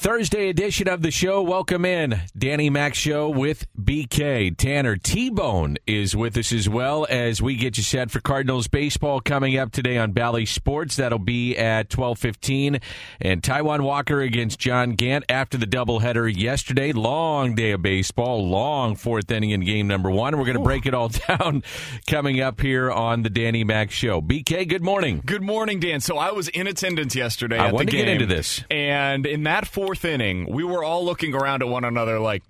Thursday 0.00 0.48
edition 0.48 0.86
of 0.86 1.02
the 1.02 1.10
show. 1.10 1.42
Welcome 1.42 1.84
in. 1.84 2.20
Danny 2.38 2.70
Mac 2.70 2.94
Show 2.94 3.28
with 3.28 3.66
BK. 3.76 4.56
Tanner 4.56 4.94
T 4.94 5.28
Bone 5.28 5.76
is 5.88 6.14
with 6.14 6.36
us 6.36 6.52
as 6.52 6.68
well 6.68 7.04
as 7.10 7.42
we 7.42 7.56
get 7.56 7.76
you 7.76 7.82
set 7.82 8.12
for 8.12 8.20
Cardinals 8.20 8.68
baseball 8.68 9.20
coming 9.20 9.58
up 9.58 9.72
today 9.72 9.98
on 9.98 10.12
Bally 10.12 10.46
Sports. 10.46 10.94
That'll 10.94 11.18
be 11.18 11.56
at 11.56 11.88
12:15 11.88 12.80
and 13.20 13.42
Taijuan 13.42 13.80
Walker 13.80 14.20
against 14.20 14.60
John 14.60 14.92
Gant 14.92 15.24
after 15.28 15.58
the 15.58 15.66
doubleheader 15.66 16.32
yesterday. 16.32 16.92
Long 16.92 17.56
day 17.56 17.72
of 17.72 17.82
baseball, 17.82 18.48
long 18.48 18.94
fourth 18.94 19.28
inning 19.32 19.50
in 19.50 19.62
game 19.64 19.88
number 19.88 20.12
1. 20.12 20.38
We're 20.38 20.44
going 20.44 20.58
to 20.58 20.62
break 20.62 20.86
it 20.86 20.94
all 20.94 21.08
down 21.28 21.64
coming 22.06 22.40
up 22.40 22.60
here 22.60 22.88
on 22.88 23.24
the 23.24 23.30
Danny 23.30 23.64
Mac 23.64 23.90
Show. 23.90 24.20
BK, 24.22 24.68
good 24.68 24.84
morning. 24.84 25.22
Good 25.26 25.42
morning, 25.42 25.80
Dan. 25.80 26.00
So 26.00 26.18
I 26.18 26.30
was 26.30 26.46
in 26.46 26.68
attendance 26.68 27.16
yesterday 27.16 27.58
I 27.58 27.66
at 27.66 27.74
wanted 27.74 27.90
to 27.90 27.96
game. 27.96 28.04
get 28.04 28.12
into 28.12 28.26
this. 28.26 28.62
And 28.70 29.26
in 29.26 29.42
that 29.42 29.66
fourth 29.66 29.87
inning, 30.04 30.50
we 30.50 30.64
were 30.64 30.82
all 30.84 31.04
looking 31.04 31.34
around 31.34 31.62
at 31.62 31.68
one 31.68 31.84
another 31.84 32.18
like, 32.18 32.42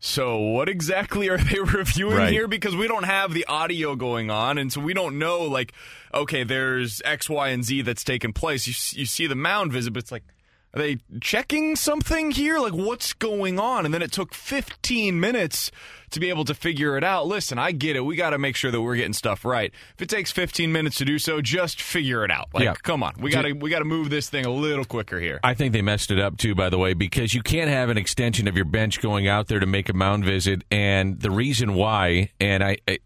so 0.00 0.38
what 0.38 0.68
exactly 0.68 1.28
are 1.28 1.38
they 1.38 1.58
reviewing 1.64 2.16
Right. 2.16 2.32
here? 2.32 2.48
Because 2.48 2.74
we 2.74 2.88
don't 2.88 3.04
have 3.04 3.32
the 3.32 3.44
audio 3.46 3.94
going 3.94 4.30
on, 4.30 4.58
and 4.58 4.72
so 4.72 4.80
we 4.80 4.94
don't 4.94 5.18
know 5.18 5.42
like, 5.42 5.72
okay, 6.12 6.42
there's 6.42 7.00
X, 7.04 7.30
Y, 7.30 7.48
and 7.50 7.64
Z 7.64 7.82
that's 7.82 8.02
taken 8.02 8.32
place. 8.32 8.66
You 8.66 8.74
you 9.00 9.06
see 9.06 9.26
the 9.28 9.36
mound 9.36 9.72
visit, 9.72 9.92
but 9.92 10.02
it's 10.02 10.12
like. 10.12 10.24
Are 10.74 10.80
they 10.80 10.96
checking 11.20 11.76
something 11.76 12.30
here? 12.30 12.58
Like, 12.58 12.72
what's 12.72 13.12
going 13.12 13.60
on? 13.60 13.84
And 13.84 13.92
then 13.92 14.00
it 14.00 14.10
took 14.10 14.32
15 14.32 15.20
minutes 15.20 15.70
to 16.12 16.18
be 16.20 16.30
able 16.30 16.46
to 16.46 16.54
figure 16.54 16.96
it 16.96 17.04
out. 17.04 17.26
Listen, 17.26 17.58
I 17.58 17.72
get 17.72 17.94
it. 17.94 18.00
We 18.06 18.16
got 18.16 18.30
to 18.30 18.38
make 18.38 18.56
sure 18.56 18.70
that 18.70 18.80
we're 18.80 18.96
getting 18.96 19.12
stuff 19.12 19.44
right. 19.44 19.70
If 19.94 20.00
it 20.00 20.08
takes 20.08 20.30
15 20.30 20.72
minutes 20.72 20.96
to 20.96 21.04
do 21.04 21.18
so, 21.18 21.42
just 21.42 21.80
figure 21.82 22.24
it 22.24 22.30
out. 22.30 22.48
Like, 22.54 22.64
Yeah. 22.64 22.74
come 22.82 23.02
on, 23.02 23.14
we 23.18 23.30
got 23.30 23.42
to 23.42 23.52
we 23.52 23.68
got 23.68 23.80
to 23.80 23.84
move 23.84 24.08
this 24.08 24.30
thing 24.30 24.46
a 24.46 24.50
little 24.50 24.86
quicker 24.86 25.20
here. 25.20 25.40
I 25.44 25.52
think 25.52 25.74
they 25.74 25.82
messed 25.82 26.10
it 26.10 26.18
up 26.18 26.38
too, 26.38 26.54
by 26.54 26.70
the 26.70 26.78
way, 26.78 26.94
because 26.94 27.34
you 27.34 27.42
can't 27.42 27.68
have 27.68 27.90
an 27.90 27.98
extension 27.98 28.48
of 28.48 28.56
your 28.56 28.64
bench 28.64 29.00
going 29.02 29.28
out 29.28 29.48
there 29.48 29.60
to 29.60 29.66
make 29.66 29.90
a 29.90 29.94
mound 29.94 30.24
visit. 30.24 30.64
And 30.70 31.20
the 31.20 31.30
reason 31.30 31.74
why, 31.74 32.30
and 32.40 32.64
I, 32.64 32.78
I 32.88 32.98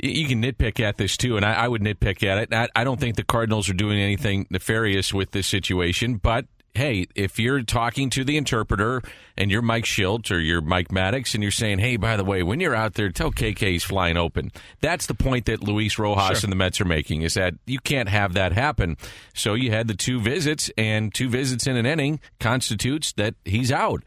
you 0.00 0.28
can 0.28 0.42
nitpick 0.42 0.80
at 0.80 0.96
this 0.98 1.16
too, 1.16 1.36
and 1.36 1.44
I, 1.44 1.54
I 1.54 1.68
would 1.68 1.82
nitpick 1.82 2.22
at 2.22 2.38
it. 2.38 2.52
I, 2.54 2.68
I 2.76 2.84
don't 2.84 3.00
think 3.00 3.16
the 3.16 3.24
Cardinals 3.24 3.68
are 3.68 3.74
doing 3.74 3.98
anything 3.98 4.46
nefarious 4.50 5.12
with 5.14 5.30
this 5.32 5.46
situation, 5.46 6.16
but 6.16 6.44
hey, 6.74 7.06
if 7.14 7.38
you're 7.38 7.62
talking 7.62 8.08
to 8.10 8.22
the 8.24 8.36
interpreter 8.36 9.02
and 9.36 9.50
you're 9.50 9.62
Mike 9.62 9.84
Shildt 9.84 10.30
or 10.30 10.38
you're 10.38 10.60
Mike 10.60 10.88
Maddux 10.88 11.34
and 11.34 11.42
you're 11.42 11.50
saying, 11.50 11.78
hey, 11.80 11.96
by 11.96 12.16
the 12.16 12.24
way, 12.24 12.42
when 12.42 12.60
you're 12.60 12.74
out 12.74 12.94
there, 12.94 13.10
tell 13.10 13.32
KK 13.32 13.58
he's 13.58 13.82
flying 13.84 14.16
open. 14.16 14.52
That's 14.80 15.06
the 15.06 15.14
point 15.14 15.46
that 15.46 15.62
Luis 15.62 15.98
Rojas 15.98 16.42
and 16.44 16.52
the 16.52 16.56
Mets 16.56 16.80
are 16.80 16.84
making 16.84 17.22
is 17.22 17.34
that 17.34 17.54
you 17.66 17.80
can't 17.80 18.08
have 18.08 18.34
that 18.34 18.52
happen. 18.52 18.96
So 19.34 19.54
you 19.54 19.70
had 19.72 19.88
the 19.88 19.94
two 19.94 20.20
visits, 20.20 20.70
and 20.78 21.12
two 21.12 21.28
visits 21.28 21.66
in 21.66 21.76
an 21.76 21.86
inning 21.86 22.20
constitutes 22.38 23.12
that 23.14 23.34
he's 23.44 23.72
out. 23.72 24.02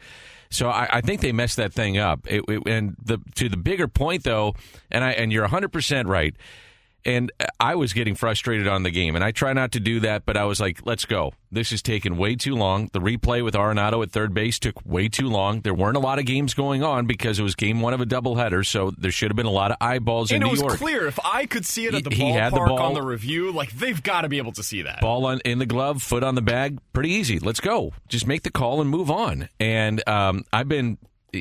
So 0.50 0.70
I, 0.70 0.88
I 0.98 1.02
think 1.02 1.22
they 1.22 1.32
messed 1.32 1.58
that 1.58 1.72
thing 1.74 1.98
up. 1.98 2.26
It, 2.30 2.44
it- 2.48 2.64
and 2.68 2.96
the 3.04 3.20
to 3.36 3.48
the 3.50 3.58
bigger 3.58 3.88
point 3.88 4.24
though, 4.24 4.56
and 4.90 5.04
I 5.04 5.12
and 5.12 5.32
you're 5.32 5.44
100 5.44 5.70
percent 5.74 6.08
right. 6.10 6.36
And 7.04 7.32
I 7.60 7.76
was 7.76 7.94
getting 7.94 8.14
frustrated 8.16 8.68
on 8.68 8.84
the 8.84 8.92
game, 8.92 9.16
and 9.16 9.24
I 9.24 9.32
try 9.32 9.54
not 9.54 9.72
to 9.72 9.80
do 9.80 10.00
that, 10.02 10.26
but 10.26 10.38
I 10.38 10.46
was 10.46 10.60
like, 10.60 10.86
let's 10.86 11.06
go. 11.06 11.34
This 11.52 11.72
is 11.72 11.82
taking 11.82 12.16
way 12.16 12.36
too 12.36 12.56
long. 12.56 12.90
The 12.94 13.00
replay 13.00 13.44
with 13.44 13.56
Arenado 13.56 14.04
at 14.04 14.12
third 14.12 14.34
base 14.34 14.60
took 14.60 14.76
way 14.86 15.10
too 15.10 15.28
long. 15.28 15.62
There 15.62 15.74
weren't 15.74 15.98
a 15.98 16.00
lot 16.00 16.20
of 16.20 16.26
games 16.26 16.54
going 16.54 16.84
on 16.84 17.08
because 17.08 17.40
it 17.40 17.44
was 17.44 17.56
game 17.56 17.82
one 17.82 17.94
of 17.94 18.02
a 18.02 18.06
doubleheader, 18.06 18.66
so 18.66 18.92
there 18.98 19.12
should 19.12 19.32
have 19.32 19.36
been 19.36 19.46
a 19.48 19.52
lot 19.52 19.72
of 19.72 19.78
eyeballs 19.82 20.32
and 20.32 20.44
in 20.44 20.48
it 20.50 20.52
was 20.52 20.62
clear 20.78 21.08
if 21.08 21.20
I 21.26 21.46
could 21.48 21.66
see 21.66 21.88
it 21.88 21.96
at 21.96 22.04
the 22.04 22.10
He- 22.12 22.26
he 22.26 22.32
had 22.32 22.54
the 22.54 22.58
ballpark 22.58 22.68
ball. 22.68 22.80
on 22.80 22.94
the 22.94 23.02
review, 23.02 23.52
like 23.52 23.72
they've 23.72 24.02
got 24.02 24.22
to 24.22 24.30
be 24.30 24.38
able 24.38 24.52
to 24.54 24.64
see 24.64 24.84
that. 24.84 25.02
ball 25.02 25.26
on, 25.26 25.40
in 25.44 25.58
the 25.60 25.66
glove, 25.66 26.02
foot 26.04 26.24
on 26.24 26.36
the 26.36 26.42
bag, 26.42 26.78
pretty 26.94 27.10
easy. 27.12 27.40
Let's 27.40 27.60
go. 27.60 27.94
Just 28.10 28.28
make 28.28 28.44
the 28.44 28.52
call 28.52 28.80
and 28.80 28.90
move 28.90 29.10
on. 29.10 29.50
And 29.60 30.08
um, 30.08 30.44
I've 30.54 30.68
been, 30.70 30.98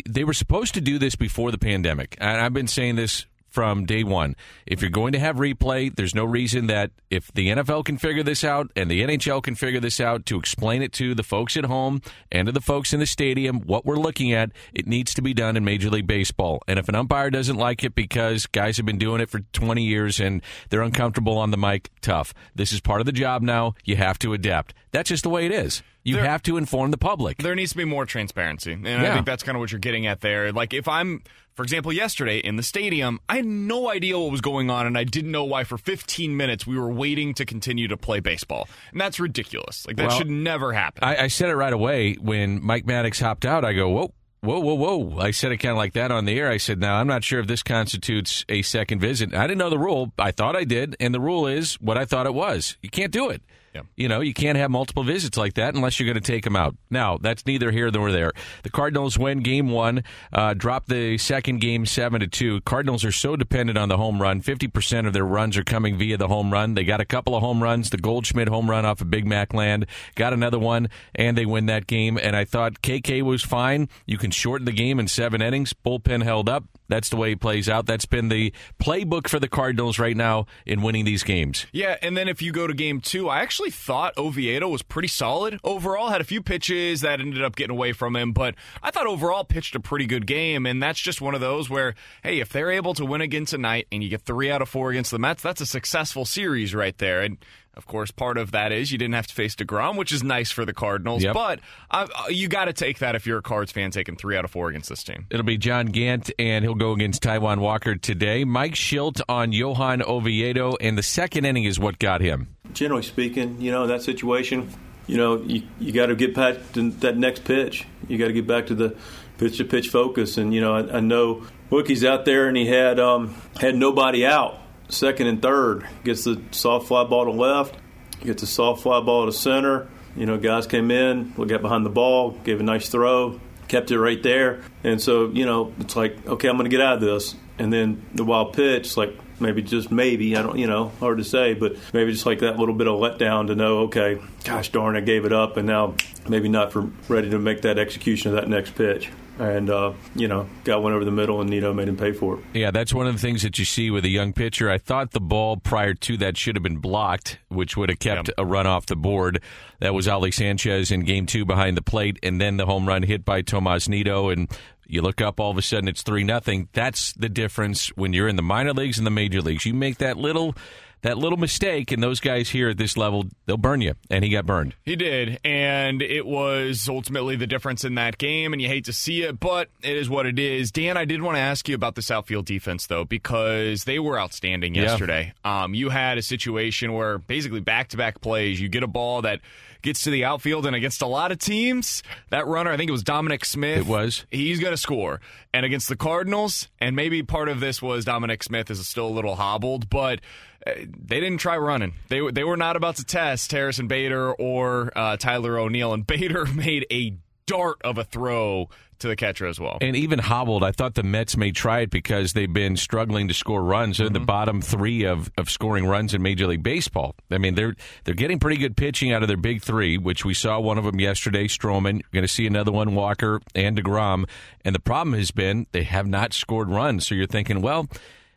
they 0.09 0.25
were 0.25 0.33
supposed 0.33 0.75
to 0.75 0.81
do 0.81 0.99
this 0.99 1.15
before 1.17 1.51
the 1.51 1.59
pandemic, 1.59 2.17
and 2.21 2.41
I've 2.41 2.55
been 2.55 2.69
saying 2.69 2.97
this 2.97 3.27
from 3.50 3.84
day 3.84 4.05
one. 4.05 4.37
If 4.66 4.81
you're 4.81 4.91
going 4.91 5.12
to 5.12 5.19
have 5.19 5.37
replay, 5.37 5.94
there's 5.94 6.15
no 6.15 6.25
reason 6.25 6.69
that 6.69 6.91
if 7.11 7.31
the 7.33 7.49
NFL 7.49 7.84
can 7.84 7.99
figure 7.99 8.22
this 8.22 8.44
out 8.44 8.71
and 8.77 8.91
the 8.91 9.03
NHL 9.03 9.43
can 9.43 9.55
figure 9.55 9.81
this 9.81 10.00
out 10.00 10.25
to 10.27 10.38
explain 10.38 10.83
it 10.83 10.93
to 10.94 11.15
the 11.15 11.22
folks 11.22 11.56
at 11.56 11.65
home 11.65 12.00
and 12.31 12.47
to 12.47 12.53
the 12.53 12.60
folks 12.60 12.93
in 12.93 13.00
the 13.00 13.06
stadium 13.06 13.60
what 13.60 13.84
we're 13.84 13.97
looking 13.97 14.33
at, 14.33 14.50
it 14.72 14.87
needs 14.87 15.12
to 15.15 15.22
be 15.22 15.34
done 15.34 15.56
in 15.56 15.65
Major 15.65 15.91
League 15.91 16.06
Baseball. 16.06 16.62
And 16.69 16.78
if 16.78 16.89
an 16.89 16.94
umpire 16.94 17.31
doesn't 17.31 17.56
like 17.56 17.84
it 17.84 17.94
because 17.94 18.47
guys 18.47 18.77
have 18.77 18.87
been 18.87 18.99
doing 18.99 19.21
it 19.21 19.28
for 19.28 19.41
20 19.53 19.83
years 19.83 20.21
and 20.21 20.43
they're 20.69 20.83
uncomfortable 20.83 21.37
on 21.37 21.50
the 21.50 21.59
mic, 21.59 21.91
tough. 22.00 22.33
This 22.55 22.72
is 22.72 22.81
part 22.81 23.00
of 23.00 23.06
the 23.06 23.12
job 23.12 23.43
now. 23.43 23.75
You 23.84 23.97
have 23.97 24.19
to 24.21 24.33
adapt. 24.33 24.75
That's 24.93 25.09
just 25.09 25.25
the 25.25 25.31
way 25.31 25.47
it 25.47 25.53
is. 25.53 25.83
You 26.03 26.16
There- 26.16 26.25
have 26.25 26.43
to 26.44 26.56
inform 26.56 26.91
the 26.91 26.99
public. 26.99 27.38
there 27.38 27.55
needs 27.55 27.72
to 27.72 27.77
be 27.77 27.84
more 27.84 28.06
transparency. 28.06 28.72
And 28.72 28.87
Yeah. 28.87 29.11
I 29.11 29.15
think 29.15 29.27
that's 29.27 29.43
kind 29.43 29.56
of 29.56 29.61
what 29.61 29.71
you're 29.72 29.78
getting 29.81 30.06
at 30.06 30.21
there. 30.21 30.53
Like 30.53 30.72
if 30.75 30.88
I'm 30.88 31.22
for 31.56 31.65
example, 31.65 31.93
yesterday 31.93 32.38
in 32.38 32.56
the 32.56 32.62
stadium, 32.62 33.21
I 33.28 33.37
had 33.37 33.44
no 33.44 33.91
idea 33.91 34.19
what 34.19 34.31
was 34.31 34.41
going 34.41 34.71
on 34.71 34.87
and 34.87 34.97
I 34.97 35.05
didn't 35.05 35.31
know 35.31 35.44
why 35.44 35.65
for 35.65 35.77
15 35.77 36.34
minutes 36.34 36.66
we 36.66 36.78
were 36.78 36.91
waiting 36.91 37.34
to 37.34 37.44
continue 37.44 37.87
to 37.89 37.99
play 37.99 38.21
baseball. 38.21 38.66
And 38.93 39.00
that's 39.00 39.21
ridiculous. 39.21 39.87
Like 39.87 39.97
that 39.97 40.09
Well, 40.09 40.16
should 40.16 40.31
never 40.31 40.72
happen. 40.72 41.05
I, 41.05 41.25
I 41.25 41.27
said 41.27 41.50
it 41.50 41.56
right 41.56 41.72
away 41.72 42.15
when 42.15 42.65
Mike 42.65 42.87
Maddux 42.87 43.21
hopped 43.21 43.44
out. 43.44 43.65
I 43.65 43.75
go, 43.75 43.91
whoa. 43.91 44.15
Whoa, 44.43 44.59
whoa, 44.59 44.72
whoa. 44.97 45.19
I 45.19 45.33
said 45.33 45.53
it 45.53 45.59
kind 45.59 45.72
of 45.72 45.77
like 45.77 45.93
that 45.93 46.10
on 46.10 46.25
the 46.25 46.39
air. 46.39 46.49
I 46.50 46.56
said, 46.56 46.81
now, 46.81 46.97
I'm 46.97 47.06
not 47.06 47.22
sure 47.25 47.41
if 47.41 47.47
this 47.47 47.62
constitutes 47.62 48.43
a 48.49 48.62
second 48.62 49.00
visit. 49.00 49.34
I 49.34 49.43
didn't 49.47 49.59
know 49.59 49.69
the 49.69 49.78
rule. 49.78 50.15
I 50.19 50.31
thought 50.31 50.56
I 50.56 50.65
did. 50.65 50.97
And 50.99 51.12
the 51.15 51.21
rule 51.21 51.47
is 51.47 51.75
what 51.75 51.99
I 51.99 52.06
thought 52.06 52.25
it 52.25 52.33
was. 52.33 52.78
You 52.81 52.89
can't 52.89 53.12
do 53.12 53.28
it. 53.28 53.43
Yeah. 53.75 53.83
You 53.97 54.09
know, 54.09 54.21
you 54.21 54.35
can't 54.35 54.59
have 54.59 54.71
multiple 54.71 55.05
visits 55.05 55.37
like 55.37 55.55
that 55.55 55.75
unless 55.75 56.01
you're 56.01 56.13
going 56.13 56.21
to 56.21 56.33
take 56.33 56.43
them 56.43 56.57
out. 56.57 56.75
Now, 56.91 57.19
that's 57.19 57.47
neither 57.47 57.71
here 57.71 57.89
nor 57.91 58.11
there. 58.11 58.33
The 58.65 58.71
Cardinals 58.71 59.17
win 59.17 59.41
game 59.41 59.69
one, 59.69 60.03
uh, 60.33 60.55
drop 60.55 60.87
the 60.87 61.19
second 61.19 61.61
game 61.61 61.87
seven 61.87 62.21
to 62.21 62.27
two. 62.27 62.61
Cardinals 62.63 63.05
are 63.05 63.13
so 63.13 63.37
dependent 63.37 63.79
on 63.79 63.89
the 63.89 63.97
home 63.97 64.21
run. 64.21 64.41
Fifty 64.41 64.67
percent 64.67 65.07
of 65.07 65.13
their 65.13 65.25
runs 65.25 65.57
are 65.57 65.63
coming 65.63 65.97
via 65.97 66.17
the 66.17 66.27
home 66.27 66.53
run. 66.53 66.75
They 66.75 66.83
got 66.85 67.01
a 67.01 67.05
couple 67.05 67.37
of 67.37 67.43
home 67.43 67.63
runs. 67.63 67.91
The 67.91 67.99
Goldschmidt 67.99 68.49
home 68.49 68.69
run 68.69 68.85
off 68.85 69.01
of 69.01 69.11
Big 69.11 69.25
Mac 69.25 69.55
Land 69.55 69.87
got 70.17 70.33
another 70.33 70.59
one, 70.59 70.89
and 71.15 71.39
they 71.39 71.47
win 71.47 71.67
that 71.67 71.87
game. 71.87 72.19
And 72.21 72.35
I 72.35 72.45
thought 72.45 72.83
KK 72.83 73.23
was 73.23 73.43
fine. 73.43 73.89
You 74.05 74.19
can 74.19 74.33
shorten 74.33 74.65
the 74.65 74.73
game 74.73 74.99
in 74.99 75.07
seven 75.07 75.41
innings. 75.41 75.73
Bullpen 75.73 76.25
held 76.25 76.49
up. 76.49 76.65
That's 76.89 77.09
the 77.09 77.17
way 77.17 77.29
he 77.31 77.37
plays 77.37 77.69
out. 77.69 77.87
That's 77.87 78.05
been 78.05 78.29
the 78.29 78.53
playbook 78.81 79.29
for 79.29 79.39
the 79.39 79.47
Cardinals 79.47 80.01
right 80.01 80.17
now 80.17 80.47
in 80.67 80.83
winning 80.83 81.05
these 81.05 81.23
games. 81.23 81.67
Yeah, 81.73 81.97
and 82.03 82.17
then 82.17 82.27
if 82.27 82.43
you 82.43 82.51
go 82.51 82.67
to 82.67 82.75
game 82.75 83.01
two, 83.01 83.29
I 83.29 83.41
actually 83.43 83.59
thought 83.69 84.16
Oviedo 84.16 84.66
was 84.69 84.81
pretty 84.81 85.09
solid 85.09 85.60
overall. 85.62 86.09
Had 86.09 86.22
a 86.22 86.25
few 86.25 86.41
pitches 86.41 87.03
that 87.03 87.21
ended 87.21 87.44
up 87.44 87.56
getting 87.56 87.76
away 87.76 87.93
from 87.93 88.16
him, 88.16 88.32
but 88.32 88.54
I 88.82 88.91
thought 88.91 89.06
overall 89.06 89.44
pitched 89.44 89.75
a 89.75 89.81
pretty 89.81 90.06
good 90.06 90.26
game. 90.26 90.65
And 90.65 90.82
that's 90.82 90.98
just 90.98 91.21
one 91.21 91.34
of 91.34 91.43
those 91.43 91.69
where, 91.69 91.94
hey, 92.22 92.41
if 92.41 92.48
they're 92.48 92.71
able 92.71 92.94
to 92.94 93.04
win 93.04 93.21
again 93.21 93.44
tonight 93.44 93.88
and 93.93 94.03
you 94.03 94.09
get 94.09 94.22
three 94.22 94.50
out 94.50 94.62
of 94.62 94.71
four 94.71 94.91
against 94.91 95.10
the 95.10 95.19
Mets, 95.19 95.43
that's 95.43 95.60
a 95.60 95.66
successful 95.66 96.25
series 96.25 96.75
right 96.75 96.97
there. 96.97 97.21
And 97.21 97.37
of 97.75 97.87
course, 97.87 98.10
part 98.10 98.37
of 98.37 98.50
that 98.50 98.72
is 98.72 98.91
you 98.91 98.98
didn't 98.98 99.15
have 99.15 99.28
to 99.28 99.34
face 99.34 99.54
DeGrom, 99.54 99.97
which 99.97 100.12
is 100.12 100.25
nice 100.25 100.50
for 100.50 100.65
the 100.65 100.72
Cardinals. 100.72 101.22
Yep. 101.22 101.34
But 101.34 101.60
uh, 101.91 102.06
you 102.28 102.48
got 102.48 102.65
to 102.65 102.72
take 102.72 102.98
that 102.98 103.15
if 103.15 103.27
you're 103.27 103.38
a 103.38 103.42
Cards 103.42 103.71
fan, 103.71 103.91
taking 103.91 104.16
three 104.16 104.37
out 104.37 104.44
of 104.44 104.50
four 104.50 104.69
against 104.69 104.88
this 104.88 105.04
team. 105.04 105.27
It'll 105.31 105.47
be 105.47 105.56
John 105.56 105.87
Gant, 105.87 106.31
and 106.38 106.65
he'll 106.65 106.75
go 106.75 106.92
against 106.92 107.22
Taijuan 107.22 107.59
Walker 107.59 107.94
today. 107.94 108.44
Mike 108.44 108.75
Shildt 108.75 109.21
on 109.28 109.53
Johan 109.53 110.03
Oviedo, 110.03 110.77
and 110.80 110.98
the 110.98 111.03
second 111.03 111.45
inning 111.45 111.65
is 111.65 111.78
what 111.78 111.98
got 111.98 112.21
him. 112.21 112.56
Generally 112.72 113.03
speaking, 113.03 113.61
you 113.61 113.71
know, 113.71 113.83
in 113.83 113.89
that 113.89 114.03
situation, 114.03 114.71
you 115.07 115.17
know, 115.17 115.37
you, 115.43 115.63
you 115.78 115.93
got 115.93 116.07
to 116.07 116.15
get 116.15 116.34
back 116.34 116.57
to 116.72 116.91
that 116.91 117.17
next 117.17 117.45
pitch. 117.45 117.87
You 118.09 118.19
got 118.19 118.28
to 118.28 118.33
get 118.33 118.47
back 118.47 118.67
to 118.67 118.75
the 118.75 118.97
pitch 119.39 119.59
to 119.59 119.65
pitch 119.65 119.89
focus. 119.89 120.37
And, 120.37 120.55
you 120.55 120.61
know, 120.61 120.75
I, 120.75 120.99
I 120.99 121.01
know 121.01 121.47
Wookie's 121.71 122.05
out 122.05 122.25
there 122.25 122.47
and 122.49 122.57
he 122.57 122.67
had 122.67 123.01
um, 123.01 123.34
had 123.61 123.75
nobody 123.75 124.25
out, 124.25 124.59
second 124.89 125.27
and 125.27 125.43
third. 125.43 125.87
Gets 126.05 126.25
the 126.25 126.41
soft 126.53 126.89
fly 126.89 127.05
ball 127.05 127.25
to 127.25 127.33
left, 127.33 127.77
gets 128.21 128.43
the 128.43 128.47
soft 128.47 128.83
fly 128.83 129.01
ball 129.01 129.27
to 129.27 129.33
center. 129.33 129.89
You 130.16 130.27
know, 130.27 130.39
guys 130.39 130.66
came 130.66 130.91
in, 130.91 131.34
we 131.37 131.47
got 131.47 131.63
behind 131.63 131.87
the 131.87 131.91
ball, 131.91 132.33
gave 132.33 132.61
a 132.61 132.65
nice 132.65 132.89
throw, 132.89 133.41
kept 133.69 133.91
it 133.93 133.99
right 133.99 134.21
there. 134.23 134.63
And 134.83 135.01
so, 135.01 135.28
you 135.28 135.47
know, 135.47 135.73
it's 135.78 135.95
like, 135.95 136.27
okay, 136.27 136.49
I'm 136.49 136.57
going 136.57 136.69
to 136.69 136.77
get 136.77 136.84
out 136.84 136.95
of 136.95 137.01
this. 137.01 137.34
And 137.59 137.73
then 137.73 138.05
the 138.15 138.25
wild 138.25 138.55
pitch, 138.55 138.97
like 138.97 139.16
maybe 139.41 139.63
just 139.63 139.91
maybe, 139.91 140.37
I 140.37 140.42
don't, 140.42 140.59
you 140.59 140.66
know, 140.66 140.89
hard 141.01 141.19
to 141.19 141.25
say, 141.25 141.54
but 141.54 141.77
maybe 141.92 142.13
just 142.13 142.27
like 142.27 142.41
that 142.41 142.59
little 142.59 142.75
bit 142.75 142.87
of 142.87 142.98
letdown 142.98 143.47
to 143.48 143.54
know, 143.54 143.81
okay, 143.81 144.21
gosh 144.45 144.71
darn, 144.71 144.97
I 144.97 145.01
gave 145.01 145.25
it 145.25 145.33
up, 145.33 145.57
and 145.57 145.66
now 145.66 145.95
maybe 146.28 146.48
not 146.48 146.72
for 146.72 146.91
ready 147.09 147.31
to 147.31 147.39
make 147.39 147.63
that 147.63 147.78
execution 147.78 148.31
of 148.31 148.37
that 148.37 148.48
next 148.48 148.75
pitch. 148.75 149.10
and 149.41 149.71
uh, 149.71 149.92
you 150.15 150.28
know 150.28 150.47
got 150.65 150.83
one 150.83 150.92
over 150.92 151.04
the 151.04 151.10
middle, 151.10 151.41
and 151.41 151.48
Nido 151.48 151.72
made 151.72 151.89
him 151.89 151.97
pay 151.97 152.13
for 152.13 152.39
it. 152.39 152.45
Yeah, 152.53 152.71
that's 152.71 152.92
one 152.92 153.07
of 153.07 153.15
the 153.15 153.19
things 153.19 153.42
that 153.42 153.59
you 153.59 153.65
see 153.65 153.91
with 153.91 154.04
a 154.04 154.09
young 154.09 154.33
pitcher. 154.33 154.71
I 154.71 154.78
thought 154.78 155.13
the 155.13 155.21
ball 155.21 155.57
prior 155.57 155.95
to 155.95 156.16
that 156.19 156.37
should 156.37 156.57
have 156.57 156.63
been 156.63 156.77
blocked, 156.77 157.39
which 157.48 157.77
would 157.77 157.89
have 157.89 157.98
kept 157.98 158.28
yep. 158.28 158.34
a 158.37 158.45
run 158.45 158.66
off 158.66 158.87
the 158.87 158.97
board. 158.97 159.42
That 159.81 159.95
was 159.95 160.07
Ali 160.07 160.31
Sanchez 160.31 160.91
in 160.91 161.01
game 161.01 161.25
two 161.25 161.45
behind 161.47 161.77
the 161.77 161.83
plate, 161.83 162.19
and 162.22 162.41
then 162.41 162.59
the 162.59 162.66
home 162.66 162.87
run 162.87 163.03
hit 163.03 163.25
by 163.25 163.41
Tomas 163.41 163.89
Nido, 163.89 164.28
and 164.28 164.48
you 164.91 165.03
look 165.03 165.21
up, 165.21 165.41
all 165.41 165.51
of 165.51 165.59
a 165.59 165.63
sudden 165.63 165.89
it's 165.89 166.03
three 166.03 166.25
nothing. 166.25 166.69
That's 166.72 167.13
the 167.15 167.28
difference 167.28 167.89
when 167.97 168.13
you're 168.13 168.28
in 168.28 168.37
the 168.37 168.42
minor 168.42 168.72
leagues 168.72 168.98
and 168.98 169.07
the 169.07 169.10
major 169.10 169.41
leagues. 169.41 169.66
You 169.66 169.75
make 169.75 169.98
that 169.98 170.16
little 170.16 170.54
that 171.03 171.16
little 171.16 171.39
mistake, 171.39 171.92
and 171.92 172.03
those 172.03 172.21
guys 172.21 172.51
here 172.51 172.69
at 172.69 172.77
this 172.77 172.97
level, 172.97 173.25
they'll 173.47 173.57
burn 173.57 173.81
you. 173.81 173.95
And 174.10 174.22
he 174.22 174.31
got 174.31 174.47
burned. 174.47 174.75
He 174.84 174.97
did. 174.97 175.41
And 175.45 176.03
it 176.03 176.27
was 176.27 176.89
ultimately 176.89 177.37
the 177.37 177.47
difference 177.47 177.84
in 177.84 177.95
that 177.95 178.19
game, 178.19 178.53
and 178.53 178.60
you 178.60 178.69
hate 178.69 178.84
to 178.84 178.92
see 178.92 179.22
it, 179.22 179.41
but 179.41 179.69
it 179.83 179.97
is 179.97 180.10
what 180.10 180.27
it 180.27 180.39
is. 180.39 180.71
Dan, 180.71 180.97
I 180.97 181.04
did 181.04 181.22
want 181.22 181.37
to 181.37 181.41
ask 181.41 181.69
you 181.69 181.75
about 181.75 181.95
this 181.95 182.10
outfield 182.10 182.47
defense, 182.47 182.87
though, 182.87 183.04
because 183.04 183.84
they 183.84 183.98
were 183.98 184.21
outstanding 184.21 184.75
yesterday. 184.75 185.33
Yeah. 185.45 185.63
Um, 185.63 185.75
you 185.75 185.89
had 185.89 186.19
a 186.19 186.22
situation 186.22 186.92
where 186.92 187.19
basically 187.19 187.60
back 187.60 187.89
to 187.89 187.97
back 187.97 188.21
plays, 188.21 188.60
you 188.60 188.69
get 188.69 188.83
a 188.83 188.89
ball 188.89 189.22
that 189.22 189.41
gets 189.82 190.03
to 190.03 190.10
the 190.10 190.24
outfield 190.24 190.66
and 190.66 190.77
against 190.77 191.03
a 191.03 191.06
lot 191.06 191.32
of 191.32 191.38
teams, 191.38 192.03
that 192.30 192.47
runner, 192.47 192.71
I 192.71 192.77
think 192.77 192.88
it 192.88 192.92
was 192.92 193.03
Dominic 193.03 193.44
Smith. 193.44 193.78
It 193.78 193.86
was. 193.86 194.24
He's 194.30 194.60
going 194.60 194.72
to 194.72 194.77
score. 194.77 195.21
And 195.53 195.66
against 195.66 195.88
the 195.88 195.97
Cardinals, 195.97 196.68
and 196.78 196.94
maybe 196.97 197.22
part 197.22 197.48
of 197.48 197.60
this 197.60 197.82
was 197.82 198.04
Dominic 198.04 198.42
Smith 198.42 198.71
is 198.71 198.86
still 198.88 199.06
a 199.06 199.10
little 199.10 199.36
hobbled, 199.36 199.91
but 199.91 200.21
uh, 200.66 200.72
they 200.77 201.21
didn't 201.21 201.38
try 201.38 201.56
running. 201.56 201.94
They 202.09 202.21
they 202.30 202.44
were 202.44 202.56
not 202.56 202.77
about 202.77 202.97
to 202.97 203.04
test 203.04 203.50
Harrison 203.53 203.88
Bader 203.88 204.32
or 204.32 204.92
uh, 204.97 205.16
Tyler 205.16 205.59
O'Neill, 205.59 205.92
and 205.92 206.06
Bader 206.06 206.47
made 206.47 206.86
a 206.91 207.16
dart 207.47 207.80
of 207.82 207.98
a 207.98 208.04
throw 208.04 208.68
to 209.01 209.09
the 209.09 209.17
catcher 209.17 209.47
as 209.47 209.59
well. 209.59 209.79
And 209.81 209.97
even 209.97 210.19
hobbled, 210.19 210.63
I 210.63 210.73
thought 210.73 210.95
the 210.95 211.03
Mets 211.03 211.37
may 211.37 211.53
try 211.53 211.81
it 211.81 211.91
because 211.91 212.33
they've 212.33 212.53
been 212.53 212.77
struggling 212.77 213.29
to 213.29 213.35
score 213.35 213.63
runs. 213.63 213.99
They're 213.99 214.07
mm-hmm. 214.07 214.15
the 214.15 214.21
bottom 214.21 214.63
three 214.63 215.05
of, 215.05 215.31
of 215.37 215.51
scoring 215.51 215.87
runs 215.87 216.15
in 216.15 216.23
Major 216.23 216.47
League 216.47 216.63
Baseball. 216.63 217.15
I 217.31 217.39
mean, 217.39 217.55
they're 217.55 217.75
they're 218.05 218.15
getting 218.15 218.39
pretty 218.39 218.57
good 218.57 218.77
pitching 218.77 219.13
out 219.13 219.23
of 219.23 219.29
their 219.29 219.37
big 219.37 219.63
three, 219.63 219.99
which 219.99 220.25
we 220.25 220.35
saw 220.35 220.61
one 220.61 220.79
of 220.79 220.85
them 220.85 221.01
yesterday, 221.01 221.47
Stroman. 221.47 221.95
You're 221.95 222.11
going 222.13 222.23
to 222.23 222.29
see 222.29 222.47
another 222.47 222.73
one, 222.73 222.95
Walker 222.95 223.41
and 223.55 223.77
DeGrom. 223.77 224.29
And 224.65 224.75
the 224.75 224.81
problem 224.81 225.15
has 225.15 225.31
been 225.31 225.67
they 225.73 225.85
have 225.85 226.07
not 226.07 226.33
scored 226.33 226.71
runs. 226.71 227.07
So 227.07 227.15
you're 227.15 227.27
thinking, 227.27 227.63
well, 227.63 227.89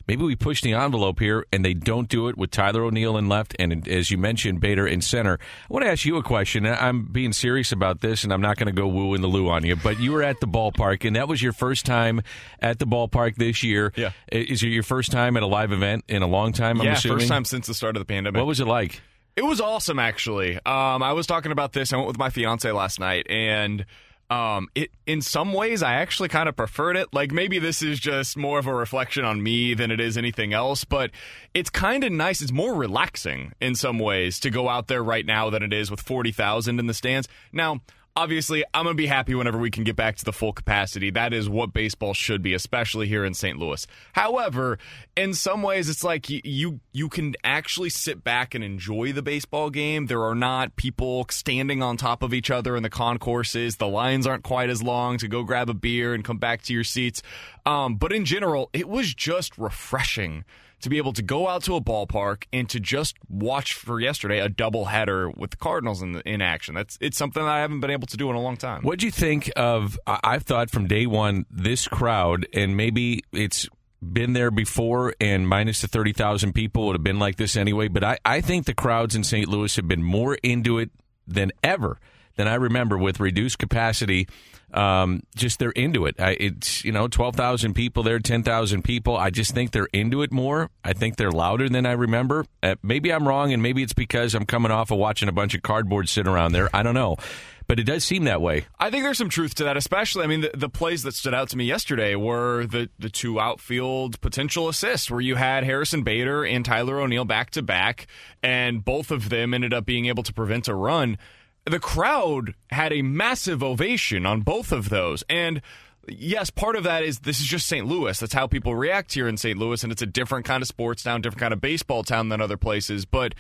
maybe 0.08 0.24
we 0.24 0.36
push 0.36 0.62
the 0.62 0.74
envelope 0.74 1.20
here 1.20 1.46
and 1.52 1.64
they 1.64 1.74
don't 1.74 2.10
do 2.10 2.28
it 2.28 2.38
with 2.38 2.52
Tyler 2.52 2.84
O'Neill 2.84 3.18
in 3.18 3.30
left 3.30 3.56
and 3.60 3.88
as 3.88 4.12
you 4.12 4.18
mentioned 4.18 4.60
Bader 4.60 4.88
in 4.88 5.02
center. 5.02 5.40
I 5.40 5.74
want 5.74 5.86
to 5.86 5.92
ask 5.92 6.06
you 6.06 6.18
a 6.18 6.24
question. 6.24 6.66
I'm 6.66 7.06
being 7.06 7.34
serious 7.34 7.72
about 7.72 8.02
this 8.02 8.24
and 8.24 8.34
I'm 8.34 8.42
not 8.42 8.58
going 8.58 8.74
to 8.74 8.80
go 8.80 8.88
woo 8.88 9.14
in 9.14 9.22
the 9.22 9.28
loo 9.28 9.50
on 9.50 9.66
you, 9.66 9.76
but 9.76 10.00
you 10.00 10.12
were 10.12 10.24
at 10.24 10.40
the 10.40 10.48
ballpark 10.48 11.06
and 11.06 11.16
that 11.16 11.28
was 11.28 11.42
your 11.42 11.54
first 11.54 11.86
time 11.86 12.22
at 12.60 12.80
the 12.80 12.86
ballpark 12.86 13.36
this 13.36 13.64
year. 13.64 13.94
Yeah. 13.96 14.12
Is 14.32 14.64
it 14.64 14.68
your 14.68 14.84
first 14.84 15.12
time 15.12 15.38
at 15.38 15.44
a 15.44 15.48
live 15.48 15.72
event 15.72 16.06
in 16.08 16.22
a 16.22 16.28
long 16.28 16.54
time? 16.54 16.80
I'm 16.80 16.88
yeah, 16.88 16.94
assuming? 16.94 17.20
first 17.20 17.30
time 17.30 17.46
since 17.46 17.68
the 17.68 17.74
start 17.74 17.96
of 17.96 18.02
the 18.02 18.06
pandemic. 18.06 18.40
What 18.40 18.48
was 18.48 18.60
it 18.60 18.68
like? 18.68 19.02
It 19.36 19.44
was 19.44 19.60
awesome, 19.60 19.98
actually. 19.98 20.58
Um, 20.58 21.02
I 21.02 21.14
was 21.14 21.26
talking 21.26 21.52
about 21.52 21.74
this. 21.74 21.92
I 21.92 21.96
went 21.98 22.08
with 22.08 22.20
my 22.20 22.30
fiance 22.30 22.72
last 22.72 23.00
night, 23.00 23.26
and 23.30 23.84
um, 24.30 24.68
it 24.74 24.90
in 25.06 25.22
some 25.22 25.54
ways 25.54 25.84
I 25.84 25.94
actually 25.94 26.30
kind 26.30 26.50
of 26.50 26.56
preferred 26.56 26.96
it. 26.96 27.14
Like 27.14 27.32
maybe 27.32 27.60
this 27.60 27.82
is 27.82 28.00
just 28.00 28.38
more 28.38 28.60
of 28.60 28.68
a 28.68 28.74
reflection 28.74 29.26
on 29.26 29.44
me 29.44 29.74
than 29.74 29.92
it 29.92 30.00
is 30.00 30.18
anything 30.18 30.54
else, 30.54 30.84
but 30.84 31.12
it's 31.54 31.70
kind 31.70 32.04
of 32.04 32.12
nice. 32.12 32.42
It's 32.42 32.52
more 32.52 32.74
relaxing 32.74 33.54
in 33.62 33.76
some 33.76 34.00
ways 34.00 34.40
to 34.42 34.50
go 34.50 34.70
out 34.70 34.88
there 34.88 35.04
right 35.04 35.26
now 35.26 35.50
than 35.50 35.64
it 35.64 35.74
is 35.74 35.92
with 35.92 36.02
forty 36.02 36.32
thousand 36.32 36.80
in 36.80 36.88
the 36.88 36.94
stands. 36.94 37.28
Now 37.52 37.82
obviously, 38.16 38.64
I'm 38.74 38.84
going 38.84 38.96
to 38.96 39.02
be 39.02 39.08
happy 39.08 39.36
whenever 39.36 39.58
we 39.58 39.72
can 39.72 39.84
get 39.84 39.96
back 39.96 40.16
to 40.18 40.26
the 40.26 40.34
full 40.34 40.54
capacity. 40.54 41.10
That 41.10 41.34
is 41.34 41.50
what 41.50 41.74
baseball 41.74 42.14
should 42.14 42.42
be, 42.42 42.54
especially 42.54 43.08
here 43.08 43.26
in 43.26 43.34
St. 43.34 43.58
Louis. 43.58 43.86
However, 44.14 44.78
in 45.16 45.34
some 45.34 45.62
ways, 45.62 45.90
it's 45.90 46.04
like 46.04 46.30
you 46.30 46.80
you 46.92 47.10
can 47.10 47.36
actually 47.44 47.90
sit 47.90 48.24
back 48.24 48.56
and 48.56 48.64
enjoy 48.64 49.14
the 49.14 49.22
baseball 49.22 49.70
game. 49.70 50.08
There 50.08 50.24
are 50.24 50.36
not 50.36 50.76
people 50.76 51.26
standing 51.30 51.82
on 51.82 51.98
top 51.98 52.24
of 52.24 52.34
each 52.34 52.52
other 52.52 52.76
in 52.76 52.84
the 52.84 52.90
concourses. 52.90 53.78
The 53.78 53.88
lines 53.88 54.28
aren't 54.28 54.44
quite 54.44 54.70
as 54.70 54.84
long 54.84 55.18
to 55.20 55.28
go 55.28 55.44
grab 55.44 55.70
a 55.70 55.74
beer 55.74 56.14
and 56.14 56.24
come 56.24 56.38
back 56.38 56.62
to 56.64 56.74
your 56.74 56.84
seats. 56.84 57.22
Um, 57.66 57.96
but 57.96 58.12
in 58.12 58.26
general, 58.26 58.70
it 58.74 58.90
was 58.90 59.14
just 59.14 59.58
refreshing 59.58 60.46
to 60.84 60.90
be 60.90 60.98
able 60.98 61.14
to 61.14 61.22
go 61.22 61.48
out 61.48 61.64
to 61.64 61.76
a 61.76 61.82
ballpark 61.82 62.44
and 62.54 62.70
to 62.70 62.80
just 62.80 63.16
watch 63.30 63.74
for 63.74 64.00
yesterday 64.00 64.40
a 64.40 64.50
double 64.50 64.86
header 64.86 65.30
with 65.30 65.52
the 65.52 65.58
Cardinals 65.58 66.02
in, 66.02 66.22
in 66.22 66.42
action. 66.42 66.76
That's 66.76 66.98
it's 67.02 67.18
something 67.18 67.42
that 67.42 67.50
I 67.50 67.62
haven't 67.62 67.80
been 67.80 67.90
able 67.90 68.08
to 68.08 68.18
do 68.18 68.30
in 68.30 68.36
a 68.36 68.42
long 68.42 68.58
time. 68.58 68.84
What 68.84 69.00
do 69.00 69.06
you 69.06 69.12
think 69.12 69.52
of? 69.56 70.00
I've 70.06 70.44
thought 70.44 70.70
from 70.70 70.88
day 70.88 71.06
one 71.06 71.46
this 71.50 71.88
crowd, 71.88 72.46
and 72.54 72.78
maybe 72.78 73.24
it's 73.32 73.68
been 74.02 74.34
there 74.34 74.52
before, 74.52 75.16
and 75.20 75.48
minus 75.48 75.82
the 75.82 75.88
thirty 75.88 76.14
thousand 76.14 76.54
people 76.54 76.88
would 76.88 76.96
have 76.96 77.04
been 77.04 77.20
like 77.20 77.38
this 77.38 77.56
anyway. 77.56 77.88
But 77.88 78.04
I, 78.04 78.18
I 78.26 78.42
think 78.42 78.66
the 78.66 78.74
crowds 78.74 79.16
in 79.16 79.24
St. 79.24 79.48
Louis 79.48 79.76
have 79.78 79.88
been 79.88 80.04
more 80.04 80.36
into 80.44 80.80
it 80.80 80.92
than 81.26 81.52
ever 81.64 82.00
than 82.36 82.48
I 82.48 82.56
remember 82.56 82.98
with 82.98 83.20
reduced 83.20 83.60
capacity 83.60 84.28
um, 84.74 85.22
just 85.36 85.60
they're 85.60 85.72
into 85.72 86.06
it. 86.08 86.20
I, 86.20 86.32
it's 86.32 86.84
you 86.84 86.92
know 86.92 87.08
twelve 87.08 87.36
thousand 87.36 87.74
people 87.76 88.04
there, 88.04 88.20
ten 88.20 88.44
thousand 88.44 88.84
people. 88.84 89.16
I 89.16 89.30
just 89.30 89.54
think 89.54 89.72
they're 89.72 89.90
into 89.94 90.24
it 90.24 90.32
more. 90.32 90.70
I 90.84 90.94
think 90.94 91.16
they're 91.16 91.32
louder 91.32 91.70
than 91.70 91.86
I 91.86 91.92
remember. 91.92 92.46
Uh, 92.62 92.76
maybe 92.82 93.14
I'm 93.14 93.28
wrong, 93.28 93.54
and 93.54 93.62
maybe 93.62 93.84
it's 93.84 93.94
because 93.94 94.34
I'm 94.34 94.46
coming 94.46 94.72
off 94.72 94.92
of 94.92 94.98
watching 94.98 95.30
a 95.30 95.34
bunch 95.34 95.54
of 95.54 95.62
cardboard 95.62 96.10
sit 96.10 96.28
around 96.28 96.54
there. 96.54 96.70
I 96.74 96.84
don't 96.84 96.96
know. 96.96 97.18
But 97.66 97.80
it 97.80 97.86
does 97.86 98.04
seem 98.04 98.26
that 98.26 98.42
way. 98.42 98.66
I 98.78 98.90
think 98.90 99.06
there's 99.06 99.18
some 99.18 99.30
truth 99.30 99.56
to 99.56 99.64
that, 99.64 99.78
especially. 99.78 100.26
I 100.26 100.28
mean, 100.28 100.42
the, 100.42 100.52
the 100.54 100.68
plays 100.68 101.04
that 101.04 101.14
stood 101.14 101.34
out 101.34 101.50
to 101.52 101.58
me 101.58 101.64
yesterday 101.64 102.14
were 102.14 102.66
the, 102.66 102.90
the 103.00 103.10
two 103.10 103.40
outfield 103.40 104.20
potential 104.20 104.68
assists, 104.68 105.10
where 105.10 105.22
you 105.22 105.36
had 105.36 105.64
Harrison 105.64 106.04
Bader 106.04 106.44
and 106.44 106.66
Tyler 106.66 107.00
O'Neill 107.00 107.24
back 107.24 107.52
to 107.52 107.62
back, 107.62 108.08
and 108.44 108.84
both 108.84 109.12
of 109.12 109.30
them 109.30 109.54
ended 109.54 109.74
up 109.74 109.86
being 109.86 110.08
able 110.08 110.24
to 110.24 110.34
prevent 110.34 110.68
a 110.68 110.76
run 110.76 111.18
the 111.66 111.80
crowd 111.80 112.56
had 112.70 112.92
a 112.92 113.02
massive 113.02 113.64
ovation 113.64 114.26
on 114.26 114.42
both 114.42 114.72
of 114.72 114.90
those. 114.90 115.24
And 115.30 115.62
yes, 116.08 116.50
part 116.50 116.76
of 116.76 116.84
that 116.84 117.04
is 117.04 117.20
this 117.20 117.40
is 117.40 117.46
just 117.46 117.68
St. 117.68 117.86
Louis. 117.86 118.20
That's 118.20 118.34
how 118.34 118.48
people 118.48 118.76
react 118.76 119.14
here 119.14 119.28
in 119.28 119.38
St. 119.38 119.58
Louis, 119.58 119.84
and 119.84 119.92
it's 119.92 120.02
a 120.02 120.08
different 120.08 120.46
kind 120.46 120.62
of 120.62 120.68
sports 120.68 121.04
town, 121.04 121.22
different 121.22 121.42
kind 121.42 121.54
of 121.54 121.62
baseball 121.62 122.04
town 122.04 122.30
than 122.30 122.42
other 122.42 122.58
places. 122.58 123.06
But 123.06 123.34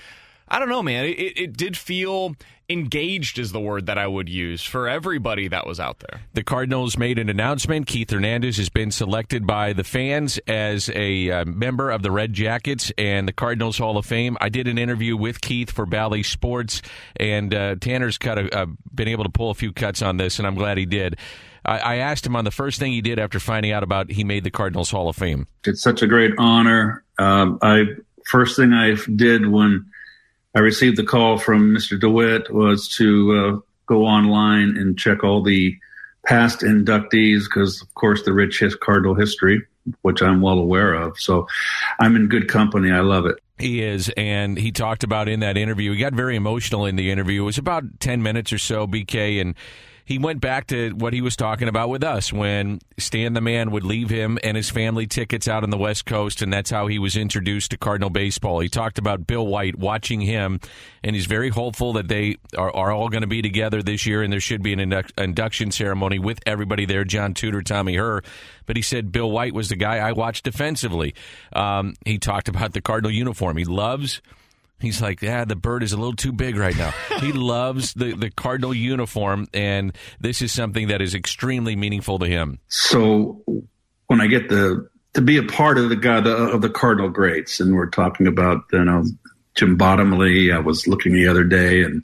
I 0.53 0.59
don't 0.59 0.69
know, 0.69 0.83
man. 0.83 1.05
It, 1.05 1.39
it 1.39 1.57
did 1.57 1.75
feel 1.75 2.35
engaged, 2.69 3.39
is 3.39 3.51
the 3.51 3.59
word 3.59 3.87
that 3.87 3.97
I 3.97 4.05
would 4.05 4.29
use 4.29 4.61
for 4.61 4.87
everybody 4.87 5.47
that 5.47 5.65
was 5.65 5.79
out 5.79 5.97
there. 5.99 6.21
The 6.33 6.43
Cardinals 6.43 6.95
made 6.95 7.17
an 7.17 7.27
announcement. 7.27 7.87
Keith 7.87 8.11
Hernandez 8.11 8.57
has 8.57 8.69
been 8.69 8.91
selected 8.91 9.47
by 9.47 9.73
the 9.73 9.83
fans 9.83 10.39
as 10.47 10.91
a 10.93 11.31
uh, 11.31 11.45
member 11.45 11.89
of 11.89 12.03
the 12.03 12.11
Red 12.11 12.33
Jackets 12.33 12.91
and 12.99 13.27
the 13.27 13.33
Cardinals 13.33 13.79
Hall 13.79 13.97
of 13.97 14.05
Fame. 14.05 14.37
I 14.39 14.49
did 14.49 14.67
an 14.67 14.77
interview 14.77 15.17
with 15.17 15.41
Keith 15.41 15.71
for 15.71 15.87
Bally 15.87 16.21
Sports, 16.21 16.83
and 17.15 17.53
uh, 17.55 17.75
Tanner's 17.81 18.19
cut 18.19 18.37
a, 18.37 18.55
uh, 18.55 18.67
been 18.93 19.07
able 19.07 19.23
to 19.23 19.31
pull 19.31 19.49
a 19.49 19.55
few 19.55 19.73
cuts 19.73 20.03
on 20.03 20.17
this, 20.17 20.37
and 20.37 20.47
I'm 20.47 20.55
glad 20.55 20.77
he 20.77 20.85
did. 20.85 21.17
I, 21.65 21.79
I 21.79 21.95
asked 21.95 22.27
him 22.27 22.35
on 22.35 22.45
the 22.45 22.51
first 22.51 22.79
thing 22.79 22.91
he 22.91 23.01
did 23.01 23.17
after 23.17 23.39
finding 23.39 23.71
out 23.71 23.81
about 23.81 24.11
he 24.11 24.23
made 24.23 24.43
the 24.43 24.51
Cardinals 24.51 24.91
Hall 24.91 25.09
of 25.09 25.15
Fame. 25.15 25.47
It's 25.65 25.81
such 25.81 26.03
a 26.03 26.07
great 26.07 26.33
honor. 26.37 27.03
Um, 27.17 27.57
I 27.63 27.85
first 28.25 28.55
thing 28.55 28.71
I 28.71 28.95
did 29.15 29.47
when 29.47 29.87
I 30.55 30.59
received 30.59 30.97
the 30.97 31.03
call 31.03 31.37
from 31.37 31.73
Mr. 31.73 31.99
DeWitt 31.99 32.53
was 32.53 32.87
to 32.89 33.35
uh, 33.35 33.59
go 33.87 34.05
online 34.05 34.77
and 34.77 34.97
check 34.97 35.23
all 35.23 35.41
the 35.41 35.77
past 36.25 36.61
inductees 36.61 37.43
because, 37.45 37.81
of 37.81 37.93
course, 37.95 38.23
the 38.23 38.33
rich 38.33 38.59
his- 38.59 38.75
Cardinal 38.75 39.15
history, 39.15 39.61
which 40.01 40.21
I'm 40.21 40.41
well 40.41 40.59
aware 40.59 40.93
of. 40.93 41.19
So 41.19 41.47
I'm 41.99 42.15
in 42.15 42.27
good 42.27 42.47
company. 42.47 42.91
I 42.91 43.01
love 43.01 43.25
it. 43.25 43.37
He 43.57 43.81
is, 43.81 44.11
and 44.17 44.57
he 44.57 44.71
talked 44.71 45.03
about 45.03 45.29
in 45.29 45.41
that 45.41 45.57
interview. 45.57 45.91
He 45.91 45.99
got 45.99 46.13
very 46.13 46.35
emotional 46.35 46.85
in 46.85 46.95
the 46.95 47.11
interview. 47.11 47.43
It 47.43 47.45
was 47.45 47.57
about 47.57 47.99
ten 47.99 48.23
minutes 48.23 48.51
or 48.51 48.57
so, 48.57 48.87
BK, 48.87 49.39
and 49.39 49.55
he 50.05 50.17
went 50.17 50.41
back 50.41 50.67
to 50.67 50.91
what 50.91 51.13
he 51.13 51.21
was 51.21 51.35
talking 51.35 51.67
about 51.67 51.89
with 51.89 52.03
us 52.03 52.33
when 52.33 52.79
Stan 52.97 53.33
the 53.33 53.41
Man 53.41 53.71
would 53.71 53.83
leave 53.83 54.09
him 54.09 54.37
and 54.43 54.57
his 54.57 54.69
family 54.69 55.07
tickets 55.07 55.47
out 55.47 55.63
on 55.63 55.69
the 55.69 55.77
West 55.77 56.05
Coast, 56.05 56.41
and 56.41 56.51
that's 56.51 56.69
how 56.69 56.87
he 56.87 56.99
was 56.99 57.15
introduced 57.15 57.71
to 57.71 57.77
Cardinal 57.77 58.09
baseball. 58.09 58.59
He 58.59 58.67
talked 58.67 58.97
about 58.97 59.25
Bill 59.25 59.47
White 59.47 59.77
watching 59.77 60.19
him, 60.19 60.59
and 61.03 61.15
he's 61.15 61.25
very 61.25 61.49
hopeful 61.49 61.93
that 61.93 62.09
they 62.09 62.37
are, 62.57 62.75
are 62.75 62.91
all 62.91 63.07
going 63.07 63.21
to 63.21 63.27
be 63.27 63.41
together 63.41 63.81
this 63.81 64.05
year, 64.05 64.21
and 64.21 64.31
there 64.31 64.41
should 64.41 64.61
be 64.61 64.73
an 64.73 64.79
induct, 64.79 65.13
induction 65.17 65.71
ceremony 65.71 66.19
with 66.19 66.39
everybody 66.45 66.85
there 66.85 67.05
John 67.05 67.33
Tudor, 67.33 67.61
Tommy 67.61 67.93
Herr. 67.93 68.23
But 68.65 68.75
he 68.75 68.81
said 68.81 69.11
Bill 69.11 69.31
White 69.31 69.53
was 69.53 69.69
the 69.69 69.75
guy 69.75 69.97
I 69.97 70.11
watched 70.11 70.43
defensively. 70.43 71.15
Um, 71.53 71.95
he 72.05 72.17
talked 72.17 72.49
about 72.49 72.73
the 72.73 72.81
Cardinal 72.81 73.11
uniform. 73.11 73.57
He 73.57 73.65
loves 73.65 74.21
He's 74.83 75.01
like, 75.01 75.21
yeah, 75.21 75.45
the 75.45 75.55
bird 75.55 75.81
is 75.81 75.93
a 75.93 75.97
little 75.97 76.15
too 76.15 76.33
big 76.33 76.57
right 76.57 76.77
now. 76.77 76.93
he 77.19 77.31
loves 77.31 77.93
the, 77.93 78.13
the 78.13 78.29
Cardinal 78.29 78.73
uniform, 78.73 79.47
and 79.53 79.95
this 80.19 80.41
is 80.41 80.51
something 80.51 80.89
that 80.89 81.01
is 81.01 81.15
extremely 81.15 81.75
meaningful 81.77 82.19
to 82.19 82.25
him. 82.25 82.59
So 82.67 83.41
when 84.07 84.19
I 84.19 84.27
get 84.27 84.49
the 84.49 84.89
to 85.13 85.21
be 85.21 85.37
a 85.37 85.43
part 85.43 85.77
of 85.77 85.89
the 85.89 85.95
God 85.95 86.27
of 86.27 86.61
the 86.61 86.69
Cardinal 86.69 87.09
greats, 87.09 87.59
and 87.59 87.75
we're 87.75 87.89
talking 87.89 88.27
about 88.27 88.63
you 88.73 88.83
know 88.83 89.05
Jim 89.55 89.77
Bottomley. 89.77 90.51
I 90.51 90.59
was 90.59 90.85
looking 90.85 91.13
the 91.13 91.27
other 91.27 91.45
day, 91.45 91.83
and 91.83 92.03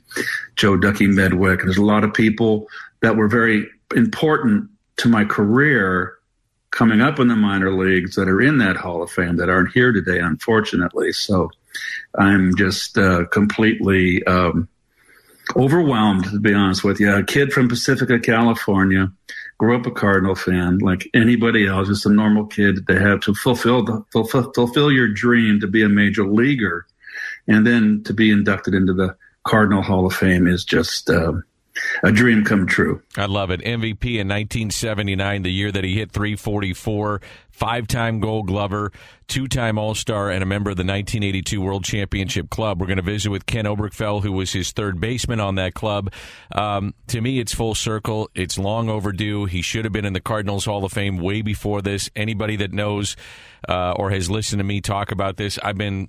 Joe 0.56 0.76
Ducky 0.76 1.06
Medwick. 1.06 1.60
And 1.60 1.68
there's 1.68 1.76
a 1.76 1.84
lot 1.84 2.04
of 2.04 2.14
people 2.14 2.66
that 3.02 3.16
were 3.16 3.28
very 3.28 3.68
important 3.94 4.70
to 4.98 5.08
my 5.08 5.24
career 5.24 6.14
coming 6.70 7.00
up 7.00 7.18
in 7.18 7.28
the 7.28 7.36
minor 7.36 7.72
leagues 7.72 8.14
that 8.14 8.28
are 8.28 8.40
in 8.40 8.58
that 8.58 8.76
Hall 8.76 9.02
of 9.02 9.10
Fame 9.10 9.36
that 9.36 9.48
aren't 9.48 9.72
here 9.72 9.92
today, 9.92 10.20
unfortunately. 10.20 11.12
So 11.12 11.50
I'm 12.18 12.56
just 12.56 12.98
uh, 12.98 13.26
completely 13.26 14.24
um, 14.24 14.68
overwhelmed, 15.56 16.24
to 16.24 16.40
be 16.40 16.54
honest 16.54 16.84
with 16.84 17.00
you. 17.00 17.12
A 17.12 17.24
kid 17.24 17.52
from 17.52 17.68
Pacifica, 17.68 18.18
California, 18.18 19.10
grew 19.58 19.76
up 19.76 19.86
a 19.86 19.90
Cardinal 19.90 20.34
fan, 20.34 20.78
like 20.78 21.08
anybody 21.14 21.66
else, 21.66 21.88
just 21.88 22.06
a 22.06 22.10
normal 22.10 22.46
kid 22.46 22.86
to 22.86 22.98
have 22.98 23.20
to 23.20 23.34
fulfill 23.34 23.84
the, 23.84 24.04
fulfill, 24.12 24.52
fulfill 24.54 24.90
your 24.90 25.08
dream 25.08 25.60
to 25.60 25.66
be 25.66 25.82
a 25.82 25.88
major 25.88 26.26
leaguer, 26.26 26.86
and 27.46 27.66
then 27.66 28.02
to 28.04 28.14
be 28.14 28.30
inducted 28.30 28.74
into 28.74 28.92
the 28.94 29.14
Cardinal 29.46 29.82
Hall 29.82 30.06
of 30.06 30.14
Fame 30.14 30.46
is 30.46 30.64
just. 30.64 31.10
Uh, 31.10 31.34
a 32.02 32.12
dream 32.12 32.44
come 32.44 32.66
true. 32.66 33.02
I 33.16 33.26
love 33.26 33.50
it. 33.50 33.60
MVP 33.60 34.18
in 34.18 34.28
1979, 34.28 35.42
the 35.42 35.52
year 35.52 35.70
that 35.70 35.84
he 35.84 35.94
hit 35.94 36.12
344, 36.12 37.20
five 37.50 37.86
time 37.86 38.20
gold 38.20 38.46
glover, 38.46 38.92
two 39.28 39.46
time 39.46 39.78
All 39.78 39.94
Star, 39.94 40.30
and 40.30 40.42
a 40.42 40.46
member 40.46 40.70
of 40.70 40.76
the 40.76 40.82
1982 40.82 41.60
World 41.60 41.84
Championship 41.84 42.50
Club. 42.50 42.80
We're 42.80 42.86
going 42.86 42.96
to 42.96 43.02
visit 43.02 43.30
with 43.30 43.46
Ken 43.46 43.66
Oberkfell, 43.66 44.22
who 44.22 44.32
was 44.32 44.52
his 44.52 44.72
third 44.72 45.00
baseman 45.00 45.40
on 45.40 45.56
that 45.56 45.74
club. 45.74 46.12
Um, 46.52 46.94
to 47.08 47.20
me, 47.20 47.38
it's 47.38 47.54
full 47.54 47.74
circle. 47.74 48.30
It's 48.34 48.58
long 48.58 48.88
overdue. 48.88 49.44
He 49.44 49.62
should 49.62 49.84
have 49.84 49.92
been 49.92 50.06
in 50.06 50.12
the 50.12 50.20
Cardinals 50.20 50.64
Hall 50.64 50.84
of 50.84 50.92
Fame 50.92 51.18
way 51.18 51.42
before 51.42 51.82
this. 51.82 52.10
Anybody 52.16 52.56
that 52.56 52.72
knows 52.72 53.16
uh, 53.68 53.92
or 53.92 54.10
has 54.10 54.30
listened 54.30 54.60
to 54.60 54.64
me 54.64 54.80
talk 54.80 55.12
about 55.12 55.36
this, 55.36 55.58
I've 55.62 55.76
been 55.78 56.08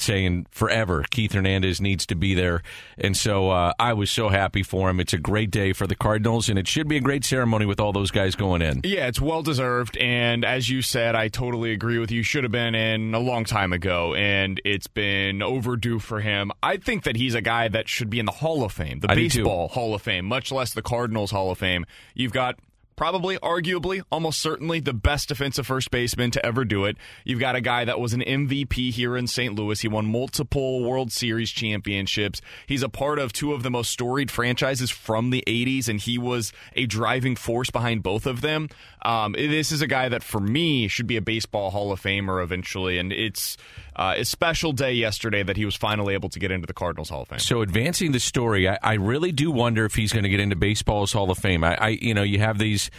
saying 0.00 0.46
forever 0.50 1.04
Keith 1.10 1.32
Hernandez 1.32 1.80
needs 1.80 2.06
to 2.06 2.14
be 2.14 2.34
there. 2.34 2.62
And 2.96 3.16
so 3.16 3.50
uh, 3.50 3.72
I 3.78 3.92
was 3.92 4.10
so 4.10 4.28
happy 4.28 4.62
for 4.62 4.90
him. 4.90 5.00
It's 5.00 5.12
a 5.12 5.18
great 5.18 5.50
day 5.50 5.72
for 5.72 5.86
the 5.86 5.94
Cardinals, 5.94 6.48
and 6.48 6.58
it 6.58 6.68
should 6.68 6.88
be 6.88 6.96
a 6.96 7.00
great 7.00 7.24
ceremony 7.24 7.66
with 7.66 7.80
all 7.80 7.92
those 7.92 8.10
guys 8.10 8.34
going 8.34 8.62
in. 8.62 8.80
Yeah, 8.84 9.06
it's 9.06 9.20
well 9.20 9.42
deserved. 9.42 9.96
And 9.96 10.44
as 10.44 10.68
you 10.68 10.82
said, 10.82 11.14
I 11.14 11.28
totally 11.28 11.72
agree 11.72 11.98
with 11.98 12.10
you. 12.10 12.22
Should 12.22 12.44
have 12.44 12.52
been 12.52 12.74
in 12.74 13.14
a 13.14 13.18
long 13.18 13.44
time 13.44 13.72
ago, 13.72 14.14
and 14.14 14.60
it's 14.64 14.86
been 14.86 15.42
overdue 15.42 15.98
for 15.98 16.20
him. 16.20 16.52
I 16.62 16.76
think 16.76 17.04
that 17.04 17.16
he's 17.16 17.34
a 17.34 17.40
guy 17.40 17.68
that 17.68 17.88
should 17.88 18.10
be 18.10 18.18
in 18.18 18.26
the 18.26 18.32
Hall 18.32 18.64
of 18.64 18.72
Fame, 18.72 19.00
the 19.00 19.10
I 19.10 19.14
Baseball 19.14 19.68
Hall 19.68 19.94
of 19.94 20.02
Fame, 20.02 20.26
much 20.26 20.52
less 20.52 20.74
the 20.74 20.82
Cardinals 20.82 21.30
Hall 21.30 21.50
of 21.50 21.58
Fame. 21.58 21.86
You've 22.14 22.32
got 22.32 22.58
probably, 22.98 23.38
arguably, 23.38 24.02
almost 24.10 24.40
certainly 24.40 24.80
the 24.80 24.92
best 24.92 25.28
defensive 25.28 25.64
first 25.64 25.88
baseman 25.92 26.32
to 26.32 26.44
ever 26.44 26.64
do 26.64 26.84
it. 26.84 26.96
You've 27.24 27.38
got 27.38 27.54
a 27.54 27.60
guy 27.60 27.84
that 27.84 28.00
was 28.00 28.12
an 28.12 28.22
MVP 28.22 28.90
here 28.90 29.16
in 29.16 29.28
St. 29.28 29.54
Louis. 29.54 29.80
He 29.80 29.86
won 29.86 30.06
multiple 30.06 30.82
World 30.82 31.12
Series 31.12 31.52
championships. 31.52 32.40
He's 32.66 32.82
a 32.82 32.88
part 32.88 33.20
of 33.20 33.32
two 33.32 33.52
of 33.52 33.62
the 33.62 33.70
most 33.70 33.92
storied 33.92 34.32
franchises 34.32 34.90
from 34.90 35.30
the 35.30 35.44
80s, 35.46 35.88
and 35.88 36.00
he 36.00 36.18
was 36.18 36.52
a 36.74 36.86
driving 36.86 37.36
force 37.36 37.70
behind 37.70 38.02
both 38.02 38.26
of 38.26 38.40
them. 38.40 38.68
Um, 39.02 39.32
this 39.38 39.70
is 39.70 39.80
a 39.80 39.86
guy 39.86 40.08
that, 40.08 40.24
for 40.24 40.40
me, 40.40 40.88
should 40.88 41.06
be 41.06 41.16
a 41.16 41.22
baseball 41.22 41.70
Hall 41.70 41.92
of 41.92 42.02
Famer 42.02 42.42
eventually, 42.42 42.98
and 42.98 43.12
it's 43.12 43.56
uh, 43.98 44.14
a 44.16 44.24
special 44.24 44.72
day 44.72 44.92
yesterday 44.92 45.42
that 45.42 45.56
he 45.56 45.64
was 45.64 45.74
finally 45.74 46.14
able 46.14 46.28
to 46.28 46.38
get 46.38 46.52
into 46.52 46.66
the 46.66 46.72
Cardinals 46.72 47.08
Hall 47.08 47.22
of 47.22 47.28
Fame. 47.28 47.40
So, 47.40 47.62
advancing 47.62 48.12
the 48.12 48.20
story, 48.20 48.68
I, 48.68 48.78
I 48.82 48.94
really 48.94 49.32
do 49.32 49.50
wonder 49.50 49.84
if 49.84 49.96
he's 49.96 50.12
going 50.12 50.22
to 50.22 50.28
get 50.28 50.40
into 50.40 50.56
baseball's 50.56 51.12
Hall 51.12 51.30
of 51.30 51.38
Fame. 51.38 51.64
I, 51.64 51.76
I, 51.76 51.88
you 51.88 52.14
know, 52.14 52.22
you 52.22 52.38
have 52.38 52.58
these 52.58 52.90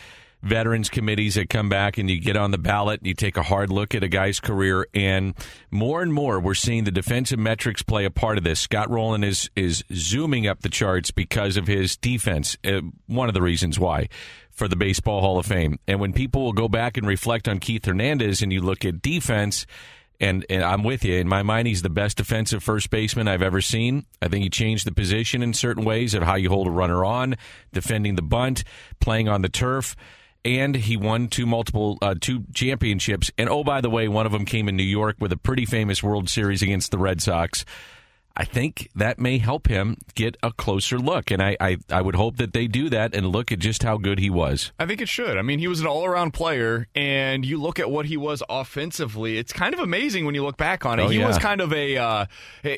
veterans 0.41 0.89
committees 0.89 1.35
that 1.35 1.49
come 1.49 1.67
back 1.67 1.97
and 1.97 2.09
you 2.09 2.19
get 2.19 2.37
on 2.37 2.51
the 2.51 2.57
ballot 2.57 3.01
and 3.01 3.07
you 3.07 3.13
take 3.13 3.35
a 3.35 3.43
hard 3.43 3.69
look 3.69 3.93
at 3.93 4.03
a 4.03 4.07
guy's 4.07 4.39
career 4.39 4.87
and 4.93 5.33
more 5.69 6.01
and 6.01 6.13
more 6.13 6.39
we're 6.39 6.53
seeing 6.53 6.85
the 6.85 6.91
defensive 6.91 7.37
metrics 7.37 7.81
play 7.81 8.05
a 8.05 8.09
part 8.09 8.37
of 8.37 8.43
this 8.45 8.57
scott 8.57 8.89
rolen 8.89 9.21
is 9.21 9.49
is 9.57 9.83
zooming 9.93 10.47
up 10.47 10.61
the 10.61 10.69
charts 10.69 11.11
because 11.11 11.57
of 11.57 11.67
his 11.67 11.97
defense 11.97 12.57
uh, 12.63 12.79
one 13.07 13.27
of 13.27 13.33
the 13.33 13.41
reasons 13.41 13.77
why 13.77 14.07
for 14.49 14.69
the 14.69 14.77
baseball 14.77 15.19
hall 15.19 15.37
of 15.37 15.45
fame 15.45 15.77
and 15.87 15.99
when 15.99 16.13
people 16.13 16.41
will 16.41 16.53
go 16.53 16.69
back 16.69 16.95
and 16.95 17.05
reflect 17.05 17.45
on 17.49 17.59
keith 17.59 17.83
hernandez 17.83 18.41
and 18.41 18.53
you 18.53 18.61
look 18.61 18.85
at 18.85 19.01
defense 19.01 19.65
and, 20.19 20.45
and 20.49 20.63
I'm 20.63 20.83
with 20.83 21.05
you. 21.05 21.15
In 21.15 21.27
my 21.27 21.43
mind, 21.43 21.67
he's 21.67 21.81
the 21.81 21.89
best 21.89 22.17
defensive 22.17 22.63
first 22.63 22.89
baseman 22.89 23.27
I've 23.27 23.41
ever 23.41 23.61
seen. 23.61 24.05
I 24.21 24.27
think 24.27 24.43
he 24.43 24.49
changed 24.49 24.85
the 24.85 24.91
position 24.91 25.41
in 25.41 25.53
certain 25.53 25.85
ways 25.85 26.13
of 26.13 26.23
how 26.23 26.35
you 26.35 26.49
hold 26.49 26.67
a 26.67 26.71
runner 26.71 27.05
on, 27.05 27.35
defending 27.71 28.15
the 28.15 28.21
bunt, 28.21 28.63
playing 28.99 29.29
on 29.29 29.41
the 29.41 29.49
turf 29.49 29.95
and 30.45 30.75
he 30.75 30.95
won 30.95 31.27
two 31.27 31.45
multiple 31.45 31.97
uh, 32.01 32.15
two 32.19 32.43
championships. 32.53 33.31
And 33.37 33.49
oh, 33.49 33.63
by 33.63 33.81
the 33.81 33.89
way, 33.89 34.07
one 34.07 34.25
of 34.25 34.31
them 34.31 34.45
came 34.45 34.69
in 34.69 34.75
New 34.75 34.83
York 34.83 35.17
with 35.19 35.31
a 35.31 35.37
pretty 35.37 35.65
famous 35.65 36.01
World 36.01 36.29
Series 36.29 36.61
against 36.61 36.91
the 36.91 36.97
Red 36.97 37.21
Sox. 37.21 37.65
I 38.39 38.45
think 38.45 38.89
that 38.95 39.19
may 39.19 39.37
help 39.37 39.67
him 39.67 39.97
get 40.15 40.37
a 40.41 40.53
closer 40.53 40.97
look. 40.97 41.29
And 41.29 41.43
I, 41.43 41.57
I, 41.59 41.77
I, 41.91 42.01
would 42.01 42.15
hope 42.15 42.37
that 42.37 42.53
they 42.53 42.67
do 42.67 42.89
that 42.89 43.13
and 43.13 43.27
look 43.27 43.51
at 43.51 43.59
just 43.59 43.83
how 43.83 43.97
good 43.97 44.17
he 44.17 44.29
was. 44.29 44.71
I 44.79 44.85
think 44.85 45.01
it 45.01 45.09
should. 45.09 45.37
I 45.37 45.41
mean, 45.41 45.59
he 45.59 45.67
was 45.67 45.81
an 45.81 45.87
all 45.87 46.05
around 46.05 46.31
player, 46.31 46.87
and 46.95 47.45
you 47.45 47.59
look 47.59 47.79
at 47.79 47.91
what 47.91 48.05
he 48.05 48.15
was 48.15 48.41
offensively, 48.49 49.37
it's 49.37 49.51
kind 49.51 49.73
of 49.73 49.81
amazing 49.81 50.25
when 50.25 50.35
you 50.35 50.43
look 50.45 50.55
back 50.55 50.85
on 50.85 51.01
it. 51.01 51.03
Oh, 51.03 51.09
he 51.09 51.19
yeah. 51.19 51.27
was 51.27 51.37
kind 51.37 51.59
of 51.59 51.73
a 51.73 51.97
uh, 51.97 52.25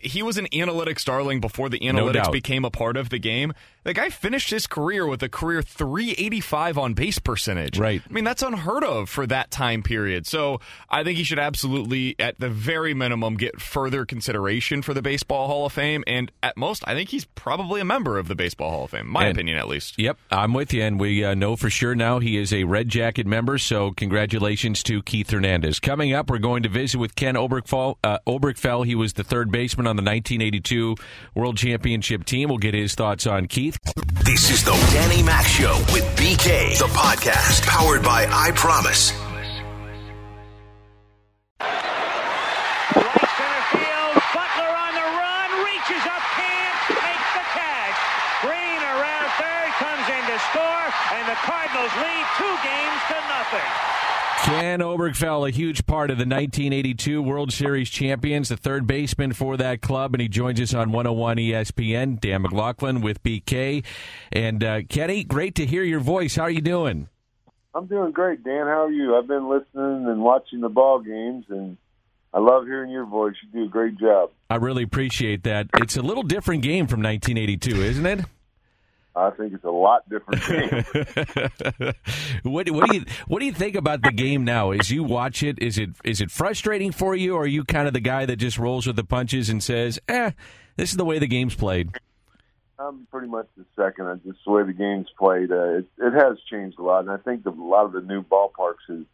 he 0.02 0.24
was 0.24 0.40
an 0.40 0.48
analytics 0.48 1.06
darling 1.06 1.40
before 1.40 1.70
the 1.70 1.80
analytics 1.82 2.14
doubt. 2.14 2.32
became 2.32 2.66
a 2.66 2.72
part 2.72 2.98
of 2.98 3.10
the 3.10 3.20
game. 3.20 3.54
The 3.84 3.94
guy 3.94 4.10
finished 4.10 4.52
his 4.52 4.68
career 4.68 5.08
with 5.08 5.24
a 5.24 5.30
career 5.30 5.64
385 5.64 6.78
on 6.78 6.94
base 6.94 7.18
percentage. 7.18 7.80
Right. 7.80 8.02
I 8.08 8.14
mean, 8.14 8.24
that's 8.24 8.44
unheard 8.44 8.84
of 8.84 9.10
for 9.10 9.26
that 9.26 9.50
time 9.50 9.82
period. 9.82 10.28
So 10.28 10.60
I 10.90 11.04
think 11.04 11.18
he 11.18 11.24
should 11.24 11.40
absolutely, 11.40 12.16
at 12.20 12.40
the 12.40 12.50
very 12.50 12.94
minimum, 12.94 13.38
get 13.38 13.60
further 13.60 14.06
consideration 14.06 14.84
for 14.84 14.94
the 14.94 15.02
Baseball 15.02 15.48
Hall 15.52 15.66
of 15.66 15.74
Fame. 15.74 16.04
And 16.08 16.32
at 16.42 16.56
most, 16.56 16.82
I 16.88 16.94
think 16.94 17.10
he's 17.10 17.26
probably 17.26 17.82
a 17.82 17.86
member 17.86 18.18
of 18.18 18.30
the 18.30 18.36
Baseball 18.36 18.72
Hall 18.72 18.84
of 18.86 18.92
Fame. 18.92 19.08
My 19.08 19.26
And- 19.26 19.38
opinion, 19.38 19.58
at 19.58 19.68
least. 19.68 20.00
Yep, 20.00 20.18
I'm 20.32 20.54
with 20.54 20.74
you, 20.74 20.82
and 20.84 20.98
we 20.98 21.26
uh, 21.26 21.34
know 21.34 21.58
for 21.58 21.70
sure 21.70 21.94
now 21.94 22.20
he 22.20 22.38
is 22.38 22.54
a 22.54 22.64
Red 22.64 22.88
Jacket 22.88 23.28
member. 23.28 23.58
So 23.58 23.92
congratulations 23.92 24.82
to 24.84 25.02
Keith 25.04 25.30
Hernandez. 25.30 25.80
Coming 25.82 26.14
up, 26.14 26.30
we're 26.30 26.38
going 26.38 26.64
to 26.64 26.70
visit 26.70 26.98
with 27.00 27.16
Ken 27.16 27.36
Oberkfell. 27.36 27.96
Uh, 28.04 28.20
Oberkfell, 28.26 28.86
he 28.86 28.96
was 28.96 29.14
the 29.14 29.24
third 29.26 29.52
baseman 29.52 29.88
on 29.88 29.98
the 29.98 30.02
1982 30.04 30.96
World 31.36 31.58
Championship 31.58 32.24
team. 32.24 32.48
We'll 32.48 32.58
get 32.58 32.74
his 32.74 32.96
thoughts 32.96 33.28
on 33.28 33.48
Keith. 33.48 33.78
This 34.24 34.50
is 34.50 34.64
the 34.64 34.72
Danny 34.94 35.22
Mac 35.24 35.46
Show 35.46 35.76
with 35.92 36.06
BK, 36.16 36.78
the 36.78 36.86
podcast 36.86 37.66
powered 37.68 38.04
by 38.04 38.26
I 38.32 38.52
Promise. 38.52 39.31
And 51.12 51.28
the 51.28 51.40
Cardinals 51.44 51.94
lead 51.98 52.26
two 52.38 52.56
games 52.64 53.02
to 53.10 53.18
nothing. 53.28 53.92
Ken 54.44 54.80
Oberkfell, 54.80 55.48
a 55.48 55.52
huge 55.52 55.86
part 55.86 56.10
of 56.10 56.18
the 56.18 56.26
1982 56.26 57.22
World 57.22 57.54
Series 57.54 57.92
champions, 57.92 58.50
the 58.50 58.58
third 58.58 58.88
baseman 58.88 59.34
for 59.34 59.56
that 59.58 59.82
club, 59.82 60.16
and 60.16 60.22
he 60.22 60.28
joins 60.28 60.60
us 60.60 60.74
on 60.74 60.92
101 60.92 61.38
ESPN. 61.38 62.20
Dan 62.20 62.42
McLaughlin 62.42 63.02
with 63.02 63.22
BK. 63.22 63.84
And 64.32 64.64
uh, 64.64 64.82
Kenny, 64.90 65.24
great 65.24 65.54
to 65.56 65.66
hear 65.68 65.84
your 65.84 66.00
voice. 66.00 66.36
How 66.36 66.44
are 66.44 66.50
you 66.50 66.62
doing? 66.62 67.08
I'm 67.76 67.86
doing 67.86 68.12
great, 68.12 68.44
Dan. 68.44 68.66
How 68.66 68.86
are 68.86 68.92
you? 68.92 69.16
I've 69.16 69.28
been 69.28 69.48
listening 69.48 70.08
and 70.08 70.24
watching 70.24 70.62
the 70.62 70.70
ball 70.70 71.00
games, 71.00 71.46
and 71.50 71.78
I 72.34 72.40
love 72.40 72.66
hearing 72.66 72.92
your 72.92 73.06
voice. 73.06 73.36
You 73.44 73.60
do 73.62 73.66
a 73.66 73.70
great 73.70 74.00
job. 74.00 74.32
I 74.50 74.56
really 74.56 74.84
appreciate 74.84 75.44
that. 75.44 75.68
It's 75.76 75.98
a 75.98 76.02
little 76.02 76.24
different 76.24 76.64
game 76.64 76.88
from 76.88 77.02
1982, 77.02 77.82
isn't 77.82 78.06
it? 78.08 78.26
I 79.16 79.30
think 79.32 79.54
it's 79.54 79.64
a 79.66 79.70
lot 79.70 80.08
different 80.10 80.46
game. 80.48 81.94
what, 82.44 82.70
what 82.70 82.90
do 82.90 82.96
you 82.96 83.06
what 83.28 83.40
do 83.40 83.46
you 83.46 83.52
think 83.52 83.76
about 83.76 84.04
the 84.04 84.12
game 84.12 84.46
now? 84.46 84.72
As 84.72 84.90
you 84.90 85.04
watch 85.04 85.44
it, 85.44 85.60
is 85.62 85.78
it 85.78 85.90
is 86.04 86.22
it 86.22 86.32
frustrating 86.32 86.92
for 86.92 87.16
you, 87.16 87.36
or 87.36 87.44
are 87.44 87.48
you 87.48 87.66
kind 87.66 87.88
of 87.88 87.94
the 87.94 88.00
guy 88.00 88.26
that 88.26 88.38
just 88.38 88.58
rolls 88.58 88.88
with 88.88 88.96
the 88.96 89.04
punches 89.04 89.50
and 89.50 89.62
says, 89.62 90.00
"Eh, 90.08 90.32
this 90.78 90.92
is 90.92 90.98
the 90.98 91.06
way 91.06 91.20
the 91.20 91.28
game's 91.28 91.56
played"? 91.56 91.90
I'm 92.80 93.06
pretty 93.12 93.28
much 93.28 93.48
the 93.58 93.66
second. 93.76 94.08
I 94.08 94.16
just 94.16 94.40
the 94.46 94.52
way 94.52 94.64
the 94.64 94.74
game's 94.74 95.10
played. 95.18 95.52
Uh, 95.52 95.80
it, 95.80 95.86
it 95.98 96.14
has 96.14 96.38
changed 96.50 96.80
a 96.80 96.84
lot, 96.84 97.02
and 97.02 97.12
I 97.12 97.18
think 97.18 97.44
the, 97.44 97.52
a 97.52 97.52
lot 97.52 97.86
of 97.86 97.92
the 97.92 98.02
new 98.02 98.24
ballparks 98.24 98.88
has 98.88 99.06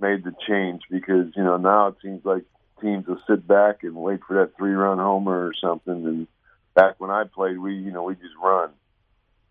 made 0.00 0.24
the 0.24 0.34
change 0.48 0.82
because 0.90 1.26
you 1.36 1.44
know 1.44 1.58
now 1.58 1.88
it 1.88 1.96
seems 2.02 2.24
like 2.24 2.44
teams 2.80 3.06
will 3.06 3.20
sit 3.28 3.46
back 3.46 3.84
and 3.84 3.94
wait 3.94 4.20
for 4.26 4.34
that 4.40 4.56
three 4.56 4.72
run 4.72 4.98
homer 4.98 5.46
or 5.46 5.52
something. 5.62 6.06
And 6.06 6.26
back 6.74 6.98
when 6.98 7.10
I 7.10 7.24
played, 7.24 7.58
we 7.58 7.74
you 7.74 7.92
know 7.92 8.02
we 8.04 8.14
just 8.14 8.34
run. 8.42 8.70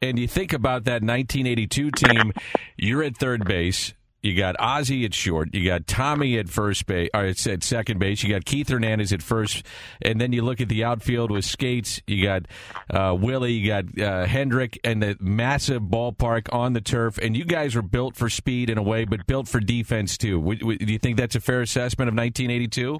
And 0.01 0.17
you 0.17 0.27
think 0.27 0.51
about 0.51 0.85
that 0.85 1.03
1982 1.03 1.91
team, 1.91 2.33
you're 2.75 3.03
at 3.03 3.17
third 3.17 3.45
base. 3.45 3.93
You 4.23 4.35
got 4.35 4.55
Ozzie 4.59 5.03
at 5.05 5.15
short. 5.15 5.53
You 5.53 5.65
got 5.67 5.87
Tommy 5.87 6.37
at 6.37 6.47
first 6.47 6.85
base, 6.85 7.09
or 7.13 7.25
it's 7.25 7.45
at 7.47 7.63
second 7.63 7.99
base. 7.99 8.21
You 8.21 8.29
got 8.29 8.45
Keith 8.45 8.69
Hernandez 8.69 9.11
at 9.13 9.23
first, 9.23 9.65
and 10.01 10.21
then 10.21 10.31
you 10.31 10.43
look 10.43 10.61
at 10.61 10.69
the 10.69 10.83
outfield 10.83 11.31
with 11.31 11.43
Skates. 11.43 12.01
You 12.05 12.23
got 12.23 12.45
uh, 12.89 13.15
Willie. 13.15 13.53
You 13.53 13.67
got 13.67 13.99
uh, 13.99 14.25
Hendrick, 14.25 14.79
and 14.83 15.01
the 15.01 15.17
massive 15.19 15.81
ballpark 15.81 16.53
on 16.53 16.73
the 16.73 16.81
turf. 16.81 17.17
And 17.17 17.35
you 17.35 17.45
guys 17.45 17.75
were 17.75 17.81
built 17.81 18.15
for 18.15 18.29
speed 18.29 18.69
in 18.69 18.77
a 18.77 18.83
way, 18.83 19.05
but 19.05 19.25
built 19.25 19.47
for 19.47 19.59
defense 19.59 20.17
too. 20.17 20.39
Would, 20.39 20.61
would, 20.61 20.79
do 20.79 20.93
you 20.93 20.99
think 20.99 21.17
that's 21.17 21.35
a 21.35 21.41
fair 21.41 21.61
assessment 21.61 22.07
of 22.07 22.13
1982? 22.13 22.97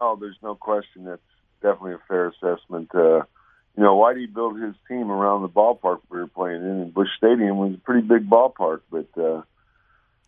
Oh, 0.00 0.16
there's 0.20 0.38
no 0.42 0.56
question. 0.56 1.04
That's 1.04 1.22
definitely 1.62 1.94
a 1.94 2.00
fair 2.08 2.28
assessment. 2.28 2.92
Uh, 2.92 3.22
you 3.76 3.82
know, 3.82 3.96
Whitey 3.96 4.32
built 4.32 4.58
his 4.58 4.74
team 4.88 5.10
around 5.10 5.42
the 5.42 5.48
ballpark 5.48 6.00
we 6.10 6.18
were 6.18 6.26
playing 6.26 6.62
in, 6.62 6.80
and 6.82 6.94
Busch 6.94 7.08
Stadium 7.16 7.56
was 7.56 7.74
a 7.74 7.78
pretty 7.78 8.06
big 8.06 8.28
ballpark. 8.28 8.80
But 8.90 9.08
uh, 9.16 9.42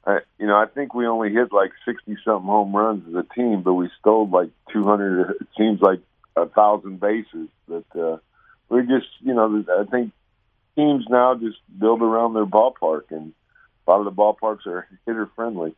I, 0.07 0.21
you 0.39 0.47
know, 0.47 0.57
I 0.57 0.67
think 0.67 0.95
we 0.95 1.07
only 1.07 1.31
hit 1.31 1.53
like 1.53 1.73
sixty 1.85 2.17
something 2.25 2.47
home 2.47 2.75
runs 2.75 3.07
as 3.09 3.15
a 3.15 3.35
team, 3.35 3.63
but 3.63 3.75
we 3.75 3.91
stole 4.01 4.29
like 4.29 4.51
two 4.73 4.85
hundred. 4.85 5.37
It 5.41 5.49
seems 5.59 5.81
like 5.81 6.01
a 6.37 6.47
thousand 6.47 7.01
bases. 7.01 7.49
But 7.69 7.85
uh, 7.95 8.19
we're 8.69 8.83
just, 8.83 9.09
you 9.21 9.35
know, 9.35 9.65
I 9.79 9.85
think 9.91 10.13
teams 10.75 11.05
now 11.09 11.35
just 11.35 11.59
build 11.79 12.01
around 12.01 12.35
their 12.35 12.47
ballpark, 12.47 13.11
and 13.11 13.35
a 13.87 13.91
lot 13.91 14.01
of 14.01 14.07
the 14.07 14.13
ballparks 14.13 14.67
are 14.67 14.89
hitter 15.07 15.29
friendly. 15.37 15.75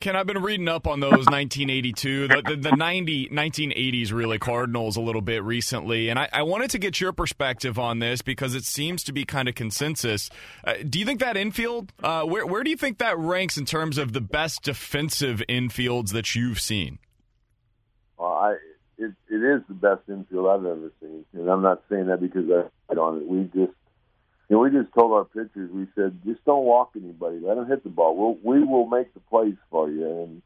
Ken, 0.00 0.16
I've 0.16 0.26
been 0.26 0.42
reading 0.42 0.68
up 0.68 0.86
on 0.86 1.00
those 1.00 1.26
1982, 1.26 2.28
the, 2.28 2.42
the, 2.42 2.56
the 2.56 2.76
90, 2.76 3.28
1980s 3.28 4.12
really 4.12 4.38
Cardinals 4.38 4.96
a 4.96 5.00
little 5.00 5.22
bit 5.22 5.42
recently, 5.42 6.10
and 6.10 6.18
I, 6.18 6.28
I, 6.32 6.42
wanted 6.42 6.70
to 6.70 6.78
get 6.78 7.00
your 7.00 7.12
perspective 7.12 7.78
on 7.78 8.00
this 8.00 8.20
because 8.20 8.54
it 8.54 8.64
seems 8.64 9.02
to 9.04 9.12
be 9.12 9.24
kind 9.24 9.48
of 9.48 9.54
consensus. 9.54 10.28
Uh, 10.62 10.74
do 10.86 10.98
you 10.98 11.06
think 11.06 11.20
that 11.20 11.36
infield, 11.36 11.92
uh, 12.02 12.24
where, 12.24 12.44
where 12.44 12.62
do 12.62 12.70
you 12.70 12.76
think 12.76 12.98
that 12.98 13.16
ranks 13.18 13.56
in 13.56 13.64
terms 13.64 13.96
of 13.96 14.12
the 14.12 14.20
best 14.20 14.62
defensive 14.64 15.42
infields 15.48 16.12
that 16.12 16.34
you've 16.34 16.60
seen? 16.60 16.98
Well, 18.18 18.30
I, 18.30 18.56
it, 18.98 19.14
it 19.30 19.36
is 19.36 19.62
the 19.68 19.74
best 19.74 20.02
infield 20.08 20.46
I've 20.48 20.66
ever 20.66 20.92
seen, 21.00 21.24
and 21.32 21.48
I'm 21.48 21.62
not 21.62 21.82
saying 21.88 22.08
that 22.08 22.20
because 22.20 22.44
I 22.50 22.94
on 22.94 23.18
it. 23.18 23.26
We 23.26 23.44
just 23.54 23.72
know, 24.54 24.60
we 24.60 24.70
just 24.70 24.92
told 24.94 25.12
our 25.12 25.24
pitchers, 25.24 25.70
we 25.70 25.86
said, 25.94 26.18
just 26.24 26.44
don't 26.44 26.64
walk 26.64 26.92
anybody. 26.96 27.40
Let 27.40 27.56
them 27.56 27.66
hit 27.66 27.84
the 27.84 27.90
ball. 27.90 28.16
We'll, 28.16 28.38
we 28.42 28.64
will 28.64 28.86
make 28.86 29.12
the 29.14 29.20
plays 29.20 29.56
for 29.70 29.90
you. 29.90 30.06
And 30.06 30.42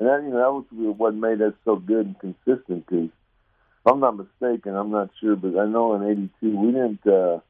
and 0.00 0.08
that 0.08 0.22
you 0.22 0.30
know 0.30 0.38
that 0.38 0.78
was 0.80 0.96
what 0.96 1.14
made 1.14 1.42
us 1.42 1.52
so 1.64 1.76
good 1.76 2.06
and 2.06 2.18
consistent. 2.18 2.86
Because 2.86 3.10
if 3.10 3.92
I'm 3.92 4.00
not 4.00 4.16
mistaken, 4.16 4.74
I'm 4.74 4.90
not 4.90 5.10
sure, 5.20 5.36
but 5.36 5.58
I 5.58 5.66
know 5.66 5.94
in 5.94 6.10
'82 6.40 6.56
we 6.56 6.72
didn't 6.72 7.06
uh, 7.06 7.40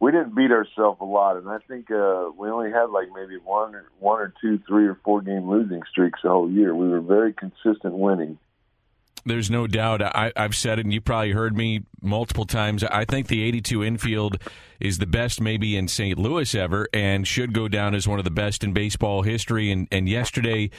we 0.00 0.10
didn't 0.10 0.34
beat 0.34 0.50
ourselves 0.50 0.98
a 1.00 1.04
lot, 1.04 1.36
and 1.36 1.48
I 1.48 1.58
think 1.68 1.88
uh, 1.92 2.30
we 2.36 2.50
only 2.50 2.72
had 2.72 2.90
like 2.90 3.08
maybe 3.14 3.36
one 3.36 3.76
or 3.76 3.84
one 4.00 4.20
or 4.20 4.34
two, 4.42 4.60
three 4.66 4.88
or 4.88 4.98
four 5.04 5.22
game 5.22 5.48
losing 5.48 5.82
streaks 5.88 6.20
the 6.24 6.30
whole 6.30 6.50
year. 6.50 6.74
We 6.74 6.88
were 6.88 7.00
very 7.00 7.32
consistent 7.32 7.94
winning. 7.94 8.38
There's 9.24 9.50
no 9.50 9.66
doubt. 9.66 10.02
I, 10.02 10.32
have 10.36 10.54
said 10.54 10.78
it, 10.78 10.84
and 10.84 10.92
you 10.92 11.00
probably 11.00 11.30
heard 11.30 11.56
me 11.56 11.82
multiple 12.00 12.44
times. 12.44 12.82
I 12.82 13.04
think 13.04 13.28
the 13.28 13.42
82 13.44 13.84
infield 13.84 14.38
is 14.80 14.98
the 14.98 15.06
best 15.06 15.40
maybe 15.40 15.76
in 15.76 15.86
St. 15.86 16.18
Louis 16.18 16.52
ever 16.56 16.88
and 16.92 17.26
should 17.26 17.52
go 17.52 17.68
down 17.68 17.94
as 17.94 18.08
one 18.08 18.18
of 18.18 18.24
the 18.24 18.32
best 18.32 18.64
in 18.64 18.72
baseball 18.72 19.22
history. 19.22 19.70
And, 19.70 19.86
and 19.92 20.08
yesterday, 20.08 20.70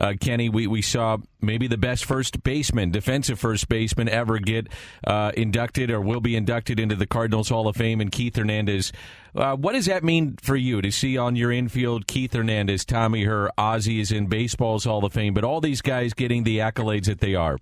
uh, 0.00 0.14
Kenny, 0.18 0.48
we, 0.48 0.66
we 0.66 0.80
saw 0.80 1.18
maybe 1.42 1.66
the 1.66 1.76
best 1.76 2.06
first 2.06 2.42
baseman, 2.42 2.90
defensive 2.90 3.38
first 3.38 3.68
baseman 3.68 4.08
ever 4.08 4.38
get 4.38 4.68
uh, 5.06 5.32
inducted 5.36 5.90
or 5.90 6.00
will 6.00 6.22
be 6.22 6.36
inducted 6.36 6.80
into 6.80 6.96
the 6.96 7.06
Cardinals 7.06 7.50
Hall 7.50 7.68
of 7.68 7.76
Fame, 7.76 8.00
and 8.00 8.10
Keith 8.10 8.36
Hernandez. 8.36 8.92
Uh, 9.34 9.54
what 9.56 9.74
does 9.74 9.84
that 9.84 10.02
mean 10.02 10.38
for 10.42 10.56
you 10.56 10.80
to 10.80 10.90
see 10.90 11.18
on 11.18 11.36
your 11.36 11.52
infield 11.52 12.06
Keith 12.06 12.32
Hernandez, 12.32 12.86
Tommy 12.86 13.24
Herr, 13.24 13.50
Ozzie 13.58 14.00
is 14.00 14.10
in 14.10 14.26
baseball's 14.26 14.84
Hall 14.84 15.04
of 15.04 15.12
Fame, 15.12 15.34
but 15.34 15.44
all 15.44 15.60
these 15.60 15.82
guys 15.82 16.14
getting 16.14 16.44
the 16.44 16.58
accolades 16.58 17.04
that 17.04 17.20
they 17.20 17.34
are? 17.34 17.58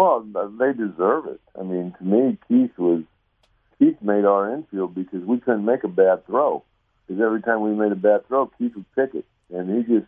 Well, 0.00 0.24
they 0.58 0.72
deserve 0.72 1.26
it. 1.26 1.42
I 1.58 1.62
mean, 1.62 1.94
to 1.98 2.04
me, 2.04 2.38
Keith 2.48 2.72
was 2.78 3.02
Keith 3.78 4.00
made 4.00 4.24
our 4.24 4.54
infield 4.54 4.94
because 4.94 5.22
we 5.26 5.38
couldn't 5.38 5.66
make 5.66 5.84
a 5.84 5.88
bad 5.88 6.24
throw. 6.24 6.64
Because 7.06 7.22
every 7.22 7.42
time 7.42 7.60
we 7.60 7.72
made 7.72 7.92
a 7.92 7.96
bad 7.96 8.26
throw, 8.26 8.46
Keith 8.56 8.74
would 8.76 8.94
pick 8.94 9.14
it, 9.14 9.26
and 9.52 9.68
he 9.68 9.82
just 9.82 10.06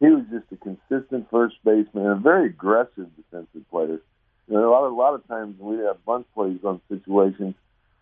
he 0.00 0.08
was 0.08 0.24
just 0.30 0.44
a 0.52 0.56
consistent 0.56 1.30
first 1.30 1.56
baseman 1.64 2.04
and 2.04 2.12
a 2.12 2.22
very 2.22 2.48
aggressive 2.50 3.08
defensive 3.16 3.66
player. 3.70 4.02
You 4.48 4.54
know, 4.54 4.68
a 4.68 4.70
lot 4.70 4.84
of 4.84 4.92
a 4.92 4.96
lot 4.96 5.14
of 5.14 5.26
times 5.26 5.58
we 5.58 5.78
have 5.78 6.04
bunch 6.04 6.26
plays 6.34 6.60
on 6.62 6.82
situations, 6.90 7.54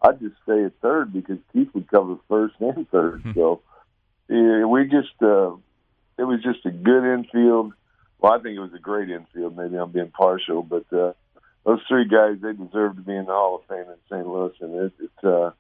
I'd 0.02 0.18
just 0.18 0.35
stay 0.42 0.64
at 0.64 0.73
third 0.83 1.12
because 1.12 1.38
Keith 1.52 1.68
would 1.75 1.88
cover 1.88 2.16
first 2.28 2.56
and 2.59 2.90
third. 2.90 3.23
Hmm. 3.23 3.33
so 3.35 3.61
yeah, 4.28 4.64
we 4.64 4.87
just 4.87 5.14
uh, 5.23 5.54
it 6.18 6.25
was 6.25 6.42
just 6.42 6.66
a 6.66 6.73
good 6.73 7.04
infield 7.04 7.73
well, 8.18 8.33
I 8.33 8.38
think 8.38 8.56
it 8.56 8.61
was 8.61 8.75
a 8.75 8.78
great 8.78 9.11
infield. 9.11 9.56
Maybe 9.56 9.76
I'm 9.76 9.92
being 9.92 10.11
partial, 10.11 10.62
but 10.62 10.85
uh, 10.92 11.12
those 11.64 11.80
three 11.88 12.06
guys 12.06 12.38
they 12.42 12.53
deserve 12.53 12.96
to 12.96 13.03
be 13.03 13.14
in 13.14 13.27
the 13.27 13.33
Hall 13.33 13.57
of 13.57 13.68
Fame 13.68 13.90
in 13.90 13.96
St. 14.11 14.27
Louis, 14.27 14.53
and 14.61 14.74
it, 14.74 14.92
it's 15.00 15.24
uh, 15.24 15.50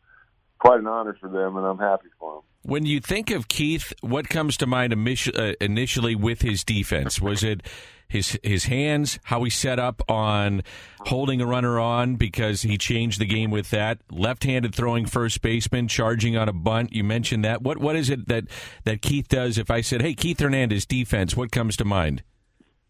quite 0.58 0.80
an 0.80 0.86
honor 0.86 1.16
for 1.20 1.28
them, 1.28 1.56
and 1.56 1.66
I'm 1.66 1.78
happy 1.78 2.08
for 2.18 2.34
them. 2.34 2.42
When 2.62 2.86
you 2.86 3.00
think 3.00 3.30
of 3.30 3.48
Keith, 3.48 3.92
what 4.00 4.30
comes 4.30 4.56
to 4.58 4.66
mind 4.66 4.94
uh, 4.94 5.52
initially 5.60 6.14
with 6.14 6.40
his 6.40 6.64
defense? 6.64 7.20
Was 7.20 7.44
it 7.44 7.62
his 8.08 8.38
his 8.42 8.64
hands, 8.64 9.18
how 9.24 9.44
he 9.44 9.50
set 9.50 9.78
up 9.78 10.02
on 10.08 10.62
holding 11.00 11.40
a 11.40 11.46
runner 11.46 11.78
on 11.78 12.16
because 12.16 12.62
he 12.62 12.78
changed 12.78 13.20
the 13.20 13.26
game 13.26 13.50
with 13.50 13.70
that 13.70 13.98
left-handed 14.10 14.74
throwing 14.74 15.04
first 15.04 15.42
baseman, 15.42 15.88
charging 15.88 16.36
on 16.36 16.48
a 16.48 16.52
bunt? 16.52 16.92
You 16.92 17.04
mentioned 17.04 17.44
that. 17.44 17.60
What 17.60 17.78
what 17.78 17.96
is 17.96 18.08
it 18.08 18.28
that 18.28 18.44
that 18.84 19.02
Keith 19.02 19.28
does? 19.28 19.58
If 19.58 19.70
I 19.70 19.80
said, 19.80 20.00
"Hey, 20.00 20.14
Keith 20.14 20.40
Hernandez 20.40 20.86
defense," 20.86 21.36
what 21.36 21.50
comes 21.50 21.76
to 21.76 21.84
mind? 21.84 22.22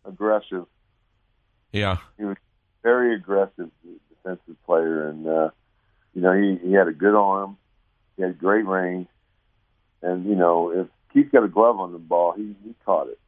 Aggressive. 0.04 0.66
Yeah, 1.72 1.98
he 2.18 2.24
was 2.24 2.36
very 2.82 3.14
aggressive 3.14 3.70
defensive 4.08 4.56
player, 4.64 5.08
and 5.08 5.26
uh, 5.26 5.50
you 6.14 6.22
know 6.22 6.32
he 6.32 6.58
he 6.66 6.72
had 6.72 6.88
a 6.88 6.92
good 6.92 7.14
arm, 7.14 7.56
he 8.16 8.22
had 8.22 8.38
great 8.38 8.66
range, 8.66 9.08
and 10.02 10.26
you 10.26 10.36
know 10.36 10.70
if 10.70 10.86
Keith 11.12 11.32
got 11.32 11.44
a 11.44 11.48
glove 11.48 11.80
on 11.80 11.92
the 11.92 11.98
ball, 11.98 12.32
he 12.32 12.54
he 12.64 12.74
caught 12.84 13.08
it. 13.08 13.18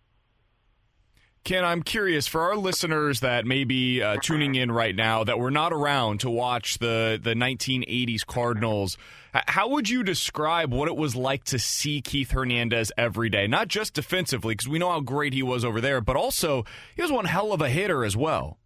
Ken, 1.47 1.65
I'm 1.65 1.85
curious 1.85 2.27
for 2.27 2.41
our 2.41 2.57
listeners 2.57 3.21
that 3.21 3.47
may 3.47 3.63
be 3.63 4.03
uh, 4.03 4.17
tuning 4.21 4.57
in 4.57 4.73
right 4.73 4.97
now 4.97 5.23
that 5.23 5.39
were 5.39 5.53
not 5.53 5.73
around 5.73 6.19
to 6.21 6.29
watch 6.29 6.79
the, 6.79 7.21
the 7.23 7.35
1980s 7.35 8.27
Cardinals. 8.27 8.99
How 9.33 9.69
would 9.69 9.89
you 9.89 10.03
describe 10.03 10.75
what 10.75 10.89
it 10.89 10.97
was 10.97 11.15
like 11.15 11.45
to 11.45 11.61
see 11.61 12.01
Keith 12.01 12.33
Hernandez 12.33 12.91
every 12.99 13.29
day? 13.29 13.47
Not 13.47 13.69
just 13.69 13.95
defensively, 13.95 14.55
because 14.55 14.69
we 14.69 14.81
know 14.81 14.91
how 14.91 14.99
great 14.99 15.35
he 15.35 15.43
was 15.45 15.65
over 15.65 15.81
there, 15.81 16.01
but 16.01 16.17
also 16.17 16.65
he 16.97 17.03
was 17.03 17.13
one 17.13 17.27
hell 17.27 17.53
of 17.53 17.63
a 17.63 17.69
hitter 17.69 18.05
as 18.05 18.17
well. 18.17 18.59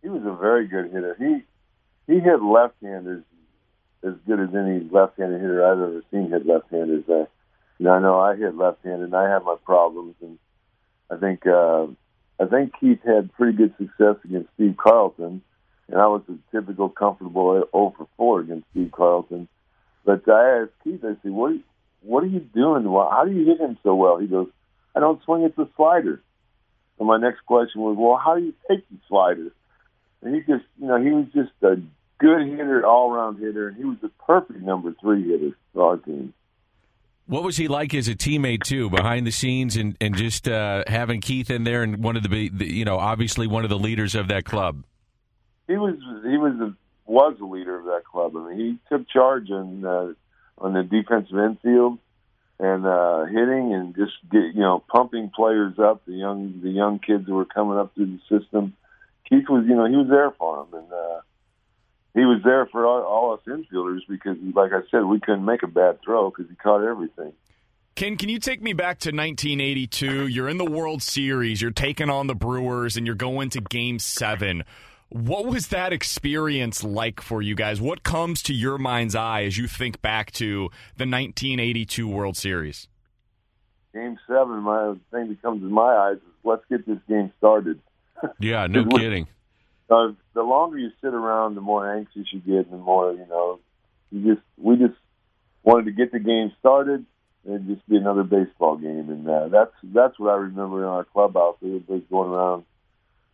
He 0.00 0.08
was 0.08 0.22
a 0.24 0.36
very 0.36 0.68
good 0.68 0.92
hitter. 0.92 1.16
He 1.18 1.42
he 2.06 2.20
hit 2.20 2.40
left-handers 2.40 3.24
as 4.04 4.14
good 4.24 4.38
as 4.38 4.54
any 4.54 4.88
left-handed 4.88 5.40
hitter 5.40 5.66
I've 5.66 5.78
ever 5.78 6.02
seen 6.12 6.30
hit 6.30 6.46
left-handers. 6.46 7.08
Uh, 7.08 7.26
you 7.80 7.86
know, 7.86 7.90
I 7.90 7.98
know 7.98 8.20
I 8.20 8.36
hit 8.36 8.54
left-handed, 8.54 9.06
and 9.06 9.16
I 9.16 9.28
have 9.28 9.42
my 9.42 9.56
problems, 9.64 10.14
and 10.22 10.38
I 11.10 11.16
think 11.16 11.46
uh, 11.46 11.86
I 12.40 12.46
think 12.46 12.72
Keith 12.78 13.00
had 13.04 13.32
pretty 13.34 13.56
good 13.56 13.74
success 13.78 14.16
against 14.24 14.50
Steve 14.54 14.76
Carlton, 14.76 15.42
and 15.88 16.00
I 16.00 16.06
was 16.06 16.22
a 16.28 16.36
typical 16.54 16.88
comfortable 16.88 17.54
0 17.72 17.94
for 17.96 18.06
4 18.16 18.40
against 18.40 18.66
Steve 18.70 18.92
Carlton. 18.92 19.48
But 20.04 20.28
I 20.28 20.62
asked 20.62 20.72
Keith, 20.84 21.04
I 21.04 21.16
said, 21.22 21.32
"What? 21.32 21.54
What 22.02 22.22
are 22.22 22.28
you 22.28 22.40
doing? 22.40 22.84
How 22.84 23.24
do 23.24 23.32
you 23.32 23.46
hit 23.46 23.60
him 23.60 23.78
so 23.82 23.94
well?" 23.94 24.18
He 24.18 24.26
goes, 24.26 24.48
"I 24.94 25.00
don't 25.00 25.22
swing 25.24 25.44
at 25.44 25.56
the 25.56 25.68
slider." 25.76 26.20
And 26.98 27.08
my 27.08 27.16
next 27.16 27.40
question 27.46 27.80
was, 27.80 27.96
"Well, 27.98 28.16
how 28.16 28.36
do 28.36 28.42
you 28.42 28.54
take 28.68 28.88
the 28.88 28.96
slider?" 29.08 29.52
And 30.22 30.34
he 30.34 30.40
just, 30.40 30.64
you 30.78 30.88
know, 30.88 31.00
he 31.00 31.12
was 31.12 31.26
just 31.34 31.52
a 31.62 31.80
good 32.18 32.46
hitter, 32.46 32.84
all-round 32.84 33.38
hitter, 33.38 33.68
and 33.68 33.76
he 33.76 33.84
was 33.84 33.98
the 34.00 34.10
perfect 34.26 34.60
number 34.60 34.92
three 35.00 35.22
hitter 35.28 35.56
for 35.72 35.90
our 35.90 35.96
team. 35.98 36.34
What 37.28 37.42
was 37.42 37.58
he 37.58 37.68
like 37.68 37.92
as 37.92 38.08
a 38.08 38.14
teammate 38.14 38.64
too, 38.64 38.88
behind 38.88 39.26
the 39.26 39.30
scenes, 39.30 39.76
and 39.76 39.94
and 40.00 40.16
just 40.16 40.48
uh, 40.48 40.82
having 40.86 41.20
Keith 41.20 41.50
in 41.50 41.64
there 41.64 41.82
and 41.82 42.02
one 42.02 42.16
of 42.16 42.22
the, 42.22 42.50
you 42.64 42.86
know, 42.86 42.98
obviously 42.98 43.46
one 43.46 43.64
of 43.64 43.70
the 43.70 43.78
leaders 43.78 44.14
of 44.14 44.28
that 44.28 44.46
club. 44.46 44.82
He 45.66 45.76
was 45.76 45.96
he 46.24 46.38
was 46.38 46.54
a, 46.58 46.74
was 47.04 47.36
the 47.38 47.44
leader 47.44 47.78
of 47.78 47.84
that 47.84 48.04
club. 48.10 48.34
I 48.34 48.48
mean, 48.48 48.58
he 48.58 48.78
took 48.88 49.06
charge 49.10 49.50
on 49.50 49.84
uh, 49.84 50.14
on 50.56 50.72
the 50.72 50.82
defensive 50.82 51.36
infield 51.36 51.98
and 52.58 52.86
uh, 52.86 53.26
hitting 53.26 53.74
and 53.74 53.94
just 53.94 54.14
get 54.32 54.54
you 54.54 54.62
know 54.62 54.82
pumping 54.88 55.30
players 55.30 55.78
up. 55.78 56.06
The 56.06 56.14
young 56.14 56.60
the 56.62 56.70
young 56.70 56.98
kids 56.98 57.26
who 57.26 57.34
were 57.34 57.44
coming 57.44 57.76
up 57.76 57.94
through 57.94 58.06
the 58.16 58.38
system. 58.40 58.74
Keith 59.28 59.50
was 59.50 59.66
you 59.68 59.76
know 59.76 59.84
he 59.84 59.96
was 59.96 60.08
there 60.08 60.30
for 60.38 60.64
them 60.64 60.80
and. 60.80 60.92
uh 60.92 61.20
he 62.18 62.24
was 62.24 62.40
there 62.44 62.66
for 62.66 62.84
all, 62.84 63.02
all 63.02 63.32
us 63.34 63.40
infielders 63.46 64.00
because, 64.08 64.36
like 64.54 64.72
I 64.72 64.80
said, 64.90 65.04
we 65.04 65.20
couldn't 65.20 65.44
make 65.44 65.62
a 65.62 65.68
bad 65.68 66.02
throw 66.04 66.30
because 66.30 66.50
he 66.50 66.56
caught 66.56 66.82
everything. 66.82 67.32
Ken, 67.94 68.16
can 68.16 68.28
you 68.28 68.40
take 68.40 68.60
me 68.60 68.72
back 68.72 68.98
to 69.00 69.10
1982? 69.10 70.26
You're 70.26 70.48
in 70.48 70.58
the 70.58 70.64
World 70.64 71.02
Series, 71.02 71.62
you're 71.62 71.70
taking 71.70 72.10
on 72.10 72.26
the 72.26 72.34
Brewers, 72.34 72.96
and 72.96 73.06
you're 73.06 73.14
going 73.14 73.50
to 73.50 73.60
Game 73.60 73.98
Seven. 74.00 74.64
What 75.10 75.46
was 75.46 75.68
that 75.68 75.92
experience 75.92 76.82
like 76.82 77.20
for 77.20 77.40
you 77.40 77.54
guys? 77.54 77.80
What 77.80 78.02
comes 78.02 78.42
to 78.42 78.52
your 78.52 78.78
mind's 78.78 79.14
eye 79.14 79.44
as 79.44 79.56
you 79.56 79.66
think 79.68 80.02
back 80.02 80.32
to 80.32 80.70
the 80.96 81.06
1982 81.06 82.06
World 82.06 82.36
Series? 82.36 82.88
Game 83.94 84.18
seven, 84.26 84.58
my 84.58 84.94
thing 85.10 85.28
that 85.28 85.40
comes 85.40 85.62
in 85.62 85.72
my 85.72 85.82
eyes 85.82 86.16
is 86.16 86.22
let's 86.44 86.62
get 86.68 86.86
this 86.86 86.98
game 87.08 87.32
started. 87.38 87.80
Yeah, 88.38 88.66
no 88.66 88.84
kidding 88.96 89.28
uh, 89.90 90.12
the 90.34 90.42
longer 90.42 90.78
you 90.78 90.90
sit 91.00 91.14
around, 91.14 91.54
the 91.54 91.60
more 91.60 91.94
anxious 91.94 92.32
you 92.32 92.40
get, 92.40 92.70
and 92.70 92.72
the 92.72 92.76
more 92.76 93.12
you 93.12 93.26
know. 93.28 93.60
You 94.10 94.34
just 94.34 94.46
we 94.56 94.76
just 94.76 94.98
wanted 95.62 95.86
to 95.86 95.92
get 95.92 96.12
the 96.12 96.18
game 96.18 96.52
started 96.60 97.04
and 97.46 97.66
just 97.66 97.86
be 97.88 97.96
another 97.96 98.22
baseball 98.22 98.76
game, 98.76 99.08
and 99.10 99.28
uh, 99.28 99.48
that's 99.48 99.72
that's 99.82 100.18
what 100.18 100.30
I 100.30 100.36
remember 100.36 100.82
in 100.82 100.88
our 100.88 101.04
clubhouse. 101.04 101.56
Were 101.60 101.80
going 102.10 102.30
around 102.30 102.64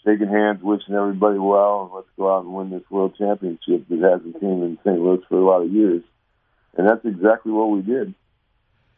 shaking 0.05 0.29
hands, 0.29 0.63
wishing 0.63 0.95
everybody 0.95 1.39
well, 1.39 1.85
and 1.85 1.95
let's 1.95 2.09
go 2.17 2.35
out 2.35 2.45
and 2.45 2.55
win 2.55 2.71
this 2.71 2.89
world 2.91 3.15
championship 3.17 3.89
that 3.89 4.01
hasn't 4.01 4.39
seen 4.41 4.63
in 4.63 4.79
St. 4.85 5.01
Louis 5.01 5.23
for 5.29 5.39
a 5.39 5.45
lot 5.45 5.63
of 5.63 5.73
years. 5.73 6.03
And 6.77 6.87
that's 6.89 7.05
exactly 7.05 7.53
what 7.53 7.71
we 7.71 7.83
did. 7.83 8.15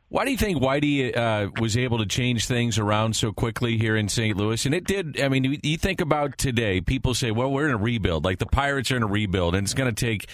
Why 0.09 0.25
do 0.25 0.31
you 0.31 0.37
think 0.37 0.59
Whitey 0.59 1.17
uh, 1.17 1.51
was 1.61 1.77
able 1.77 1.99
to 1.99 2.07
change 2.07 2.47
things 2.47 2.79
around 2.79 3.17
so 3.17 3.33
quickly 3.33 3.77
here 3.77 3.97
in 3.97 4.09
St. 4.09 4.37
Louis? 4.37 4.65
And 4.65 4.75
it 4.75 4.85
did. 4.85 5.21
I 5.21 5.29
mean, 5.29 5.59
you 5.63 5.77
think 5.77 6.01
about 6.01 6.39
today, 6.39 6.81
people 6.81 7.13
say, 7.13 7.33
well, 7.33 7.51
we're 7.51 7.67
in 7.67 7.75
a 7.75 7.79
rebuild. 7.79 8.25
Like 8.25 8.39
the 8.39 8.47
Pirates 8.47 8.93
are 8.93 8.97
in 8.97 9.03
a 9.03 9.09
rebuild, 9.09 9.57
and 9.57 9.65
it's 9.65 9.75
going 9.75 9.93
to 9.93 10.07
take 10.07 10.29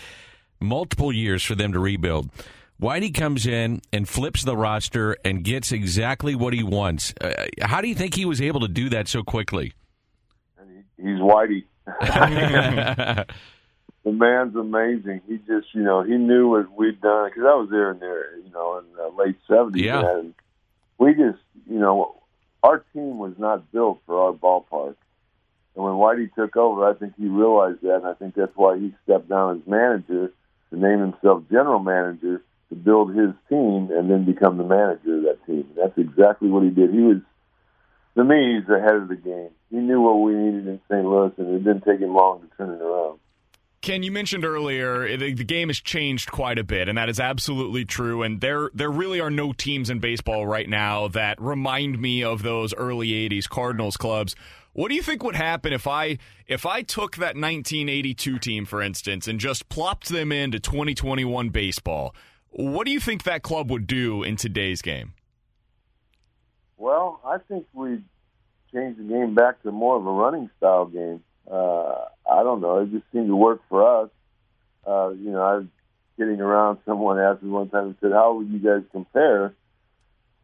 multiple 0.60 1.10
years 1.10 1.42
for 1.42 1.54
them 1.54 1.72
to 1.72 1.78
rebuild. 1.78 2.28
Whitey 2.80 3.14
comes 3.14 3.46
in 3.46 3.80
and 3.92 4.06
flips 4.06 4.44
the 4.44 4.56
roster 4.56 5.16
and 5.24 5.42
gets 5.42 5.72
exactly 5.72 6.34
what 6.34 6.52
he 6.52 6.62
wants. 6.62 7.14
Uh, 7.20 7.46
how 7.62 7.80
do 7.80 7.88
you 7.88 7.94
think 7.94 8.14
he 8.14 8.24
was 8.26 8.42
able 8.42 8.60
to 8.60 8.68
do 8.68 8.90
that 8.90 9.08
so 9.08 9.22
quickly? 9.22 9.72
He's 10.98 11.18
Whitey. 11.18 11.64
the 14.04 14.12
man's 14.12 14.56
amazing. 14.56 15.22
He 15.28 15.36
just, 15.38 15.68
you 15.72 15.82
know, 15.82 16.02
he 16.02 16.16
knew 16.16 16.48
what 16.48 16.72
we'd 16.76 17.00
done 17.00 17.28
because 17.28 17.44
I 17.46 17.54
was 17.54 17.68
there 17.70 17.92
in 17.92 18.00
there, 18.00 18.36
you 18.38 18.50
know, 18.52 18.78
in 18.78 18.84
the 18.96 19.08
late 19.16 19.36
seventies. 19.48 19.84
Yeah. 19.84 20.18
And 20.18 20.34
we 20.98 21.14
just, 21.14 21.38
you 21.68 21.78
know, 21.78 22.16
our 22.62 22.84
team 22.92 23.18
was 23.18 23.34
not 23.38 23.70
built 23.72 24.00
for 24.06 24.26
our 24.26 24.32
ballpark. 24.32 24.96
And 25.74 25.84
when 25.84 25.94
Whitey 25.94 26.32
took 26.34 26.56
over, 26.56 26.88
I 26.88 26.94
think 26.94 27.14
he 27.16 27.26
realized 27.28 27.80
that, 27.82 27.96
and 27.96 28.06
I 28.06 28.14
think 28.14 28.34
that's 28.34 28.54
why 28.56 28.78
he 28.78 28.94
stepped 29.04 29.28
down 29.28 29.58
as 29.58 29.66
manager 29.66 30.32
to 30.70 30.76
name 30.76 31.00
himself 31.00 31.44
general 31.50 31.78
manager 31.78 32.42
to 32.68 32.74
build 32.74 33.14
his 33.14 33.30
team 33.48 33.90
and 33.90 34.10
then 34.10 34.24
become 34.24 34.58
the 34.58 34.64
manager 34.64 35.16
of 35.16 35.22
that 35.22 35.46
team. 35.46 35.66
And 35.70 35.76
that's 35.76 35.96
exactly 35.96 36.48
what 36.48 36.62
he 36.62 36.70
did. 36.70 36.90
He 36.90 37.00
was, 37.00 37.18
to 38.16 38.24
me, 38.24 38.58
he's 38.58 38.68
ahead 38.68 38.96
of 38.96 39.08
the 39.08 39.16
game. 39.16 39.50
He 39.70 39.76
knew 39.76 40.00
what 40.00 40.16
we 40.16 40.34
needed 40.34 40.66
in 40.66 40.80
St. 40.90 41.04
Louis, 41.04 41.32
and 41.38 41.54
it 41.54 41.64
didn't 41.64 41.84
take 41.84 42.00
him 42.00 42.14
long 42.14 42.42
to 42.42 42.56
turn 42.56 42.70
it 42.70 42.82
around. 42.82 43.18
Ken, 43.82 44.04
you 44.04 44.12
mentioned 44.12 44.44
earlier 44.44 45.02
eh, 45.02 45.16
the, 45.16 45.34
the, 45.34 45.44
game 45.44 45.68
has 45.68 45.80
changed 45.80 46.30
quite 46.30 46.56
a 46.56 46.62
bit, 46.62 46.88
and 46.88 46.96
that 46.96 47.08
is 47.08 47.18
absolutely 47.18 47.84
true. 47.84 48.22
And 48.22 48.40
there, 48.40 48.70
there 48.72 48.90
really 48.90 49.20
are 49.20 49.30
no 49.30 49.52
teams 49.52 49.90
in 49.90 49.98
baseball 49.98 50.46
right 50.46 50.68
now 50.68 51.08
that 51.08 51.40
remind 51.42 52.00
me 52.00 52.22
of 52.22 52.42
those 52.42 52.72
early 52.74 53.08
'80s 53.08 53.48
Cardinals 53.48 53.96
clubs. 53.96 54.36
What 54.72 54.88
do 54.88 54.94
you 54.94 55.02
think 55.02 55.24
would 55.24 55.34
happen 55.34 55.72
if 55.72 55.88
I 55.88 56.18
if 56.46 56.64
I 56.64 56.82
took 56.82 57.16
that 57.16 57.34
1982 57.34 58.38
team, 58.38 58.64
for 58.64 58.80
instance, 58.80 59.26
and 59.26 59.40
just 59.40 59.68
plopped 59.68 60.08
them 60.08 60.30
into 60.30 60.60
2021 60.60 61.48
baseball? 61.48 62.14
What 62.50 62.86
do 62.86 62.92
you 62.92 63.00
think 63.00 63.24
that 63.24 63.42
club 63.42 63.68
would 63.70 63.88
do 63.88 64.22
in 64.22 64.36
today's 64.36 64.80
game? 64.80 65.14
Well, 66.76 67.20
I 67.24 67.38
think 67.38 67.66
we 67.72 68.00
change 68.72 68.96
the 68.96 69.04
game 69.04 69.34
back 69.34 69.60
to 69.62 69.72
more 69.72 69.96
of 69.96 70.06
a 70.06 70.10
running 70.10 70.50
style 70.58 70.86
game. 70.86 71.22
Uh, 71.52 72.06
I 72.30 72.42
don't 72.42 72.62
know. 72.62 72.78
It 72.78 72.90
just 72.92 73.04
seemed 73.12 73.28
to 73.28 73.36
work 73.36 73.60
for 73.68 74.04
us. 74.04 74.10
Uh, 74.86 75.10
you 75.10 75.30
know, 75.30 75.42
I 75.42 75.56
was 75.56 75.66
getting 76.18 76.40
around. 76.40 76.78
Someone 76.86 77.18
asked 77.18 77.42
me 77.42 77.50
one 77.50 77.68
time 77.68 77.86
and 77.86 77.96
said, 78.00 78.12
"How 78.12 78.32
would 78.34 78.48
you 78.48 78.58
guys 78.58 78.82
compare 78.90 79.54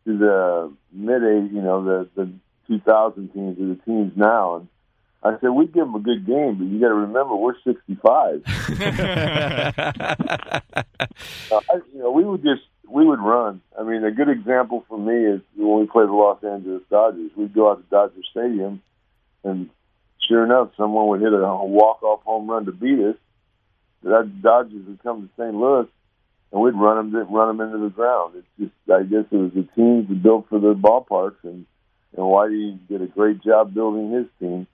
to 0.05 0.18
the 0.18 0.73
mid 0.92 1.23
'80s? 1.23 1.53
You 1.53 1.62
know, 1.62 1.83
the 1.85 2.09
the 2.14 2.31
2000 2.66 3.33
teams 3.33 3.59
or 3.59 3.68
the 3.68 3.81
teams 3.87 4.12
now?" 4.16 4.57
And 4.57 4.68
I 5.23 5.40
said, 5.40 5.49
"We 5.49 5.66
give 5.66 5.87
them 5.87 5.94
a 5.94 6.01
good 6.01 6.27
game, 6.27 6.57
but 6.59 6.66
you 6.66 6.79
got 6.79 6.88
to 6.88 6.94
remember 6.94 7.35
we're 7.37 7.59
65. 7.64 8.42
uh, 8.47 8.53
I, 11.51 11.81
you 11.92 12.01
know, 12.01 12.11
we 12.11 12.25
would 12.25 12.42
just 12.42 12.62
we 12.87 13.05
would 13.07 13.21
run. 13.21 13.62
I 13.79 13.83
mean, 13.83 14.05
a 14.05 14.11
good 14.11 14.29
example 14.29 14.85
for 14.88 14.99
me 14.99 15.14
is 15.14 15.40
when 15.57 15.81
we 15.81 15.87
played 15.87 16.09
the 16.09 16.12
Los 16.12 16.44
Angeles 16.44 16.83
Dodgers. 16.90 17.31
We'd 17.35 17.55
go 17.55 17.71
out 17.71 17.83
to 17.83 17.90
Dodger 17.90 18.23
Stadium, 18.31 18.83
and 19.42 19.71
sure 20.29 20.45
enough, 20.45 20.71
someone 20.77 21.09
would 21.09 21.21
hit 21.21 21.33
a 21.33 21.38
walk-off 21.38 22.23
home 22.23 22.49
run 22.49 22.67
to 22.67 22.73
beat 22.73 23.01
us. 23.01 23.17
That 24.05 24.41
Dodgers 24.41 24.87
would 24.87 25.03
come 25.03 25.23
to 25.23 25.43
St. 25.43 25.55
Louis, 25.55 25.88
and 26.53 26.62
we'd 26.62 26.75
run 26.75 27.11
them, 27.11 27.33
run 27.33 27.57
them 27.57 27.67
into 27.67 27.85
the 27.85 27.91
ground. 27.91 28.35
It's 28.37 28.47
just, 28.59 28.91
I 28.93 29.03
guess, 29.03 29.25
it 29.31 29.37
was 29.37 29.53
the 29.53 29.67
teams 29.75 30.07
built 30.23 30.47
for 30.49 30.61
the 30.61 30.75
ballparks, 30.75 31.43
and 31.43 31.67
and 32.17 32.27
Whitey 32.27 32.79
did 32.88 33.03
a 33.03 33.07
great 33.07 33.43
job 33.43 33.75
building 33.75 34.12
his 34.12 34.27
team. 34.41 34.67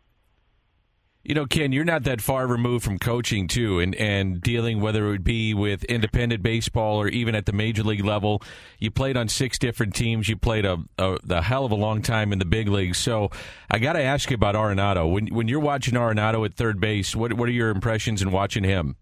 You 1.25 1.35
know, 1.35 1.47
Ken, 1.47 1.73
you're 1.73 1.87
not 1.87 2.03
that 2.03 2.21
far 2.21 2.47
removed 2.47 2.85
from 2.85 2.99
coaching 2.99 3.49
too, 3.49 3.81
and 3.81 3.95
and 3.95 4.43
dealing 4.43 4.83
whether 4.83 5.07
it 5.07 5.11
would 5.11 5.25
be 5.25 5.55
with 5.55 5.83
independent 5.85 6.43
baseball 6.43 7.01
or 7.01 7.09
even 7.09 7.35
at 7.35 7.47
the 7.47 7.53
major 7.53 7.83
league 7.83 8.05
level. 8.05 8.43
You 8.79 8.91
played 8.91 9.17
on 9.17 9.29
six 9.29 9.59
different 9.59 9.95
teams. 9.95 10.29
You 10.29 10.37
played 10.37 10.67
a, 10.67 10.83
a, 10.99 11.17
a 11.31 11.41
hell 11.41 11.65
of 11.65 11.73
a 11.73 11.77
long 11.77 12.03
time 12.03 12.31
in 12.31 12.41
the 12.41 12.45
big 12.45 12.69
leagues. 12.69 12.99
So 12.99 13.31
I 13.71 13.79
got 13.79 13.95
to 13.95 14.03
ask 14.03 14.29
you 14.31 14.35
about 14.35 14.55
Arenado. 14.55 15.11
When 15.11 15.29
when 15.29 15.49
you're 15.49 15.61
watching 15.61 15.95
Arenado 15.95 16.45
at 16.45 16.53
third 16.53 16.79
base, 16.79 17.17
what 17.17 17.33
what 17.33 17.49
are 17.49 17.53
your 17.53 17.71
impressions 17.71 18.21
in 18.21 18.31
watching 18.31 18.63
him? 18.63 18.97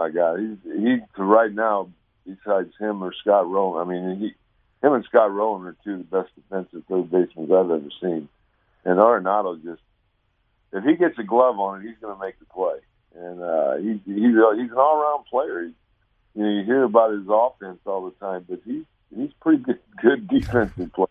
My 0.00 0.10
God, 0.10 0.40
he's 0.40 0.58
he 0.64 0.98
right 1.18 1.52
now. 1.52 1.90
Besides 2.26 2.72
him 2.78 3.02
or 3.02 3.12
Scott 3.20 3.48
Rolen, 3.48 3.80
I 3.80 3.90
mean, 3.90 4.18
he, 4.18 4.86
him 4.86 4.92
and 4.92 5.04
Scott 5.04 5.32
Rolen 5.32 5.66
are 5.66 5.76
two 5.84 5.94
of 5.94 5.98
the 5.98 6.04
best 6.04 6.34
defensive 6.34 6.82
third 6.88 7.10
basemen 7.10 7.52
I've 7.52 7.70
ever 7.70 7.90
seen. 8.00 8.28
And 8.84 8.98
Arenado 8.98 9.60
just 9.62 9.82
if 10.72 10.84
he 10.84 10.96
gets 10.96 11.18
a 11.18 11.22
glove 11.22 11.58
on 11.58 11.80
it, 11.80 11.88
he's 11.88 11.98
going 12.00 12.14
to 12.14 12.20
make 12.20 12.38
the 12.38 12.46
play. 12.46 12.78
And 13.14 13.42
uh, 13.42 13.76
he, 13.76 14.00
he's 14.06 14.36
a, 14.36 14.56
he's 14.56 14.70
an 14.70 14.78
all 14.78 15.00
around 15.00 15.24
player. 15.26 15.64
He, 15.64 15.74
you 16.34 16.42
know, 16.42 16.50
you 16.50 16.64
hear 16.64 16.84
about 16.84 17.12
his 17.12 17.26
offense 17.28 17.80
all 17.84 18.06
the 18.06 18.12
time, 18.12 18.46
but 18.48 18.60
he's 18.64 18.84
he's 19.14 19.30
pretty 19.40 19.62
good, 19.62 19.80
good 20.00 20.28
defensive 20.28 20.92
player. 20.92 21.08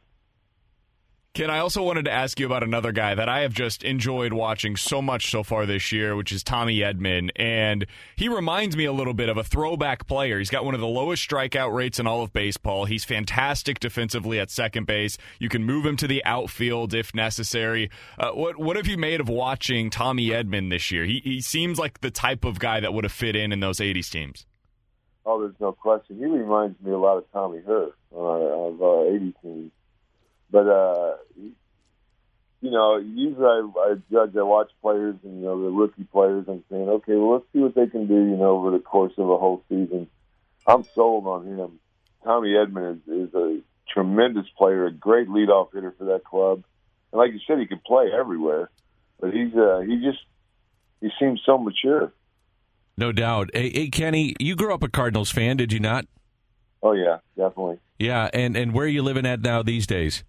Ken, 1.33 1.49
I 1.49 1.59
also 1.59 1.81
wanted 1.81 2.03
to 2.05 2.11
ask 2.11 2.41
you 2.41 2.45
about 2.45 2.61
another 2.61 2.91
guy 2.91 3.15
that 3.15 3.29
I 3.29 3.43
have 3.43 3.53
just 3.53 3.83
enjoyed 3.83 4.33
watching 4.33 4.75
so 4.75 5.01
much 5.01 5.31
so 5.31 5.43
far 5.43 5.65
this 5.65 5.93
year, 5.93 6.13
which 6.13 6.29
is 6.33 6.43
Tommy 6.43 6.79
Edman. 6.79 7.29
And 7.37 7.85
he 8.17 8.27
reminds 8.27 8.75
me 8.75 8.83
a 8.83 8.91
little 8.91 9.13
bit 9.13 9.29
of 9.29 9.37
a 9.37 9.43
throwback 9.43 10.07
player. 10.07 10.39
He's 10.39 10.49
got 10.49 10.65
one 10.65 10.73
of 10.73 10.81
the 10.81 10.87
lowest 10.87 11.25
strikeout 11.29 11.73
rates 11.73 11.99
in 11.99 12.05
all 12.05 12.21
of 12.21 12.33
baseball. 12.33 12.83
He's 12.83 13.05
fantastic 13.05 13.79
defensively 13.79 14.41
at 14.41 14.51
second 14.51 14.87
base. 14.87 15.17
You 15.39 15.47
can 15.47 15.63
move 15.63 15.85
him 15.85 15.95
to 15.97 16.07
the 16.07 16.21
outfield 16.25 16.93
if 16.93 17.15
necessary. 17.15 17.89
Uh, 18.19 18.31
what 18.31 18.59
what 18.59 18.75
have 18.75 18.87
you 18.87 18.97
made 18.97 19.21
of 19.21 19.29
watching 19.29 19.89
Tommy 19.89 20.27
Edman 20.31 20.69
this 20.69 20.91
year? 20.91 21.05
He, 21.05 21.21
he 21.23 21.39
seems 21.39 21.79
like 21.79 22.01
the 22.01 22.11
type 22.11 22.43
of 22.43 22.59
guy 22.59 22.81
that 22.81 22.93
would 22.93 23.05
have 23.05 23.13
fit 23.13 23.37
in 23.37 23.53
in 23.53 23.61
those 23.61 23.79
80s 23.79 24.09
teams. 24.09 24.45
Oh, 25.25 25.39
there's 25.39 25.55
no 25.61 25.71
question. 25.71 26.17
He 26.17 26.25
reminds 26.25 26.77
me 26.81 26.91
a 26.91 26.97
lot 26.97 27.19
of 27.19 27.31
Tommy 27.31 27.61
Herr 27.65 27.87
uh, 28.13 28.17
of 28.17 28.81
our 28.81 29.15
80 29.15 29.33
teams. 29.41 29.71
But 30.51 30.67
uh, 30.67 31.15
you 32.61 32.69
know, 32.69 32.97
usually 32.97 33.45
I, 33.45 33.69
I 33.77 33.93
judge. 34.11 34.35
I 34.37 34.43
watch 34.43 34.69
players 34.81 35.15
and 35.23 35.39
you 35.39 35.45
know 35.45 35.61
the 35.61 35.69
rookie 35.69 36.03
players. 36.03 36.45
I'm 36.47 36.63
saying, 36.69 36.89
okay, 36.89 37.15
well, 37.15 37.33
let's 37.33 37.45
see 37.53 37.59
what 37.59 37.75
they 37.75 37.87
can 37.87 38.07
do. 38.07 38.13
You 38.13 38.37
know, 38.37 38.57
over 38.57 38.71
the 38.71 38.79
course 38.79 39.13
of 39.17 39.29
a 39.29 39.37
whole 39.37 39.63
season. 39.69 40.07
I'm 40.67 40.83
sold 40.93 41.25
on 41.25 41.47
him. 41.47 41.79
Tommy 42.23 42.49
Edman 42.49 42.97
is, 43.07 43.29
is 43.29 43.33
a 43.33 43.59
tremendous 43.91 44.45
player, 44.57 44.85
a 44.85 44.91
great 44.91 45.27
leadoff 45.27 45.73
hitter 45.73 45.95
for 45.97 46.05
that 46.05 46.23
club. 46.23 46.63
And 47.11 47.19
like 47.19 47.31
you 47.33 47.39
said, 47.47 47.57
he 47.57 47.65
can 47.65 47.81
play 47.85 48.09
everywhere. 48.17 48.69
But 49.19 49.33
he's 49.33 49.55
uh, 49.55 49.79
he 49.79 49.97
just 49.97 50.19
he 50.99 51.09
seems 51.19 51.41
so 51.45 51.57
mature. 51.57 52.13
No 52.97 53.11
doubt. 53.11 53.49
Hey, 53.53 53.71
hey, 53.71 53.89
Kenny, 53.89 54.35
you 54.39 54.55
grew 54.55 54.73
up 54.73 54.83
a 54.83 54.89
Cardinals 54.89 55.31
fan, 55.31 55.57
did 55.57 55.73
you 55.73 55.79
not? 55.79 56.05
Oh 56.83 56.93
yeah, 56.93 57.17
definitely. 57.35 57.79
Yeah, 57.97 58.29
and 58.33 58.55
and 58.55 58.73
where 58.73 58.85
are 58.85 58.89
you 58.89 59.01
living 59.01 59.25
at 59.25 59.41
now 59.41 59.63
these 59.63 59.87
days? 59.87 60.23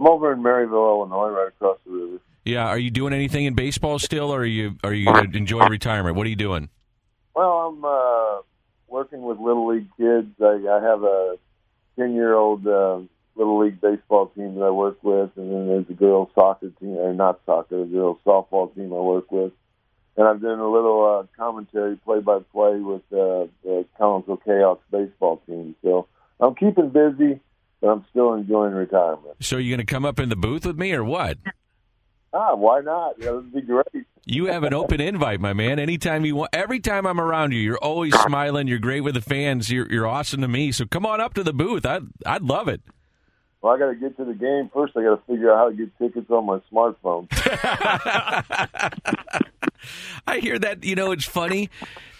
I'm 0.00 0.06
over 0.06 0.32
in 0.32 0.42
Maryville, 0.42 0.98
Illinois, 0.98 1.28
right 1.28 1.48
across 1.48 1.76
the 1.84 1.92
river. 1.92 2.18
Yeah, 2.46 2.66
are 2.66 2.78
you 2.78 2.90
doing 2.90 3.12
anything 3.12 3.44
in 3.44 3.52
baseball 3.52 3.98
still, 3.98 4.32
or 4.32 4.40
are 4.40 4.46
you 4.46 4.76
are 4.82 4.94
you 4.94 5.04
going 5.04 5.30
to 5.32 5.36
enjoy 5.36 5.66
retirement? 5.66 6.16
What 6.16 6.26
are 6.26 6.30
you 6.30 6.36
doing? 6.36 6.70
Well, 7.36 7.68
I'm 7.68 7.84
uh, 7.84 8.40
working 8.88 9.20
with 9.20 9.38
little 9.38 9.68
league 9.68 9.88
kids. 9.98 10.28
I, 10.40 10.58
I 10.68 10.82
have 10.82 11.02
a 11.02 11.36
ten 11.96 12.14
year 12.14 12.34
old 12.34 12.66
uh, 12.66 13.00
little 13.36 13.62
league 13.62 13.78
baseball 13.82 14.28
team 14.28 14.54
that 14.54 14.64
I 14.64 14.70
work 14.70 15.04
with, 15.04 15.32
and 15.36 15.52
then 15.52 15.66
there's 15.66 15.90
a 15.90 15.92
girls 15.92 16.30
soccer 16.34 16.70
team, 16.80 16.96
or 16.96 17.12
not 17.12 17.40
soccer, 17.44 17.82
a 17.82 17.86
girls 17.86 18.16
softball 18.24 18.74
team 18.74 18.94
I 18.94 19.00
work 19.00 19.30
with. 19.30 19.52
And 20.16 20.26
I'm 20.26 20.40
doing 20.40 20.60
a 20.60 20.70
little 20.70 21.04
uh, 21.04 21.26
commentary, 21.36 21.96
play 21.96 22.20
by 22.20 22.38
play 22.52 22.80
with 22.80 23.02
uh, 23.12 23.52
the 23.62 23.84
Collinsville 24.00 24.42
Chaos 24.44 24.78
baseball 24.90 25.42
team. 25.46 25.76
So 25.82 26.08
I'm 26.40 26.54
keeping 26.54 26.88
busy 26.88 27.40
I'm 27.82 28.04
still 28.10 28.34
enjoying 28.34 28.74
retirement. 28.74 29.36
So 29.40 29.56
you're 29.56 29.76
going 29.76 29.86
to 29.86 29.92
come 29.92 30.04
up 30.04 30.20
in 30.20 30.28
the 30.28 30.36
booth 30.36 30.66
with 30.66 30.78
me, 30.78 30.92
or 30.92 31.04
what? 31.04 31.38
Ah, 32.32 32.54
why 32.54 32.80
not? 32.80 33.18
That 33.20 33.34
would 33.34 33.52
be 33.52 33.62
great. 33.62 34.06
You 34.24 34.46
have 34.46 34.62
an 34.62 34.74
open 34.74 35.00
invite, 35.00 35.40
my 35.40 35.52
man. 35.52 35.78
Anytime 35.78 36.24
you 36.24 36.36
want. 36.36 36.50
Every 36.52 36.78
time 36.78 37.06
I'm 37.06 37.20
around 37.20 37.52
you, 37.52 37.58
you're 37.58 37.78
always 37.78 38.14
smiling. 38.20 38.68
You're 38.68 38.78
great 38.78 39.00
with 39.00 39.14
the 39.14 39.20
fans. 39.20 39.70
You're 39.70 39.90
you're 39.90 40.06
awesome 40.06 40.42
to 40.42 40.48
me. 40.48 40.72
So 40.72 40.84
come 40.84 41.06
on 41.06 41.20
up 41.20 41.34
to 41.34 41.42
the 41.42 41.52
booth. 41.52 41.84
I 41.86 42.00
I'd 42.26 42.42
love 42.42 42.68
it. 42.68 42.82
Well, 43.62 43.74
I 43.74 43.78
got 43.78 43.88
to 43.88 43.94
get 43.94 44.16
to 44.16 44.24
the 44.24 44.32
game 44.32 44.70
first. 44.72 44.96
I 44.96 45.02
got 45.02 45.16
to 45.16 45.22
figure 45.26 45.52
out 45.52 45.58
how 45.58 45.68
to 45.68 45.76
get 45.76 45.98
tickets 45.98 46.30
on 46.30 46.46
my 46.46 46.60
smartphone. 46.72 47.28
I 50.26 50.38
hear 50.38 50.58
that. 50.58 50.82
You 50.82 50.94
know, 50.94 51.12
it's 51.12 51.26
funny. 51.26 51.68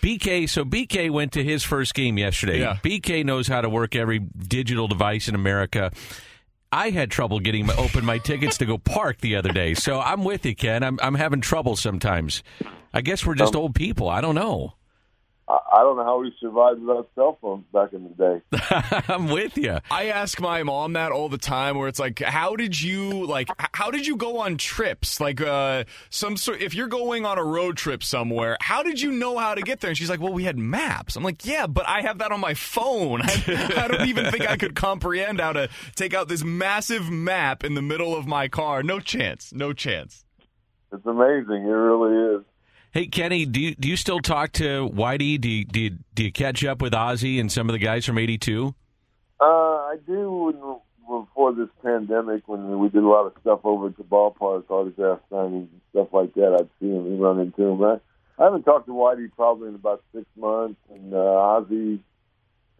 BK, 0.03 0.49
so 0.49 0.65
BK 0.65 1.11
went 1.11 1.33
to 1.33 1.43
his 1.43 1.63
first 1.63 1.95
game 1.95 2.19
yesterday. 2.19 2.61
Yeah. 2.61 2.77
BK 2.83 3.25
knows 3.25 3.49
how 3.49 3.63
to 3.63 3.71
work 3.71 3.97
every 3.97 4.19
digital 4.19 4.87
device 4.87 5.29
in 5.29 5.35
America. 5.35 5.93
I 6.73 6.91
had 6.91 7.11
trouble 7.11 7.41
getting 7.41 7.67
my, 7.67 7.75
open 7.77 8.05
my 8.05 8.19
tickets 8.19 8.59
to 8.59 8.67
go 8.67 8.79
park 8.79 9.19
the 9.19 9.37
other 9.37 9.53
day. 9.53 9.75
So 9.75 9.99
I'm 9.99 10.25
with 10.25 10.47
you, 10.47 10.55
Ken. 10.55 10.83
I'm 10.83 10.99
I'm 11.03 11.15
having 11.15 11.41
trouble 11.41 11.75
sometimes. 11.75 12.43
I 12.95 13.01
guess 13.01 13.27
we're 13.27 13.35
just 13.35 13.55
um, 13.55 13.63
old 13.63 13.75
people. 13.75 14.09
I 14.09 14.21
don't 14.21 14.37
know. 14.37 14.75
I, 15.51 15.81
I 15.81 15.81
don't 15.81 15.97
know 15.97 16.05
how 16.05 16.21
we 16.21 16.33
survived 16.41 16.81
without 16.81 17.09
cell 17.15 17.39
phones 17.41 17.65
back 17.73 17.93
in 17.93 18.05
the 18.05 18.11
day. 18.11 19.05
I'm 19.13 19.29
with 19.29 19.57
you. 19.59 19.79
I 19.91 20.07
ask 20.07 20.41
my 20.41 20.63
mom 20.63 20.93
that 20.93 21.11
all 21.11 21.29
the 21.29 21.39
time 21.39 21.77
where 21.77 21.89
it's 21.89 21.99
like 21.99 22.21
how 22.21 22.55
did 22.55 22.81
you 22.81 23.27
like 23.27 23.49
how 23.75 23.91
did 23.91 24.07
you 24.07 24.17
go 24.17 24.39
on 24.39 24.57
trips 24.57 25.21
like 25.21 25.41
uh 25.41 25.85
some 26.11 26.37
sort 26.37 26.61
if 26.61 26.75
you're 26.75 26.89
going 26.89 27.27
on 27.27 27.39
a 27.39 27.45
road 27.45 27.77
trip 27.77 28.05
somewhere 28.05 28.57
how 28.61 28.83
did 28.83 29.01
you 29.01 29.11
know 29.11 29.39
how 29.39 29.55
to 29.55 29.63
get 29.63 29.81
there 29.81 29.91
and 29.91 29.99
she's 29.99 30.11
like 30.11 30.21
well 30.21 30.33
we 30.33 30.45
had 30.45 30.59
maps 30.59 31.17
I'm 31.17 31.23
like 31.23 31.45
yeah 31.45 31.67
but 31.67 31.89
I 31.89 32.03
have 32.03 32.19
that 32.19 32.31
on 32.33 32.41
my 32.41 32.55
phone 32.55 33.23
I, 33.25 33.73
I 33.77 33.89
don't 33.89 34.09
even 34.09 34.31
think 34.31 34.49
I 34.49 34.57
could 34.57 34.75
comprehend 34.75 35.41
how 35.41 35.53
to 35.53 35.69
take 35.97 36.15
out 36.15 36.29
this 36.29 36.45
massive 36.45 37.11
map 37.11 37.65
in 37.65 37.75
the 37.75 37.83
middle 37.83 38.15
of 38.17 38.27
my 38.27 38.49
car 38.49 38.83
no 38.83 39.01
chance 39.01 39.53
no 39.53 39.73
chance 39.73 40.25
It's 40.93 41.07
amazing. 41.07 41.65
It 41.67 41.71
really 41.71 42.37
is. 42.37 42.45
Hey 42.93 43.07
Kenny, 43.07 43.47
do 43.47 43.61
you 43.61 43.77
do 43.77 43.89
you 43.89 43.97
still 43.97 44.19
talk 44.19 44.51
to 44.55 44.89
Whitey? 44.89 45.41
Do 45.41 45.49
you, 45.49 45.65
do 45.65 45.81
you, 45.81 45.91
do 46.13 46.25
you 46.25 46.33
catch 46.33 46.65
up 46.65 46.83
with 46.83 46.93
Ozzie 46.93 47.39
and 47.39 47.51
some 47.51 47.69
of 47.69 47.73
the 47.73 47.79
guys 47.79 48.05
from 48.05 48.19
'82? 48.19 48.75
Uh, 49.41 49.45
I 49.45 49.97
do 50.05 50.81
before 51.09 51.53
this 51.55 51.69
pandemic 51.85 52.49
when 52.49 52.81
we 52.81 52.89
did 52.89 53.05
a 53.05 53.09
lot 53.09 53.27
of 53.27 53.33
stuff 53.41 53.61
over 53.63 53.87
at 53.87 53.97
the 53.97 54.03
ballpark, 54.03 54.65
autograph 54.69 55.21
signings 55.31 55.69
and 55.71 55.81
stuff 55.91 56.09
like 56.13 56.35
that. 56.35 56.57
I'd 56.59 56.69
see 56.81 56.89
him, 56.89 57.21
run 57.21 57.39
into 57.39 57.63
him. 57.63 57.83
I, 57.85 58.01
I 58.41 58.45
haven't 58.45 58.65
talked 58.65 58.87
to 58.87 58.93
Whitey 58.93 59.31
probably 59.37 59.69
in 59.69 59.77
about 59.77 60.03
six 60.13 60.27
months, 60.37 60.81
and 60.93 61.15
uh, 61.15 61.17
Ozzie. 61.17 62.01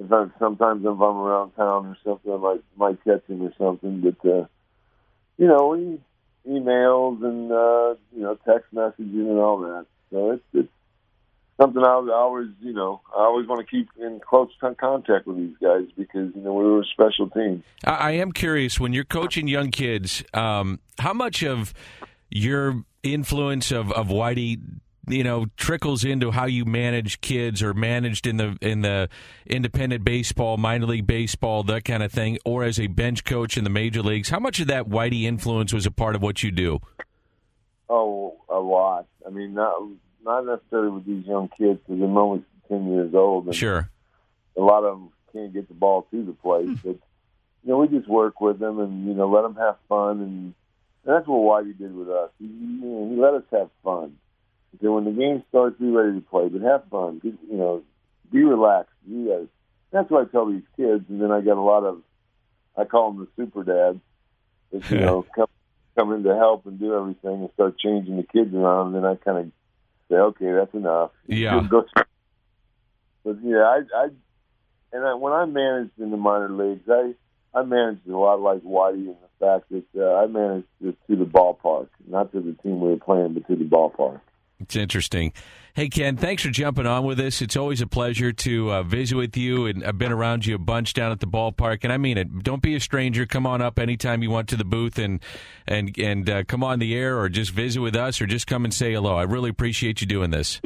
If 0.01 0.11
I'm, 0.11 0.33
sometimes 0.41 0.83
if 0.85 0.91
I'm 0.91 1.01
around 1.01 1.53
town 1.53 1.87
or 1.87 1.97
something, 2.03 2.33
I 2.33 2.37
might 2.37 2.65
might 2.77 3.05
catch 3.05 3.25
him 3.29 3.43
or 3.43 3.53
something. 3.57 4.01
But 4.01 4.29
uh, 4.29 4.47
you 5.39 5.47
know, 5.47 5.69
we 5.69 6.01
emails 6.49 7.23
and 7.23 7.53
uh, 7.53 7.95
you 8.13 8.23
know 8.23 8.37
text 8.45 8.75
messaging 8.75 9.31
and 9.31 9.39
all 9.39 9.59
that. 9.61 9.87
So 10.11 10.33
it's 10.33 10.43
it's 10.53 10.69
something 11.61 11.83
I, 11.83 11.91
always 11.91 12.49
you 12.61 12.73
know 12.73 13.01
I 13.17 13.21
always 13.21 13.47
want 13.47 13.61
to 13.61 13.67
keep 13.67 13.89
in 13.99 14.21
close 14.27 14.51
con- 14.61 14.75
contact 14.75 15.27
with 15.27 15.37
these 15.37 15.57
guys 15.63 15.85
because 15.97 16.35
you 16.35 16.43
know 16.43 16.55
we 16.55 16.65
were 16.65 16.81
a 16.81 16.85
special 16.85 17.29
team. 17.31 17.63
I, 17.85 17.91
I 17.91 18.11
am 18.13 18.33
curious 18.33 18.81
when 18.81 18.93
you're 18.93 19.05
coaching 19.05 19.47
young 19.47 19.71
kids, 19.71 20.25
um, 20.35 20.81
how 20.99 21.13
much 21.13 21.43
of 21.43 21.75
your 22.31 22.85
influence 23.03 23.71
of 23.71 23.93
of 23.93 24.09
Whitey, 24.09 24.61
you 25.07 25.23
know, 25.23 25.47
trickles 25.57 26.05
into 26.05 26.31
how 26.31 26.47
you 26.47 26.65
manage 26.65 27.21
kids 27.21 27.63
or 27.63 27.75
managed 27.75 28.27
in 28.27 28.37
the 28.37 28.57
in 28.61 28.81
the 28.83 29.09
independent 29.47 30.05
baseball, 30.05 30.57
minor 30.57 30.87
league 30.87 31.07
baseball, 31.07 31.63
that 31.65 31.85
kind 31.85 32.03
of 32.03 32.11
thing, 32.11 32.39
or 32.45 32.65
as 32.65 32.81
a 32.81 32.87
bench 32.87 33.25
coach 33.25 33.57
in 33.57 33.65
the 33.65 33.71
major 33.71 34.03
leagues. 34.03 34.31
How 34.31 34.41
much 34.41 34.61
of 34.61 34.67
that 34.69 34.89
Whitey 34.89 35.23
influence 35.25 35.73
was 35.73 35.87
a 35.87 35.91
part 35.91 36.17
of 36.17 36.23
what 36.23 36.43
you 36.43 36.51
do? 36.51 36.81
Oh, 37.93 38.37
a 38.49 38.61
lot. 38.61 39.07
I 39.27 39.31
mean, 39.31 39.55
not 39.55 39.75
not 40.25 40.47
necessarily 40.47 40.91
with 40.91 41.07
these 41.07 41.27
young 41.27 41.49
kids 41.49 41.81
because 41.85 41.99
they're 42.01 42.09
only 42.09 42.45
ten 42.69 42.87
years 42.93 43.13
old, 43.15 43.47
and 43.47 43.55
Sure. 43.55 43.91
a 44.57 44.61
lot 44.61 44.85
of 44.85 44.97
them 44.99 45.09
can't 45.33 45.53
get 45.53 45.67
the 45.67 45.75
ball 45.75 46.07
to 46.13 46.25
the 46.25 46.33
plate. 46.33 46.67
Hmm. 46.67 46.75
But 46.85 46.99
you 47.65 47.71
know, 47.71 47.79
we 47.79 47.89
just 47.89 48.09
work 48.09 48.41
with 48.41 48.61
them 48.61 48.79
and 48.79 49.09
you 49.09 49.15
know 49.15 49.29
let 49.29 49.43
them 49.43 49.57
have 49.57 49.77
fun, 49.89 50.21
and, 50.21 50.55
and 51.05 51.15
that's 51.17 51.27
what 51.27 51.65
Whitey 51.65 51.77
did 51.77 51.93
with 51.95 52.09
us. 52.09 52.31
He, 52.39 52.47
you 52.47 52.81
know, 52.81 53.11
he 53.11 53.21
let 53.21 53.35
us 53.35 53.43
have 53.51 53.71
fun. 53.83 54.17
Okay, 54.77 54.87
when 54.87 55.05
the 55.05 55.11
game 55.11 55.43
starts, 55.49 55.77
be 55.81 55.91
ready 55.91 56.21
to 56.21 56.25
play, 56.27 56.49
but 56.49 56.61
have 56.63 56.85
fun. 56.91 57.19
Be, 57.19 57.31
you 57.51 57.57
know, 57.57 57.83
be 58.31 58.45
relaxed. 58.45 58.93
You 59.05 59.29
guys. 59.29 59.47
That's 59.91 60.09
what 60.09 60.29
I 60.29 60.31
tell 60.31 60.47
these 60.47 60.63
kids, 60.77 61.05
and 61.09 61.21
then 61.21 61.33
I 61.33 61.41
got 61.41 61.57
a 61.57 61.61
lot 61.61 61.83
of. 61.83 62.03
I 62.77 62.85
call 62.85 63.11
them 63.11 63.27
the 63.37 63.43
super 63.43 63.65
dads. 63.65 63.99
That, 64.71 64.89
you 64.93 65.01
know, 65.05 65.27
come 65.35 65.49
come 65.97 66.13
in 66.13 66.23
to 66.25 66.35
help 66.35 66.67
and 66.67 66.79
do 66.79 66.95
everything 66.95 67.41
and 67.41 67.51
start 67.55 67.79
changing 67.79 68.17
the 68.17 68.23
kids 68.23 68.55
around, 68.55 68.95
and 68.95 68.97
then 68.97 69.05
I 69.05 69.17
kind 69.17 69.39
of 69.39 69.53
say, 70.09 70.17
okay, 70.17 70.53
that's 70.53 70.75
enough. 70.75 71.11
Yeah. 71.27 71.67
Go- 71.69 71.87
But 73.25 73.39
yeah, 73.43 73.59
I, 73.63 73.81
I 73.95 74.09
and 74.93 75.05
I, 75.05 75.15
when 75.15 75.33
I 75.33 75.45
managed 75.45 75.99
in 75.99 76.11
the 76.11 76.17
minor 76.17 76.49
leagues, 76.51 76.89
I 76.89 77.15
I 77.55 77.63
managed 77.63 78.07
a 78.09 78.17
lot 78.17 78.41
like 78.41 78.63
Whitey 78.63 79.07
in 79.07 79.17
the 79.21 79.45
fact 79.45 79.71
that 79.71 79.85
uh, 79.97 80.17
I 80.23 80.27
managed 80.27 80.69
it 80.83 80.97
to 81.09 81.17
the 81.17 81.25
ballpark, 81.25 81.89
not 82.07 82.33
to 82.33 82.41
the 82.41 82.53
team 82.63 82.81
we 82.81 82.91
were 82.91 82.97
playing, 82.97 83.35
but 83.35 83.47
to 83.49 83.57
the 83.57 83.65
ballpark. 83.65 84.21
It's 84.61 84.77
interesting. 84.77 85.33
Hey, 85.73 85.89
Ken, 85.89 86.17
thanks 86.17 86.43
for 86.43 86.51
jumping 86.51 86.87
on 86.87 87.05
with 87.05 87.21
us. 87.21 87.41
It's 87.41 87.57
always 87.57 87.81
a 87.81 87.87
pleasure 87.87 88.33
to 88.33 88.73
uh, 88.73 88.83
visit 88.83 89.17
with 89.17 89.37
you, 89.37 89.67
and 89.67 89.85
I've 89.85 89.99
been 89.99 90.13
around 90.13 90.45
you 90.45 90.57
a 90.57 90.59
bunch 90.59 90.95
down 90.95 91.13
at 91.13 91.21
the 91.21 91.27
ballpark, 91.27 91.85
and 91.85 91.93
I 91.93 91.97
mean 91.97 92.19
it. 92.19 92.43
Don't 92.43 92.61
be 92.61 92.75
a 92.75 92.81
stranger. 92.81 93.25
Come 93.25 93.47
on 93.47 93.63
up 93.63 93.79
anytime 93.79 94.23
you 94.23 94.31
want 94.31 94.49
to 94.49 94.57
the 94.57 94.65
booth, 94.65 94.99
and 94.99 95.21
and 95.67 95.97
and 95.99 96.29
uh, 96.29 96.45
come 96.45 96.65
on 96.65 96.81
the 96.81 96.95
air, 96.95 97.19
or 97.19 97.29
just 97.29 97.53
visit 97.53 97.81
with 97.81 97.97
us, 97.97 98.21
or 98.21 98.27
just 98.27 98.47
come 98.47 98.65
and 98.65 98.75
say 98.75 98.93
hello. 98.93 99.17
I 99.17 99.23
really 99.23 99.51
appreciate 99.51 100.01
you 100.01 100.07
doing 100.07 100.31
this. 100.31 100.61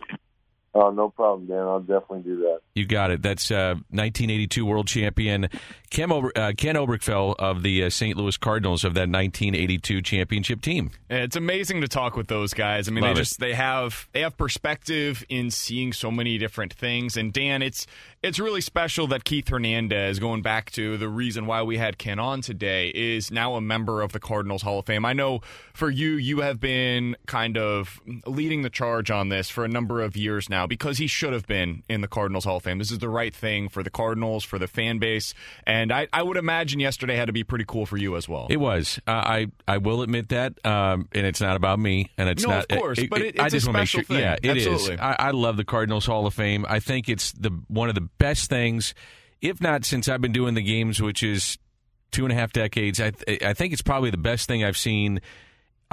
Oh, 0.74 0.90
no 0.90 1.09
problem, 1.09 1.46
Dan. 1.46 1.59
I'll 1.59 1.80
definitely 1.80 2.22
do 2.22 2.37
that. 2.38 2.61
You 2.74 2.87
got 2.87 3.12
it. 3.12 3.22
That's 3.22 3.52
uh, 3.52 3.76
1982 3.90 4.66
world 4.66 4.88
champion 4.88 5.48
Ken, 5.94 6.10
Ober- 6.10 6.32
uh, 6.34 6.52
Ken 6.56 6.74
Oberkfell 6.74 7.37
of 7.38 7.62
the 7.62 7.84
uh, 7.84 7.90
St. 7.90 8.16
Louis 8.16 8.37
Cardinals 8.37 8.82
of 8.82 8.94
that 8.94 9.08
1982 9.08 10.02
championship 10.02 10.60
team. 10.60 10.90
It's 11.08 11.37
amazing 11.37 11.82
to 11.82 11.88
talk 11.88 12.16
with 12.16 12.26
those 12.26 12.52
guys. 12.52 12.88
I 12.88 12.90
mean, 12.90 13.04
Love 13.04 13.14
they 13.14 13.20
it. 13.20 13.24
just 13.24 13.38
they 13.38 13.54
have 13.54 14.08
they 14.10 14.22
have 14.22 14.37
perspective 14.37 15.24
in 15.28 15.52
seeing 15.52 15.92
so 15.92 16.10
many 16.10 16.37
different 16.37 16.74
things. 16.74 17.16
And 17.16 17.32
Dan, 17.32 17.62
it's 17.62 17.87
it's 18.24 18.40
really 18.40 18.60
special 18.60 19.06
that 19.08 19.22
Keith 19.22 19.46
Hernandez, 19.48 20.18
going 20.18 20.42
back 20.42 20.72
to 20.72 20.96
the 20.96 21.08
reason 21.08 21.46
why 21.46 21.62
we 21.62 21.76
had 21.76 21.96
Ken 21.96 22.18
on 22.18 22.40
today, 22.40 22.88
is 22.92 23.30
now 23.30 23.54
a 23.54 23.60
member 23.60 24.02
of 24.02 24.10
the 24.10 24.18
Cardinals 24.18 24.62
Hall 24.62 24.80
of 24.80 24.87
Fame. 24.87 25.04
I 25.04 25.12
know 25.12 25.42
for 25.74 25.90
you, 25.90 26.14
you 26.14 26.40
have 26.40 26.58
been 26.58 27.14
kind 27.26 27.56
of 27.56 28.00
leading 28.26 28.62
the 28.62 28.70
charge 28.70 29.12
on 29.12 29.28
this 29.28 29.48
for 29.48 29.64
a 29.64 29.68
number 29.68 30.02
of 30.02 30.16
years 30.16 30.50
now 30.50 30.66
because 30.66 30.98
he 30.98 31.06
should 31.06 31.32
have 31.32 31.46
been 31.46 31.84
in 31.88 32.00
the 32.00 32.08
Cardinals 32.08 32.44
Hall 32.46 32.56
of 32.56 32.63
Fame. 32.64 32.79
This 32.79 32.90
is 32.90 32.98
the 32.98 33.09
right 33.09 33.35
thing 33.35 33.68
for 33.68 33.83
the 33.83 33.90
Cardinals, 33.90 34.42
for 34.44 34.59
the 34.59 34.66
fan 34.66 34.98
base, 34.98 35.35
and 35.66 35.92
I, 35.92 36.09
I 36.12 36.22
would 36.22 36.37
imagine 36.37 36.81
yesterday 36.81 37.14
had 37.16 37.27
to 37.27 37.33
be 37.33 37.44
pretty 37.44 37.64
cool 37.66 37.87
for 37.87 37.96
you 37.96 38.16
as 38.16 38.29
well. 38.29 38.46
It 38.50 38.57
was. 38.57 38.98
Uh, 39.07 39.11
I 39.12 39.46
I 39.68 39.79
will 39.79 40.03
admit 40.03 40.31
that, 40.31 40.55
um, 40.66 41.09
and 41.12 41.27
it's 41.27 41.40
not 41.40 41.57
about 41.57 41.79
me, 41.79 42.11
and 42.18 42.29
it's 42.29 42.42
No, 42.42 42.50
not. 42.50 42.72
of 42.72 42.79
course, 42.79 43.00
but 43.09 43.20
it- 43.22 43.38
I 43.38 43.44
it's 43.46 43.55
a 43.55 43.57
just 43.59 43.66
want 43.66 43.77
to 43.77 43.81
make 43.83 43.88
special 43.88 44.00
sure. 44.07 44.16
thing. 44.16 44.18
Yeah, 44.18 44.37
it 44.50 44.57
is. 44.57 44.66
Absolutely. 44.66 44.98
I, 44.98 45.16
I 45.18 45.31
love 45.31 45.57
the 45.57 45.64
Cardinals 45.64 46.07
Hall 46.07 46.27
of 46.27 46.35
Fame. 46.35 46.64
I 46.68 46.81
think 46.81 47.09
it's 47.09 47.33
the 47.33 47.50
one 47.68 47.88
of 47.88 47.94
the 47.94 48.00
best 48.18 48.48
things, 48.50 48.94
if 49.40 49.61
not 49.61 49.85
since 49.85 50.09
I've 50.09 50.20
been 50.20 50.33
doing 50.33 50.55
the 50.55 50.62
games, 50.62 51.00
which 51.03 51.22
is 51.22 51.59
two 52.11 52.24
and 52.24 52.33
a 52.33 52.37
half 52.37 52.53
decades. 52.53 53.00
I 53.00 53.12
I 53.44 53.53
think 53.55 53.72
it's 53.72 53.83
probably 53.83 54.11
the 54.11 54.16
best 54.16 54.46
thing 54.48 54.64
I've 54.64 54.77
seen 54.77 55.20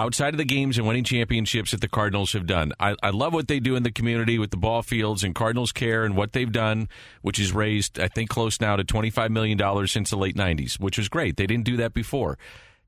outside 0.01 0.33
of 0.33 0.39
the 0.39 0.45
games 0.45 0.79
and 0.79 0.87
winning 0.87 1.03
championships 1.03 1.69
that 1.71 1.79
the 1.79 1.87
Cardinals 1.87 2.33
have 2.33 2.47
done. 2.47 2.73
I, 2.79 2.95
I 3.03 3.11
love 3.11 3.33
what 3.33 3.47
they 3.47 3.59
do 3.59 3.75
in 3.75 3.83
the 3.83 3.91
community 3.91 4.39
with 4.39 4.49
the 4.49 4.57
ball 4.57 4.81
fields 4.81 5.23
and 5.23 5.35
Cardinals 5.35 5.71
Care 5.71 6.03
and 6.05 6.17
what 6.17 6.33
they've 6.33 6.51
done, 6.51 6.89
which 7.21 7.37
has 7.37 7.53
raised, 7.53 7.99
I 7.99 8.07
think, 8.07 8.29
close 8.31 8.59
now 8.59 8.75
to 8.75 8.83
$25 8.83 9.29
million 9.29 9.87
since 9.87 10.09
the 10.09 10.17
late 10.17 10.35
90s, 10.35 10.79
which 10.79 10.97
was 10.97 11.07
great. 11.07 11.37
They 11.37 11.45
didn't 11.45 11.65
do 11.65 11.77
that 11.77 11.93
before. 11.93 12.39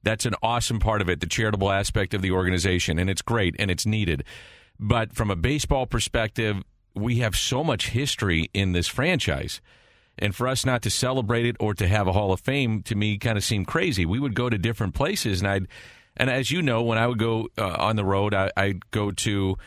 That's 0.01 0.25
an 0.25 0.33
awesome 0.41 0.79
part 0.79 1.01
of 1.01 1.09
it, 1.09 1.19
the 1.19 1.27
charitable 1.27 1.71
aspect 1.71 2.15
of 2.15 2.23
the 2.23 2.31
organization, 2.31 2.97
and 2.97 3.11
it's 3.11 3.21
great 3.21 3.55
and 3.59 3.69
it's 3.69 3.85
needed. 3.85 4.23
But 4.79 5.13
from 5.13 5.29
a 5.29 5.35
baseball 5.35 5.85
perspective, 5.85 6.63
we 6.95 7.17
have 7.17 7.35
so 7.35 7.63
much 7.63 7.89
history 7.89 8.49
in 8.55 8.71
this 8.71 8.87
franchise. 8.87 9.61
And 10.17 10.35
for 10.35 10.47
us 10.47 10.65
not 10.65 10.81
to 10.81 10.89
celebrate 10.89 11.45
it 11.45 11.57
or 11.59 11.75
to 11.75 11.87
have 11.87 12.07
a 12.07 12.11
Hall 12.11 12.31
of 12.31 12.39
Fame 12.39 12.81
to 12.83 12.95
me 12.95 13.19
kind 13.19 13.37
of 13.37 13.43
seemed 13.43 13.67
crazy. 13.67 14.05
We 14.05 14.19
would 14.19 14.35
go 14.35 14.49
to 14.49 14.57
different 14.57 14.95
places, 14.95 15.41
and 15.41 15.47
I'd, 15.47 15.67
and 16.17 16.29
as 16.29 16.51
you 16.51 16.61
know, 16.61 16.83
when 16.83 16.97
I 16.97 17.07
would 17.07 17.19
go 17.19 17.47
uh, 17.57 17.75
on 17.79 17.95
the 17.95 18.05
road, 18.05 18.33
I, 18.33 18.51
I'd 18.55 18.89
go 18.91 19.11
to 19.11 19.57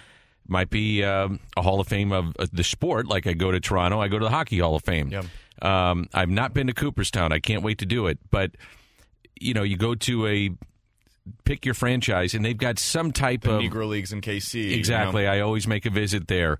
might 0.49 0.71
be 0.71 1.03
um, 1.03 1.41
a 1.57 1.63
Hall 1.63 1.81
of 1.81 1.89
Fame 1.89 2.13
of 2.13 2.37
uh, 2.39 2.47
the 2.53 2.65
sport. 2.65 3.07
Like 3.07 3.27
I 3.27 3.33
go 3.33 3.51
to 3.51 3.61
Toronto, 3.61 4.01
I 4.01 4.09
go 4.09 4.19
to 4.19 4.25
the 4.25 4.31
Hockey 4.31 4.61
Hall 4.61 4.77
of 4.77 4.85
Fame. 4.85 5.11
Yep. 5.11 5.25
Um, 5.63 6.09
I've 6.13 6.29
not 6.29 6.55
been 6.55 6.67
to 6.67 6.75
Cooperstown. 6.75 7.33
I 7.33 7.39
can't 7.39 7.63
wait 7.63 7.79
to 7.79 7.87
do 7.87 8.07
it. 8.07 8.19
But 8.31 8.53
you 9.39 9.55
know, 9.55 9.63
you 9.63 9.77
go 9.77 9.95
to 9.95 10.27
a 10.27 10.51
pick 11.45 11.65
your 11.65 11.75
franchise, 11.75 12.35
and 12.35 12.45
they've 12.45 12.57
got 12.57 12.79
some 12.79 13.13
type 13.13 13.43
the 13.43 13.57
of 13.57 13.63
Negro 13.63 13.89
Leagues 13.89 14.13
in 14.13 14.21
KC. 14.21 14.55
you 14.55 14.71
know? 14.71 14.77
Exactly. 14.77 15.27
I 15.27 15.41
always 15.41 15.67
make 15.67 15.87
a 15.87 15.91
visit 15.91 16.29
there, 16.29 16.59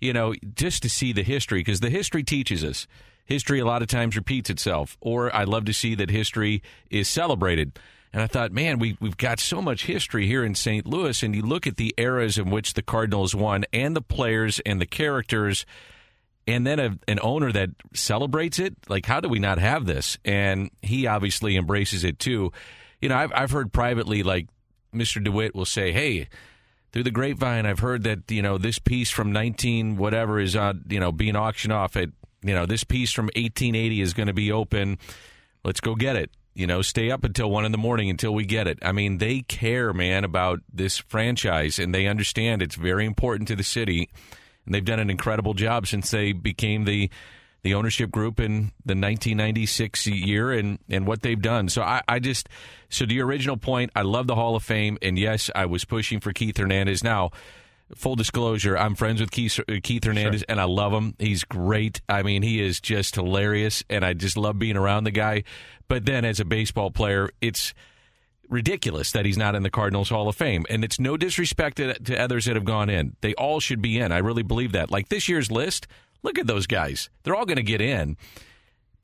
you 0.00 0.12
know, 0.12 0.34
just 0.54 0.82
to 0.82 0.88
see 0.88 1.12
the 1.12 1.22
history 1.22 1.60
because 1.60 1.80
the 1.80 1.90
history 1.90 2.22
teaches 2.22 2.64
us. 2.64 2.86
History 3.24 3.60
a 3.60 3.66
lot 3.66 3.82
of 3.82 3.88
times 3.88 4.16
repeats 4.16 4.48
itself, 4.48 4.96
or 5.02 5.34
I 5.34 5.44
love 5.44 5.66
to 5.66 5.74
see 5.74 5.94
that 5.96 6.08
history 6.08 6.62
is 6.88 7.10
celebrated. 7.10 7.78
And 8.12 8.22
I 8.22 8.26
thought, 8.26 8.52
man, 8.52 8.78
we, 8.78 8.96
we've 9.00 9.16
got 9.16 9.38
so 9.38 9.60
much 9.60 9.84
history 9.84 10.26
here 10.26 10.44
in 10.44 10.54
St. 10.54 10.86
Louis, 10.86 11.22
and 11.22 11.34
you 11.34 11.42
look 11.42 11.66
at 11.66 11.76
the 11.76 11.94
eras 11.98 12.38
in 12.38 12.50
which 12.50 12.74
the 12.74 12.82
Cardinals 12.82 13.34
won, 13.34 13.64
and 13.72 13.94
the 13.94 14.02
players 14.02 14.60
and 14.64 14.80
the 14.80 14.86
characters, 14.86 15.66
and 16.46 16.66
then 16.66 16.80
a, 16.80 16.98
an 17.06 17.18
owner 17.22 17.52
that 17.52 17.70
celebrates 17.92 18.58
it. 18.58 18.74
Like, 18.88 19.04
how 19.04 19.20
do 19.20 19.28
we 19.28 19.38
not 19.38 19.58
have 19.58 19.84
this? 19.84 20.18
And 20.24 20.70
he 20.80 21.06
obviously 21.06 21.56
embraces 21.56 22.04
it 22.04 22.18
too. 22.18 22.52
You 23.00 23.10
know, 23.10 23.16
I've, 23.16 23.32
I've 23.34 23.50
heard 23.50 23.72
privately, 23.72 24.22
like, 24.22 24.48
Mr. 24.94 25.22
DeWitt 25.22 25.54
will 25.54 25.66
say, 25.66 25.92
hey, 25.92 26.28
through 26.92 27.02
the 27.02 27.10
grapevine, 27.10 27.66
I've 27.66 27.80
heard 27.80 28.04
that 28.04 28.30
you 28.30 28.42
know 28.42 28.58
this 28.58 28.78
piece 28.78 29.10
from 29.10 29.32
19 29.32 29.96
whatever 29.96 30.40
is 30.40 30.56
on 30.56 30.84
you 30.88 30.98
know 31.00 31.12
being 31.12 31.36
auctioned 31.36 31.72
off 31.72 31.96
at 31.96 32.08
you 32.42 32.54
know 32.54 32.66
this 32.66 32.84
piece 32.84 33.12
from 33.12 33.26
1880 33.26 34.00
is 34.00 34.14
going 34.14 34.28
to 34.28 34.32
be 34.32 34.50
open. 34.50 34.98
Let's 35.64 35.80
go 35.80 35.94
get 35.94 36.16
it. 36.16 36.30
You 36.58 36.66
know, 36.66 36.82
stay 36.82 37.12
up 37.12 37.22
until 37.22 37.48
one 37.48 37.64
in 37.64 37.70
the 37.70 37.78
morning 37.78 38.10
until 38.10 38.34
we 38.34 38.44
get 38.44 38.66
it. 38.66 38.80
I 38.82 38.90
mean, 38.90 39.18
they 39.18 39.42
care, 39.42 39.92
man, 39.92 40.24
about 40.24 40.58
this 40.72 40.98
franchise, 40.98 41.78
and 41.78 41.94
they 41.94 42.08
understand 42.08 42.62
it's 42.62 42.74
very 42.74 43.06
important 43.06 43.46
to 43.46 43.54
the 43.54 43.62
city. 43.62 44.10
And 44.66 44.74
they've 44.74 44.84
done 44.84 44.98
an 44.98 45.08
incredible 45.08 45.54
job 45.54 45.86
since 45.86 46.10
they 46.10 46.32
became 46.32 46.84
the 46.84 47.10
the 47.62 47.74
ownership 47.74 48.10
group 48.10 48.40
in 48.40 48.72
the 48.84 48.94
1996 48.94 50.06
year 50.08 50.52
and, 50.52 50.78
and 50.88 51.06
what 51.06 51.22
they've 51.22 51.40
done. 51.40 51.68
So 51.68 51.82
I, 51.82 52.02
I 52.06 52.18
just, 52.18 52.48
so 52.88 53.04
to 53.04 53.12
your 53.12 53.26
original 53.26 53.56
point, 53.56 53.90
I 53.96 54.02
love 54.02 54.26
the 54.26 54.36
Hall 54.36 54.54
of 54.54 54.62
Fame. 54.62 54.96
And 55.02 55.18
yes, 55.18 55.50
I 55.54 55.66
was 55.66 55.84
pushing 55.84 56.20
for 56.20 56.32
Keith 56.32 56.56
Hernandez. 56.56 57.02
Now, 57.02 57.30
full 57.96 58.16
disclosure, 58.16 58.76
I'm 58.76 58.94
friends 58.94 59.20
with 59.20 59.30
Keith, 59.30 59.58
uh, 59.60 59.74
Keith 59.82 60.04
Hernandez, 60.04 60.42
and 60.48 60.60
I 60.60 60.64
love 60.64 60.92
him. 60.92 61.14
He's 61.18 61.44
great. 61.44 62.00
I 62.08 62.22
mean, 62.22 62.42
he 62.42 62.62
is 62.62 62.80
just 62.80 63.14
hilarious, 63.14 63.84
and 63.88 64.04
I 64.04 64.14
just 64.14 64.36
love 64.36 64.58
being 64.58 64.76
around 64.76 65.04
the 65.04 65.10
guy. 65.10 65.44
But 65.88 66.04
then, 66.04 66.24
as 66.24 66.40
a 66.40 66.44
baseball 66.44 66.90
player, 66.90 67.30
it's 67.40 67.74
ridiculous 68.48 69.12
that 69.12 69.26
he's 69.26 69.38
not 69.38 69.54
in 69.54 69.62
the 69.62 69.70
Cardinals 69.70 70.08
Hall 70.08 70.28
of 70.28 70.36
Fame. 70.36 70.64
And 70.68 70.84
it's 70.84 70.98
no 70.98 71.16
disrespect 71.16 71.76
to, 71.76 71.94
to 71.94 72.18
others 72.18 72.46
that 72.46 72.56
have 72.56 72.64
gone 72.64 72.88
in. 72.90 73.16
They 73.20 73.34
all 73.34 73.60
should 73.60 73.82
be 73.82 73.98
in. 73.98 74.12
I 74.12 74.18
really 74.18 74.42
believe 74.42 74.72
that. 74.72 74.90
Like 74.90 75.08
this 75.08 75.28
year's 75.28 75.50
list, 75.50 75.86
look 76.22 76.38
at 76.38 76.46
those 76.46 76.66
guys. 76.66 77.10
They're 77.22 77.34
all 77.34 77.46
going 77.46 77.56
to 77.56 77.62
get 77.62 77.80
in. 77.80 78.16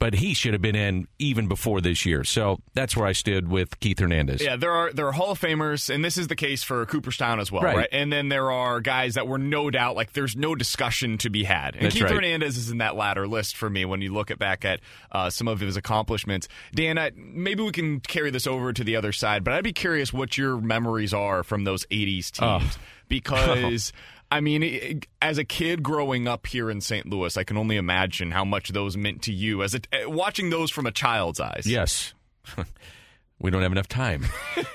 But 0.00 0.14
he 0.14 0.34
should 0.34 0.52
have 0.52 0.60
been 0.60 0.76
in 0.76 1.06
even 1.18 1.46
before 1.48 1.80
this 1.80 2.04
year. 2.04 2.24
So 2.24 2.58
that's 2.74 2.94
where 2.96 3.06
I 3.06 3.12
stood 3.12 3.48
with 3.48 3.78
Keith 3.80 4.00
Hernandez. 4.00 4.42
Yeah, 4.42 4.56
there 4.56 4.72
are 4.72 4.92
there 4.92 5.06
are 5.06 5.12
Hall 5.12 5.30
of 5.30 5.40
Famers, 5.40 5.88
and 5.88 6.04
this 6.04 6.18
is 6.18 6.26
the 6.28 6.36
case 6.36 6.62
for 6.62 6.84
Cooperstown 6.84 7.40
as 7.40 7.50
well, 7.50 7.62
Right. 7.62 7.76
right? 7.76 7.88
And 7.90 8.12
then 8.12 8.28
there 8.28 8.50
are 8.50 8.80
guys 8.80 9.14
that 9.14 9.26
were 9.26 9.38
no 9.38 9.70
doubt 9.70 9.96
like 9.96 10.12
there's 10.12 10.36
no 10.36 10.54
discussion 10.56 11.16
to 11.18 11.30
be 11.30 11.44
had. 11.44 11.74
And 11.76 11.84
That's 11.86 11.94
Keith 11.94 12.04
right. 12.04 12.12
Hernandez 12.14 12.58
is 12.58 12.70
in 12.70 12.78
that 12.78 12.96
latter 12.96 13.26
list 13.26 13.56
for 13.56 13.70
me 13.70 13.84
when 13.86 14.02
you 14.02 14.12
look 14.12 14.30
at 14.30 14.38
back 14.38 14.64
at 14.66 14.80
uh, 15.12 15.30
some 15.30 15.48
of 15.48 15.60
his 15.60 15.76
accomplishments. 15.76 16.48
Dan, 16.74 16.98
I, 16.98 17.12
maybe 17.16 17.62
we 17.62 17.72
can 17.72 18.00
carry 18.00 18.30
this 18.30 18.46
over 18.46 18.72
to 18.74 18.84
the 18.84 18.96
other 18.96 19.12
side, 19.12 19.42
but 19.42 19.54
I'd 19.54 19.64
be 19.64 19.72
curious 19.72 20.12
what 20.12 20.36
your 20.36 20.58
memories 20.60 21.14
are 21.14 21.42
from 21.44 21.64
those 21.64 21.86
'80s 21.86 22.30
teams 22.30 22.78
because. 23.08 23.92
I 24.34 24.40
mean, 24.40 24.64
it- 24.64 25.06
as 25.22 25.38
a 25.38 25.44
kid 25.44 25.82
growing 25.84 26.26
up 26.26 26.46
here 26.48 26.68
in 26.68 26.80
St. 26.80 27.06
Louis, 27.06 27.36
I 27.36 27.44
can 27.44 27.56
only 27.56 27.76
imagine 27.76 28.32
how 28.32 28.44
much 28.44 28.70
those 28.70 28.96
meant 28.96 29.22
to 29.22 29.32
you 29.32 29.62
as 29.62 29.74
a, 29.76 29.80
eh, 29.92 30.06
watching 30.06 30.50
those 30.50 30.72
from 30.72 30.86
a 30.86 30.90
child's 30.90 31.38
eyes. 31.38 31.62
Yes. 31.66 32.14
we 33.38 33.52
don't 33.52 33.62
have 33.62 33.70
enough 33.70 33.86
time. 33.86 34.24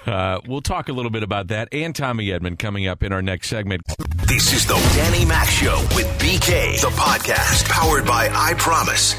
uh, 0.06 0.40
we'll 0.48 0.62
talk 0.62 0.88
a 0.88 0.94
little 0.94 1.12
bit 1.12 1.24
about 1.24 1.48
that 1.50 1.68
and 1.74 1.94
Tommy 1.94 2.28
Edman 2.28 2.58
coming 2.58 2.88
up 2.88 3.04
in 3.04 3.12
our 3.12 3.22
next 3.22 3.50
segment. 3.50 3.82
This 4.28 4.54
is 4.54 4.66
the 4.66 4.76
Danny 4.96 5.26
Mac 5.26 5.50
Show 5.50 5.78
with 5.94 6.08
BK, 6.20 6.80
the 6.80 6.88
podcast 6.92 7.68
powered 7.68 8.06
by 8.06 8.30
I 8.34 8.54
Promise. 8.54 9.16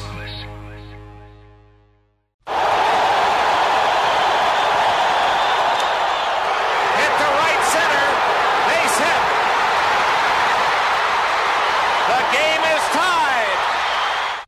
Hit 6.98 7.12
to 7.20 7.28
right 7.40 7.62
center. 7.72 8.06
Base 8.68 8.96
hit. 9.04 9.22
The 12.12 12.20
game 12.36 12.62
is 12.76 12.82
tied. 12.98 13.58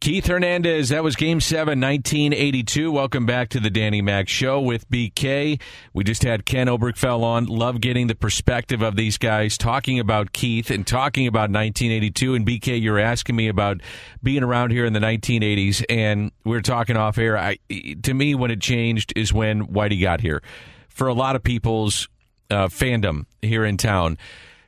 Keith 0.03 0.27
Hernandez, 0.27 0.89
that 0.89 1.05
was 1.05 1.15
Game 1.15 1.41
7, 1.41 1.81
1982. 1.81 2.91
Welcome 2.91 3.25
back 3.25 3.51
to 3.51 3.61
the 3.61 3.71
Danny 3.71 4.03
Mac 4.03 4.29
Show 4.29 4.61
with 4.61 4.91
BK. 4.91 5.61
We 5.93 6.03
just 6.03 6.25
had 6.25 6.45
Ken 6.45 6.67
Oberkfell 6.67 7.23
on. 7.23 7.47
Love 7.47 7.81
getting 7.81 8.09
the 8.09 8.17
perspective 8.17 8.83
of 8.83 8.97
these 8.97 9.17
guys, 9.17 9.57
talking 9.57 10.01
about 10.01 10.33
Keith 10.33 10.73
and 10.73 10.85
talking 10.85 11.29
about 11.29 11.53
1982. 11.53 12.35
And 12.35 12.45
BK, 12.45 12.83
you're 12.83 12.99
asking 12.99 13.37
me 13.37 13.47
about 13.47 13.81
being 14.25 14.43
around 14.43 14.73
here 14.73 14.85
in 14.85 14.93
the 14.93 14.99
1980s, 14.99 15.85
and 15.89 16.33
we 16.43 16.57
are 16.57 16.63
talking 16.63 16.97
off 16.97 17.17
air. 17.17 17.39
I, 17.39 17.59
to 18.03 18.13
me, 18.13 18.35
when 18.35 18.51
it 18.51 18.61
changed 18.61 19.13
is 19.15 19.33
when 19.33 19.69
Whitey 19.69 20.01
got 20.01 20.21
here. 20.21 20.43
For 20.89 21.07
a 21.07 21.15
lot 21.15 21.37
of 21.37 21.45
people's 21.45 22.09
uh, 22.51 22.67
fandom 22.67 23.27
here 23.41 23.65
in 23.65 23.77
town, 23.77 24.19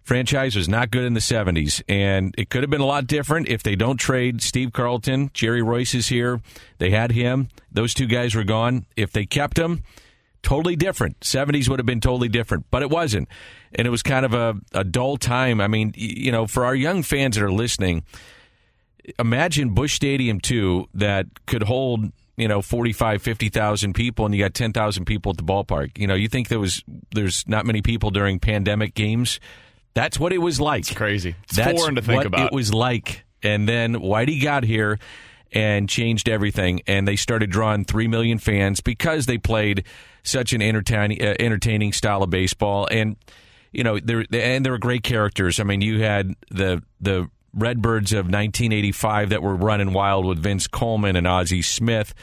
franchise 0.04 0.54
was 0.54 0.68
not 0.68 0.90
good 0.90 1.04
in 1.04 1.14
the 1.14 1.20
70s, 1.20 1.82
and 1.88 2.34
it 2.38 2.50
could 2.50 2.62
have 2.62 2.70
been 2.70 2.80
a 2.80 2.86
lot 2.86 3.06
different 3.06 3.48
if 3.48 3.62
they 3.62 3.74
don't 3.74 3.96
trade 3.96 4.42
Steve 4.42 4.72
Carlton. 4.72 5.30
Jerry 5.34 5.62
Reuss 5.62 5.94
is 5.94 6.08
here. 6.08 6.40
They 6.78 6.90
had 6.90 7.10
him. 7.10 7.48
Those 7.72 7.94
two 7.94 8.06
guys 8.06 8.34
were 8.34 8.44
gone. 8.44 8.86
If 8.96 9.12
they 9.12 9.26
kept 9.26 9.58
him, 9.58 9.82
totally 10.42 10.76
different. 10.76 11.18
70s 11.20 11.68
would 11.68 11.80
have 11.80 11.86
been 11.86 12.00
totally 12.00 12.28
different, 12.28 12.66
but 12.70 12.82
it 12.82 12.90
wasn't. 12.90 13.28
And 13.74 13.86
it 13.86 13.90
was 13.90 14.02
kind 14.02 14.24
of 14.24 14.34
a, 14.34 14.54
a 14.72 14.84
dull 14.84 15.16
time. 15.16 15.60
I 15.60 15.66
mean, 15.66 15.92
you 15.96 16.30
know, 16.30 16.46
for 16.46 16.64
our 16.64 16.74
young 16.74 17.02
fans 17.02 17.36
that 17.36 17.42
are 17.42 17.50
listening, 17.50 18.04
imagine 19.18 19.70
Busch 19.70 19.94
Stadium 19.94 20.38
2 20.38 20.88
that 20.94 21.26
could 21.46 21.64
hold, 21.64 22.12
you 22.36 22.46
know, 22.46 22.62
45, 22.62 23.22
50,000 23.22 23.94
people 23.94 24.26
and 24.26 24.34
you 24.34 24.44
got 24.44 24.54
10,000 24.54 25.04
people 25.06 25.30
at 25.30 25.38
the 25.38 25.42
ballpark. 25.42 25.98
You 25.98 26.06
know, 26.06 26.14
you 26.14 26.28
think 26.28 26.48
there 26.48 26.60
was 26.60 26.84
there's 27.14 27.48
not 27.48 27.66
many 27.66 27.82
people 27.82 28.10
during 28.10 28.38
pandemic 28.38 28.94
games? 28.94 29.40
That's 29.94 30.18
what 30.18 30.33
it 30.33 30.38
was 30.38 30.61
like. 30.61 30.80
It's 30.80 30.94
crazy. 30.94 31.35
It's 31.44 31.57
That's 31.57 31.80
foreign 31.80 31.94
to 31.94 32.02
think 32.02 32.18
what 32.18 32.26
about. 32.26 32.46
it 32.46 32.52
was 32.52 32.74
like. 32.74 33.24
And 33.42 33.68
then 33.68 33.94
Whitey 33.96 34.42
got 34.42 34.64
here 34.64 34.98
and 35.52 35.88
changed 35.88 36.28
everything 36.28 36.83
and 36.87 37.07
they 37.07 37.14
started 37.16 37.50
drawing 37.50 37.85
3 37.85 38.09
million 38.09 38.38
fans 38.38 38.80
because 38.80 39.26
they 39.26 39.38
played 39.38 39.85
such 40.24 40.52
an 40.52 40.61
entertaining 40.61 41.22
uh, 41.22 41.35
entertaining 41.38 41.92
style 41.92 42.22
of 42.24 42.30
baseball 42.30 42.88
and 42.90 43.16
you 43.74 43.83
know, 43.83 43.98
there 43.98 44.24
and 44.33 44.64
there 44.64 44.72
were 44.72 44.78
great 44.78 45.02
characters. 45.02 45.59
I 45.59 45.64
mean, 45.64 45.80
you 45.80 46.00
had 46.00 46.35
the 46.48 46.83
the 47.00 47.28
Redbirds 47.52 48.12
of 48.12 48.26
1985 48.26 49.30
that 49.30 49.42
were 49.42 49.54
running 49.54 49.92
wild 49.92 50.24
with 50.24 50.38
Vince 50.38 50.66
Coleman 50.66 51.16
and 51.16 51.26
Ozzie 51.26 51.62
Smith, 51.62 52.14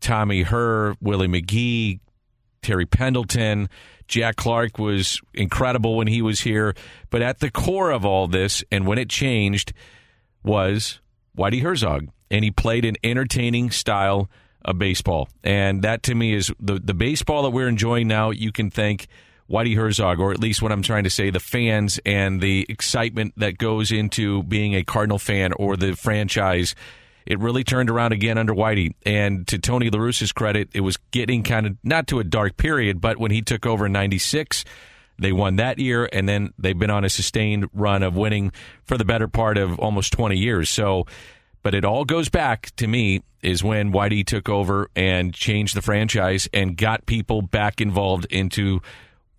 Tommy 0.00 0.42
Herr, 0.42 0.94
Willie 1.00 1.28
McGee, 1.28 2.00
Terry 2.62 2.86
Pendleton. 2.86 3.68
Jack 4.08 4.36
Clark 4.36 4.78
was 4.78 5.20
incredible 5.34 5.96
when 5.96 6.06
he 6.06 6.22
was 6.22 6.40
here. 6.40 6.74
But 7.10 7.22
at 7.22 7.40
the 7.40 7.50
core 7.50 7.90
of 7.90 8.04
all 8.04 8.26
this, 8.26 8.62
and 8.70 8.86
when 8.86 8.98
it 8.98 9.08
changed, 9.08 9.72
was 10.42 11.00
Whitey 11.36 11.62
Herzog. 11.62 12.08
And 12.30 12.44
he 12.44 12.50
played 12.50 12.84
an 12.84 12.96
entertaining 13.04 13.70
style 13.70 14.28
of 14.64 14.78
baseball. 14.78 15.28
And 15.44 15.82
that 15.82 16.02
to 16.04 16.14
me 16.14 16.34
is 16.34 16.52
the, 16.58 16.80
the 16.80 16.94
baseball 16.94 17.44
that 17.44 17.50
we're 17.50 17.68
enjoying 17.68 18.08
now. 18.08 18.30
You 18.30 18.50
can 18.50 18.70
thank 18.70 19.06
Whitey 19.48 19.76
Herzog, 19.76 20.18
or 20.18 20.32
at 20.32 20.40
least 20.40 20.60
what 20.60 20.72
I'm 20.72 20.82
trying 20.82 21.04
to 21.04 21.10
say, 21.10 21.30
the 21.30 21.40
fans 21.40 22.00
and 22.04 22.40
the 22.40 22.66
excitement 22.68 23.34
that 23.36 23.58
goes 23.58 23.92
into 23.92 24.42
being 24.42 24.74
a 24.74 24.82
Cardinal 24.82 25.18
fan 25.18 25.52
or 25.52 25.76
the 25.76 25.94
franchise. 25.94 26.74
It 27.26 27.40
really 27.40 27.64
turned 27.64 27.90
around 27.90 28.12
again 28.12 28.38
under 28.38 28.54
Whitey. 28.54 28.94
And 29.04 29.46
to 29.48 29.58
Tony 29.58 29.90
La 29.90 29.98
Russa's 29.98 30.32
credit, 30.32 30.68
it 30.72 30.80
was 30.80 30.96
getting 31.10 31.42
kind 31.42 31.66
of 31.66 31.76
not 31.82 32.06
to 32.08 32.20
a 32.20 32.24
dark 32.24 32.56
period, 32.56 33.00
but 33.00 33.18
when 33.18 33.30
he 33.30 33.42
took 33.42 33.66
over 33.66 33.86
in 33.86 33.92
96, 33.92 34.64
they 35.18 35.32
won 35.32 35.56
that 35.56 35.78
year, 35.78 36.08
and 36.12 36.28
then 36.28 36.52
they've 36.58 36.78
been 36.78 36.90
on 36.90 37.04
a 37.04 37.08
sustained 37.08 37.68
run 37.72 38.02
of 38.02 38.16
winning 38.16 38.52
for 38.84 38.98
the 38.98 39.04
better 39.04 39.28
part 39.28 39.58
of 39.58 39.78
almost 39.78 40.12
20 40.12 40.36
years. 40.36 40.68
So, 40.68 41.06
but 41.62 41.74
it 41.74 41.84
all 41.84 42.04
goes 42.04 42.28
back 42.28 42.70
to 42.76 42.86
me 42.86 43.22
is 43.42 43.62
when 43.64 43.92
Whitey 43.92 44.24
took 44.26 44.48
over 44.48 44.90
and 44.94 45.32
changed 45.32 45.74
the 45.74 45.82
franchise 45.82 46.48
and 46.52 46.76
got 46.76 47.06
people 47.06 47.42
back 47.42 47.80
involved 47.80 48.26
into 48.30 48.80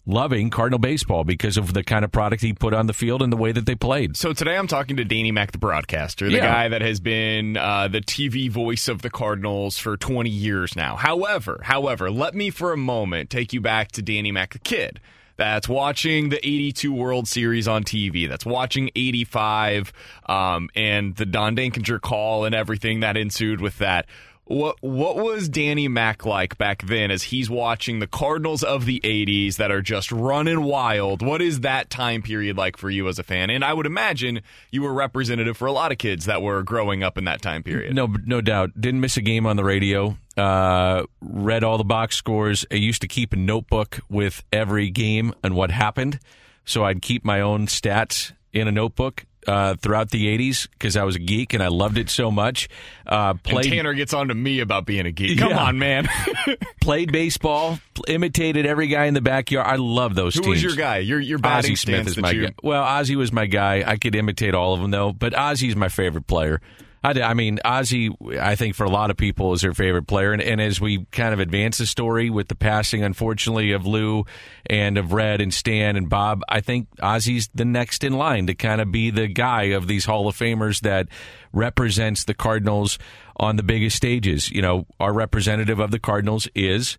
loving 0.07 0.49
Cardinal 0.49 0.79
baseball 0.79 1.23
because 1.25 1.57
of 1.57 1.73
the 1.73 1.83
kind 1.83 2.03
of 2.05 2.11
product 2.11 2.41
he 2.41 2.53
put 2.53 2.73
on 2.73 2.87
the 2.87 2.93
field 2.93 3.21
and 3.21 3.31
the 3.31 3.37
way 3.37 3.51
that 3.51 3.65
they 3.65 3.75
played. 3.75 4.15
So 4.15 4.31
today 4.33 4.55
I'm 4.57 4.67
talking 4.67 4.95
to 4.97 5.03
Danny 5.05 5.31
Mac, 5.33 5.51
the 5.51 5.57
broadcaster, 5.57 6.25
the 6.29 6.37
Yeah. 6.37 6.45
guy 6.47 6.69
that 6.69 6.81
has 6.81 6.99
been 7.01 7.57
uh, 7.57 7.89
the 7.89 7.99
TV 8.01 8.49
voice 8.49 8.87
of 8.87 9.01
the 9.01 9.09
Cardinals 9.09 9.77
for 9.77 9.97
20 9.97 10.29
years 10.29 10.75
now. 10.75 10.95
However, 10.95 11.59
however, 11.63 12.09
let 12.09 12.33
me 12.33 12.49
for 12.49 12.71
a 12.71 12.77
moment 12.77 13.29
take 13.29 13.51
you 13.51 13.59
back 13.61 13.91
to 13.91 14.01
Danny 14.01 14.31
Mac, 14.31 14.53
the 14.53 14.59
kid. 14.59 14.99
That's 15.35 15.69
watching 15.69 16.29
the 16.29 16.37
82 16.37 16.91
World 16.91 17.27
Series 17.27 17.67
on 17.67 17.83
TV. 17.83 18.27
That's 18.27 18.43
watching 18.43 18.89
85 18.95 19.93
um, 20.27 20.67
and 20.73 21.15
the 21.15 21.27
Don 21.27 21.55
Denkinger 21.55 22.01
call 22.01 22.45
and 22.45 22.55
everything 22.55 23.01
that 23.01 23.17
ensued 23.17 23.61
with 23.61 23.77
that. 23.77 24.07
What 24.47 24.77
what 24.81 25.17
was 25.17 25.49
Danny 25.49 25.89
Mac 25.89 26.25
like 26.25 26.57
back 26.57 26.83
then 26.83 27.11
as 27.11 27.23
he's 27.23 27.49
watching 27.49 27.99
the 27.99 28.07
Cardinals 28.07 28.63
of 28.63 28.85
the 28.85 29.01
80s 29.01 29.57
that 29.57 29.71
are 29.71 29.81
just 29.81 30.09
running 30.09 30.63
wild? 30.63 31.21
What 31.21 31.41
is 31.41 31.61
that 31.61 31.89
time 31.89 32.21
period 32.21 32.57
like 32.57 32.77
for 32.77 32.89
you 32.89 33.09
as 33.09 33.19
a 33.19 33.23
fan? 33.23 33.49
And 33.49 33.63
I 33.63 33.73
would 33.73 33.85
imagine 33.85 34.41
you 34.71 34.83
were 34.83 34.93
representative 34.93 35.57
for 35.57 35.65
a 35.65 35.73
lot 35.73 35.91
of 35.91 35.97
kids 35.97 36.25
that 36.25 36.41
were 36.41 36.63
growing 36.63 37.03
up 37.03 37.17
in 37.17 37.25
that 37.25 37.41
time 37.41 37.61
period. 37.61 37.93
No, 37.93 38.07
no 38.25 38.39
doubt. 38.39 38.79
Didn't 38.79 39.01
miss 39.01 39.17
a 39.17 39.21
game 39.21 39.45
on 39.45 39.57
the 39.57 39.65
radio. 39.65 40.17
Uh, 40.37 41.03
read 41.19 41.65
all 41.65 41.77
the 41.77 41.83
box 41.83 42.15
scores. 42.15 42.65
I 42.71 42.75
used 42.75 43.01
to 43.01 43.07
keep 43.07 43.33
a 43.33 43.37
notebook 43.37 43.99
with 44.09 44.43
every 44.53 44.89
game 44.89 45.33
and 45.43 45.55
what 45.55 45.71
happened. 45.71 46.19
So 46.63 46.85
I'd 46.85 47.01
keep 47.01 47.25
my 47.25 47.41
own 47.41 47.67
stats 47.67 48.31
in 48.53 48.67
a 48.69 48.71
notebook 48.71 49.25
uh, 49.47 49.75
throughout 49.75 50.09
the 50.11 50.25
80s 50.37 50.67
because 50.71 50.97
I 50.97 51.03
was 51.03 51.15
a 51.15 51.19
geek 51.19 51.53
and 51.53 51.63
I 51.63 51.67
loved 51.69 51.97
it 51.97 52.09
so 52.09 52.29
much. 52.29 52.67
Uh, 53.05 53.33
And 53.45 53.63
Tanner 53.63 53.93
gets 53.93 54.13
on 54.13 54.27
to 54.27 54.35
me 54.35 54.59
about 54.59 54.85
being 54.85 55.05
a 55.05 55.11
geek. 55.11 55.39
Come 55.39 55.49
Yeah. 55.51 55.63
on, 55.63 55.79
man. 55.79 56.07
played 56.81 57.11
baseball, 57.11 57.79
imitated 58.07 58.65
every 58.65 58.87
guy 58.87 59.05
in 59.05 59.13
the 59.13 59.21
backyard. 59.21 59.67
I 59.67 59.75
love 59.77 60.15
those 60.15 60.35
Who 60.35 60.41
teams. 60.41 60.55
was 60.55 60.63
your 60.63 60.75
guy? 60.75 60.97
Your 60.97 61.19
your 61.19 61.37
batting 61.39 61.71
Ozzie 61.71 61.75
Smith 61.75 62.07
is 62.07 62.17
my 62.17 62.31
you- 62.31 62.47
guy. 62.47 62.53
Well, 62.61 62.83
Ozzie 62.83 63.15
was 63.15 63.31
my 63.31 63.45
guy. 63.45 63.83
I 63.85 63.97
could 63.97 64.15
imitate 64.15 64.53
all 64.53 64.73
of 64.73 64.81
them 64.81 64.91
though, 64.91 65.13
but 65.13 65.33
Ozzie's 65.37 65.75
my 65.75 65.89
favorite 65.89 66.27
player. 66.27 66.61
I, 67.07 67.21
I 67.21 67.33
mean, 67.33 67.59
Ozzie, 67.63 68.09
I 68.39 68.55
think 68.55 68.75
for 68.75 68.83
a 68.83 68.89
lot 68.89 69.11
of 69.11 69.17
people 69.17 69.53
is 69.53 69.61
their 69.61 69.73
favorite 69.73 70.07
player. 70.07 70.33
And, 70.33 70.41
and 70.41 70.59
as 70.59 70.81
we 70.81 71.05
kind 71.05 71.33
of 71.33 71.39
advance 71.39 71.77
the 71.77 71.85
story 71.85 72.29
with 72.29 72.49
the 72.49 72.55
passing, 72.55 73.01
unfortunately, 73.01 73.71
of 73.71 73.85
Lou 73.85 74.25
and 74.65 74.97
of 74.97 75.13
Red 75.13 75.39
and 75.39 75.53
Stan 75.53 75.95
and 75.95 76.09
Bob, 76.09 76.41
I 76.49 76.59
think 76.59 76.89
Ozzie's 77.01 77.49
the 77.55 77.63
next 77.63 78.03
in 78.03 78.13
line 78.13 78.47
to 78.47 78.55
kind 78.55 78.81
of 78.81 78.91
be 78.91 79.09
the 79.09 79.27
guy 79.27 79.63
of 79.63 79.87
these 79.87 80.03
Hall 80.03 80.27
of 80.27 80.35
Famers 80.35 80.81
that 80.81 81.07
represents 81.53 82.25
the 82.25 82.33
Cardinals 82.33 82.99
on 83.37 83.55
the 83.55 83.63
biggest 83.63 83.95
stages. 83.95 84.51
You 84.51 84.61
know, 84.61 84.85
our 84.99 85.13
representative 85.13 85.79
of 85.79 85.91
the 85.91 85.99
Cardinals 85.99 86.47
is 86.53 86.97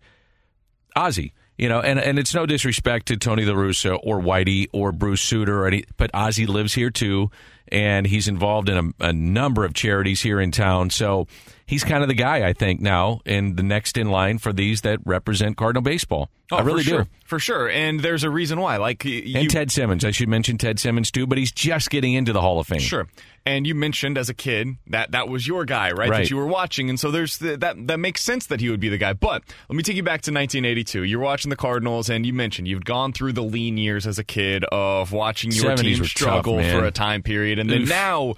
Ozzie. 0.96 1.34
You 1.58 1.68
know, 1.68 1.80
and, 1.80 1.98
and 1.98 2.20
it's 2.20 2.32
no 2.32 2.46
disrespect 2.46 3.06
to 3.06 3.16
Tony 3.16 3.44
La 3.44 3.52
Russa 3.52 3.98
or 4.04 4.20
Whitey 4.20 4.68
or 4.72 4.92
Bruce 4.92 5.20
Sutter 5.20 5.64
or 5.64 5.66
any, 5.66 5.82
but 5.96 6.08
Ozzie 6.14 6.46
lives 6.46 6.72
here 6.72 6.88
too, 6.88 7.32
and 7.70 8.06
he's 8.06 8.28
involved 8.28 8.68
in 8.68 8.94
a, 9.00 9.06
a 9.08 9.12
number 9.12 9.64
of 9.64 9.74
charities 9.74 10.20
here 10.22 10.40
in 10.40 10.50
town. 10.50 10.90
So 10.90 11.26
he's 11.68 11.84
kind 11.84 12.02
of 12.02 12.08
the 12.08 12.14
guy, 12.14 12.48
I 12.48 12.52
think, 12.52 12.80
now, 12.80 13.20
and 13.24 13.56
the 13.56 13.62
next 13.62 13.96
in 13.96 14.10
line 14.10 14.38
for 14.38 14.52
these 14.52 14.80
that 14.80 14.98
represent 15.04 15.56
Cardinal 15.56 15.82
baseball. 15.82 16.30
Oh, 16.50 16.56
I 16.56 16.62
really 16.62 16.82
for 16.82 16.88
sure. 16.88 17.02
do. 17.04 17.10
For 17.26 17.38
sure. 17.38 17.68
And 17.68 18.00
there's 18.00 18.24
a 18.24 18.30
reason 18.30 18.58
why. 18.58 18.78
Like 18.78 19.04
you, 19.04 19.38
And 19.38 19.50
Ted 19.50 19.70
Simmons. 19.70 20.04
I 20.04 20.10
should 20.10 20.30
mention 20.30 20.56
Ted 20.56 20.80
Simmons 20.80 21.10
too, 21.10 21.26
but 21.26 21.36
he's 21.36 21.52
just 21.52 21.90
getting 21.90 22.14
into 22.14 22.32
the 22.32 22.40
Hall 22.40 22.58
of 22.58 22.66
Fame. 22.66 22.80
Sure. 22.80 23.06
And 23.44 23.66
you 23.66 23.74
mentioned 23.74 24.16
as 24.18 24.28
a 24.28 24.34
kid 24.34 24.76
that 24.88 25.12
that 25.12 25.28
was 25.28 25.46
your 25.46 25.64
guy, 25.64 25.90
right? 25.90 26.08
Right. 26.08 26.18
That 26.22 26.30
you 26.30 26.36
were 26.36 26.46
watching, 26.46 26.90
and 26.90 26.98
so 26.98 27.10
there's 27.10 27.38
the, 27.38 27.56
that 27.58 27.86
that 27.86 27.98
makes 27.98 28.22
sense 28.22 28.46
that 28.46 28.60
he 28.60 28.68
would 28.68 28.80
be 28.80 28.88
the 28.90 28.98
guy. 28.98 29.12
But 29.14 29.42
let 29.68 29.76
me 29.76 29.82
take 29.82 29.96
you 29.96 30.02
back 30.02 30.20
to 30.22 30.32
1982. 30.32 31.04
You're 31.04 31.20
watching 31.20 31.48
the 31.48 31.56
Cardinals, 31.56 32.10
and 32.10 32.26
you 32.26 32.34
mentioned 32.34 32.68
you've 32.68 32.84
gone 32.84 33.12
through 33.12 33.32
the 33.34 33.42
lean 33.42 33.78
years 33.78 34.06
as 34.06 34.18
a 34.18 34.24
kid 34.24 34.64
of 34.64 35.12
watching 35.12 35.50
your 35.50 35.64
70s 35.64 35.80
team 35.80 35.98
were 35.98 36.04
tough, 36.04 36.10
struggle 36.10 36.62
for 36.62 36.84
a 36.84 36.90
time 36.90 37.22
period, 37.22 37.58
and 37.58 37.70
then 37.70 37.82
Oof. 37.82 37.88
now. 37.88 38.34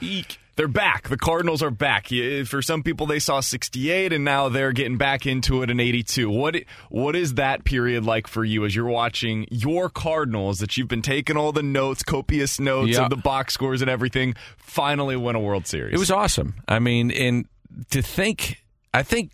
They're 0.61 0.69
back. 0.69 1.09
The 1.09 1.17
Cardinals 1.17 1.63
are 1.63 1.71
back. 1.71 2.13
Eh, 2.13 2.45
for 2.45 2.61
some 2.61 2.83
people, 2.83 3.07
they 3.07 3.19
saw 3.19 3.41
68, 3.41 4.13
and 4.13 4.27
now 4.27 4.51
they're 4.51 4.73
getting 4.73 4.99
back 4.99 5.25
into 5.27 5.63
it 5.63 5.71
in 5.71 5.81
82. 5.81 6.29
What 6.29 6.55
what 6.91 7.17
is 7.17 7.37
that 7.37 7.65
period 7.65 8.05
like 8.05 8.27
for 8.27 8.45
you 8.45 8.67
as 8.67 8.77
you're 8.77 8.85
watching 8.85 9.47
your 9.51 9.89
Cardinals 9.89 10.59
that 10.59 10.77
you've 10.77 10.87
been 10.87 11.01
taking 11.01 11.39
all 11.39 11.53
the 11.53 11.63
notes, 11.63 12.03
copious 12.03 12.61
notes 12.61 12.91
Yeah. 12.91 13.05
of 13.05 13.09
the 13.09 13.17
box 13.17 13.55
scores 13.55 13.81
and 13.81 13.91
everything, 13.91 14.35
finally 14.59 15.17
win 15.17 15.35
a 15.35 15.41
World 15.41 15.67
Series? 15.67 15.95
It 15.95 15.99
was 15.99 16.11
awesome. 16.11 16.57
I 16.69 16.79
mean, 16.79 17.11
and 17.11 17.47
to 17.93 18.03
think, 18.03 18.63
I 18.93 19.03
think 19.03 19.31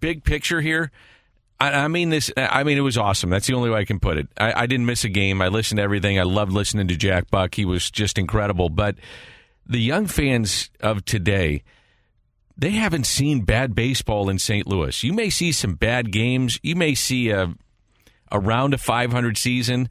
big 0.00 0.24
picture 0.24 0.60
here. 0.60 0.90
I, 1.60 1.84
I 1.84 1.86
mean 1.86 2.10
this. 2.10 2.32
I 2.36 2.64
mean 2.64 2.76
it 2.76 2.80
was 2.80 2.98
awesome. 2.98 3.30
That's 3.30 3.46
the 3.46 3.54
only 3.54 3.70
way 3.70 3.78
I 3.78 3.84
can 3.84 4.00
put 4.00 4.16
it. 4.18 4.26
I, 4.36 4.62
I 4.62 4.66
didn't 4.66 4.86
miss 4.86 5.04
a 5.04 5.08
game. 5.10 5.40
I 5.40 5.46
listened 5.46 5.76
to 5.78 5.84
everything. 5.84 6.18
I 6.18 6.24
loved 6.24 6.50
listening 6.50 6.88
to 6.88 6.96
Jack 6.96 7.30
Buck. 7.30 7.54
He 7.54 7.64
was 7.64 7.88
just 7.88 8.18
incredible. 8.18 8.68
But 8.68 8.96
the 9.68 9.80
young 9.80 10.06
fans 10.06 10.70
of 10.80 11.04
today, 11.04 11.62
they 12.56 12.70
haven't 12.70 13.06
seen 13.06 13.42
bad 13.42 13.74
baseball 13.74 14.28
in 14.28 14.38
St. 14.38 14.66
Louis. 14.66 15.02
You 15.02 15.12
may 15.12 15.28
see 15.30 15.52
some 15.52 15.74
bad 15.74 16.10
games. 16.12 16.58
You 16.62 16.76
may 16.76 16.94
see 16.94 17.30
a 17.30 17.54
around 18.32 18.74
a 18.74 18.78
500 18.78 19.36
season. 19.38 19.88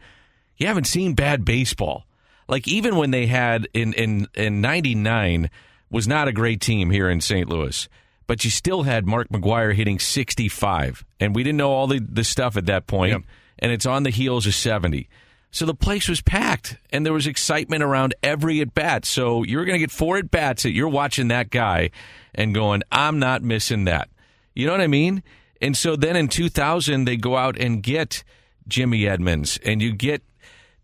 You 0.57 0.67
haven't 0.67 0.87
seen 0.87 1.13
bad 1.13 1.45
baseball. 1.45 2.05
Like 2.47 2.67
even 2.67 2.95
when 2.95 3.11
they 3.11 3.27
had 3.27 3.67
in 3.73 3.93
in 3.93 4.27
in 4.33 4.61
99 4.61 5.49
was 5.89 6.07
not 6.07 6.27
a 6.27 6.31
great 6.33 6.61
team 6.61 6.89
here 6.89 7.09
in 7.09 7.21
St. 7.21 7.47
Louis. 7.47 7.87
But 8.27 8.43
you 8.43 8.49
still 8.49 8.83
had 8.83 9.05
Mark 9.05 9.29
McGwire 9.29 9.73
hitting 9.75 9.99
65 9.99 11.05
and 11.19 11.35
we 11.35 11.43
didn't 11.43 11.57
know 11.57 11.71
all 11.71 11.87
the 11.87 11.99
the 11.99 12.23
stuff 12.23 12.57
at 12.57 12.65
that 12.65 12.87
point, 12.87 13.11
Yep. 13.11 13.21
and 13.59 13.71
it's 13.71 13.85
on 13.85 14.03
the 14.03 14.09
heels 14.09 14.47
of 14.47 14.55
70. 14.55 15.07
So 15.55 15.65
the 15.65 15.73
place 15.73 16.09
was 16.09 16.19
packed 16.19 16.79
and 16.91 17.05
there 17.05 17.13
was 17.13 17.27
excitement 17.27 17.81
around 17.81 18.13
every 18.21 18.59
at 18.59 18.73
bat. 18.73 19.05
So 19.05 19.43
you're 19.43 19.63
going 19.63 19.75
to 19.75 19.79
get 19.79 19.89
four 19.89 20.17
at 20.17 20.29
bats 20.29 20.63
that 20.63 20.73
you're 20.73 20.89
watching 20.89 21.29
that 21.29 21.49
guy 21.49 21.91
and 22.33 22.53
going, 22.53 22.83
"I'm 22.91 23.19
not 23.19 23.41
missing 23.41 23.85
that." 23.85 24.09
You 24.53 24.65
know 24.65 24.73
what 24.73 24.81
I 24.81 24.87
mean? 24.87 25.23
And 25.61 25.77
so 25.77 25.95
then 25.95 26.17
in 26.17 26.27
2000, 26.27 27.05
they 27.05 27.15
go 27.15 27.37
out 27.37 27.57
and 27.57 27.81
get 27.81 28.25
Jimmy 28.67 29.07
Edmonds, 29.07 29.57
and 29.63 29.81
you 29.81 29.93
get 29.93 30.23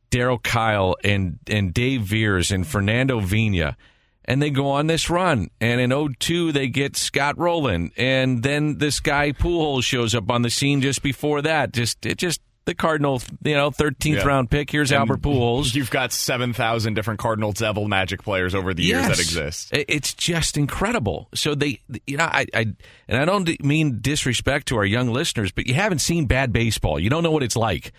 Darryl 0.09 0.41
Kile 0.41 0.95
and 1.03 1.39
and 1.47 1.73
Dave 1.73 2.03
Veres 2.03 2.49
and 2.49 2.65
Fernando 2.65 3.19
Vina, 3.19 3.75
and 4.23 4.41
they 4.41 4.51
go 4.51 4.69
on 4.69 4.87
this 4.87 5.09
run. 5.09 5.49
And 5.59 5.81
in 5.81 5.91
02, 5.91 6.53
they 6.53 6.69
get 6.69 6.95
Scott 6.95 7.37
Rolen, 7.37 7.91
and 7.97 8.41
then 8.41 8.77
this 8.77 9.01
guy 9.01 9.33
Pujols 9.33 9.83
shows 9.83 10.15
up 10.15 10.31
on 10.31 10.43
the 10.43 10.49
scene 10.49 10.79
just 10.79 11.03
before 11.03 11.41
that. 11.41 11.73
Just 11.73 12.05
it 12.05 12.17
just 12.17 12.39
the 12.65 12.75
Cardinal, 12.75 13.21
you 13.43 13.55
know, 13.55 13.71
13th 13.71 14.17
Yeah. 14.17 14.23
round 14.23 14.51
pick. 14.51 14.69
Here's 14.69 14.91
And 14.91 14.99
Albert 14.99 15.21
Pujols. 15.21 15.73
You've 15.75 15.89
got 15.89 16.11
7,000 16.11 16.93
different 16.93 17.19
Cardinal 17.19 17.51
Devil 17.51 17.87
Magic 17.87 18.21
players 18.23 18.53
over 18.53 18.73
the 18.73 18.83
years 18.83 19.07
that 19.07 19.19
exist. 19.19 19.69
It's 19.73 20.13
just 20.13 20.57
incredible. 20.57 21.27
So 21.33 21.55
they, 21.55 21.79
you 22.05 22.17
know, 22.17 22.25
I, 22.25 22.45
I, 22.53 22.65
and 23.07 23.17
I 23.17 23.25
don't 23.25 23.63
mean 23.63 23.99
disrespect 24.01 24.67
to 24.67 24.77
our 24.77 24.85
young 24.85 25.09
listeners, 25.09 25.51
but 25.51 25.65
you 25.67 25.73
haven't 25.73 25.99
seen 25.99 26.25
bad 26.27 26.53
baseball. 26.53 26.99
You 26.99 27.09
don't 27.09 27.23
know 27.23 27.31
what 27.31 27.43
it's 27.43 27.55
like. 27.57 27.91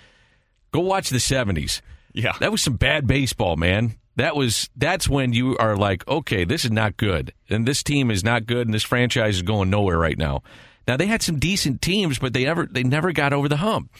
Go 0.73 0.81
watch 0.81 1.11
the 1.11 1.19
'70s. 1.19 1.81
Yeah. 2.15 2.33
That 2.41 2.51
was 2.53 2.63
some 2.63 2.77
bad 2.77 3.07
baseball, 3.07 3.57
man. 3.57 3.97
That 4.17 4.37
was 4.37 4.71
that's 4.77 5.09
when 5.09 5.33
you 5.33 5.57
are 5.59 5.77
like, 5.77 6.07
okay, 6.07 6.45
this 6.45 6.65
is 6.65 6.71
not 6.71 6.97
good, 6.97 7.33
and 7.51 7.67
this 7.67 7.83
team 7.83 8.11
is 8.11 8.23
not 8.23 8.47
good, 8.47 8.67
and 8.67 8.75
this 8.75 8.83
franchise 8.83 9.37
is 9.37 9.43
going 9.43 9.71
nowhere 9.71 9.99
right 9.99 10.17
now. 10.19 10.43
Now 10.87 10.97
they 10.97 11.07
had 11.07 11.23
some 11.23 11.39
decent 11.39 11.81
teams, 11.83 12.19
but 12.19 12.33
they 12.33 12.45
never 12.45 12.67
they 12.67 12.83
never 12.83 13.13
got 13.13 13.33
over 13.33 13.49
the 13.49 13.57
hump. 13.57 13.91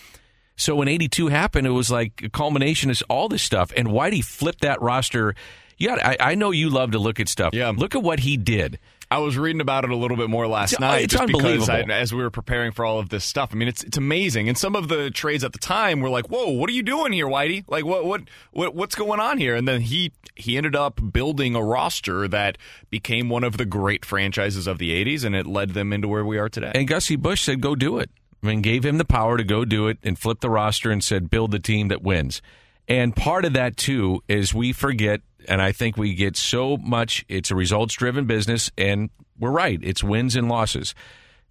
So 0.57 0.77
when 0.77 0.89
'82 0.89 1.29
happened, 1.29 1.67
it 1.67 1.71
was 1.71 1.91
like 1.91 2.23
a 2.25 2.29
culmination 2.29 2.91
of 2.91 3.03
all 3.09 3.29
this 3.29 3.43
stuff. 3.43 3.73
And 3.77 3.89
Whitey 3.89 4.25
flipped 4.25 4.61
that 4.63 4.81
roster. 4.83 5.35
Yeah, 5.79 5.97
I, 6.01 6.17
I 6.33 6.35
know 6.37 6.51
you 6.53 6.71
love 6.71 6.93
to 6.93 6.99
look 6.99 7.19
at 7.19 7.29
stuff. 7.29 7.55
Yeah. 7.55 7.73
Look 7.75 7.95
at 7.97 8.03
what 8.03 8.21
he 8.21 8.37
did. 8.37 8.79
I 9.11 9.19
was 9.19 9.37
reading 9.37 9.61
about 9.61 9.85
it 9.85 9.91
a 9.91 9.97
little 9.97 10.17
bit 10.17 10.31
more 10.31 10.47
last 10.47 10.73
It's- 10.75 10.81
night, 10.81 11.03
it's 11.05 11.13
just 11.13 11.27
because 11.27 11.45
unbelievable. 11.69 11.93
I, 11.93 11.99
as 11.99 12.15
we 12.15 12.23
were 12.23 12.31
preparing 12.31 12.73
for 12.73 12.85
all 12.85 12.99
of 12.99 13.11
this 13.11 13.25
stuff. 13.25 13.51
I 13.53 13.57
mean, 13.57 13.69
it's 13.69 13.83
it's 13.83 13.97
amazing. 13.99 14.49
And 14.49 14.57
some 14.57 14.75
of 14.77 14.89
the 14.89 15.11
trades 15.11 15.45
at 15.45 15.53
the 15.53 15.59
time 15.59 16.01
were 16.01 16.09
like, 16.09 16.29
"Whoa, 16.31 16.51
what 16.51 16.71
are 16.71 16.73
you 16.73 16.83
doing 16.83 17.13
here, 17.13 17.27
Whitey? 17.27 17.65
Like, 17.69 17.85
what 17.85 18.05
what 18.07 18.23
what 18.53 18.75
what's 18.75 18.95
going 18.95 19.21
on 19.21 19.37
here?" 19.39 19.55
And 19.55 19.67
then 19.69 19.81
he 19.83 20.13
he 20.35 20.57
ended 20.57 20.75
up 20.77 20.99
building 21.13 21.55
a 21.55 21.63
roster 21.63 22.27
that 22.29 22.57
became 22.89 23.29
one 23.29 23.45
of 23.45 23.57
the 23.59 23.67
great 23.67 24.05
franchises 24.07 24.67
of 24.67 24.79
the 24.79 24.93
'80s, 25.05 25.25
and 25.25 25.35
it 25.35 25.47
led 25.47 25.71
them 25.71 25.93
into 25.93 26.09
where 26.09 26.25
we 26.25 26.39
are 26.39 26.49
today. 26.49 26.73
And 26.75 26.87
Gussie 26.89 27.17
Busch 27.17 27.43
said, 27.43 27.61
go 27.61 27.75
do 27.75 27.99
it. 27.99 28.09
I 28.43 28.47
mean, 28.47 28.61
gave 28.61 28.85
him 28.85 28.99
the 28.99 29.05
power 29.05 29.37
to 29.37 29.45
go 29.45 29.65
do 29.65 29.87
it 29.89 29.99
and 30.03 30.19
flip 30.19 30.41
the 30.41 30.51
roster 30.51 30.91
and 30.91 31.03
said, 31.03 31.31
build 31.31 31.53
the 31.53 31.59
team 31.59 31.89
that 31.89 32.03
wins. 32.03 32.43
And 32.89 33.15
part 33.15 33.45
of 33.45 33.53
that, 33.53 33.77
too, 33.77 34.23
is 34.27 34.53
we 34.53 34.73
forget, 34.73 35.21
and 35.47 35.63
I 35.63 35.71
think 35.71 35.97
we 35.97 36.15
get 36.15 36.37
so 36.37 36.77
much, 36.77 37.25
it's 37.29 37.51
a 37.51 37.55
results 37.55 37.95
driven 37.95 38.27
business, 38.27 38.71
and 38.77 39.11
we're 39.39 39.53
right. 39.53 39.79
It's 39.83 40.03
wins 40.03 40.35
and 40.35 40.49
losses. 40.49 40.95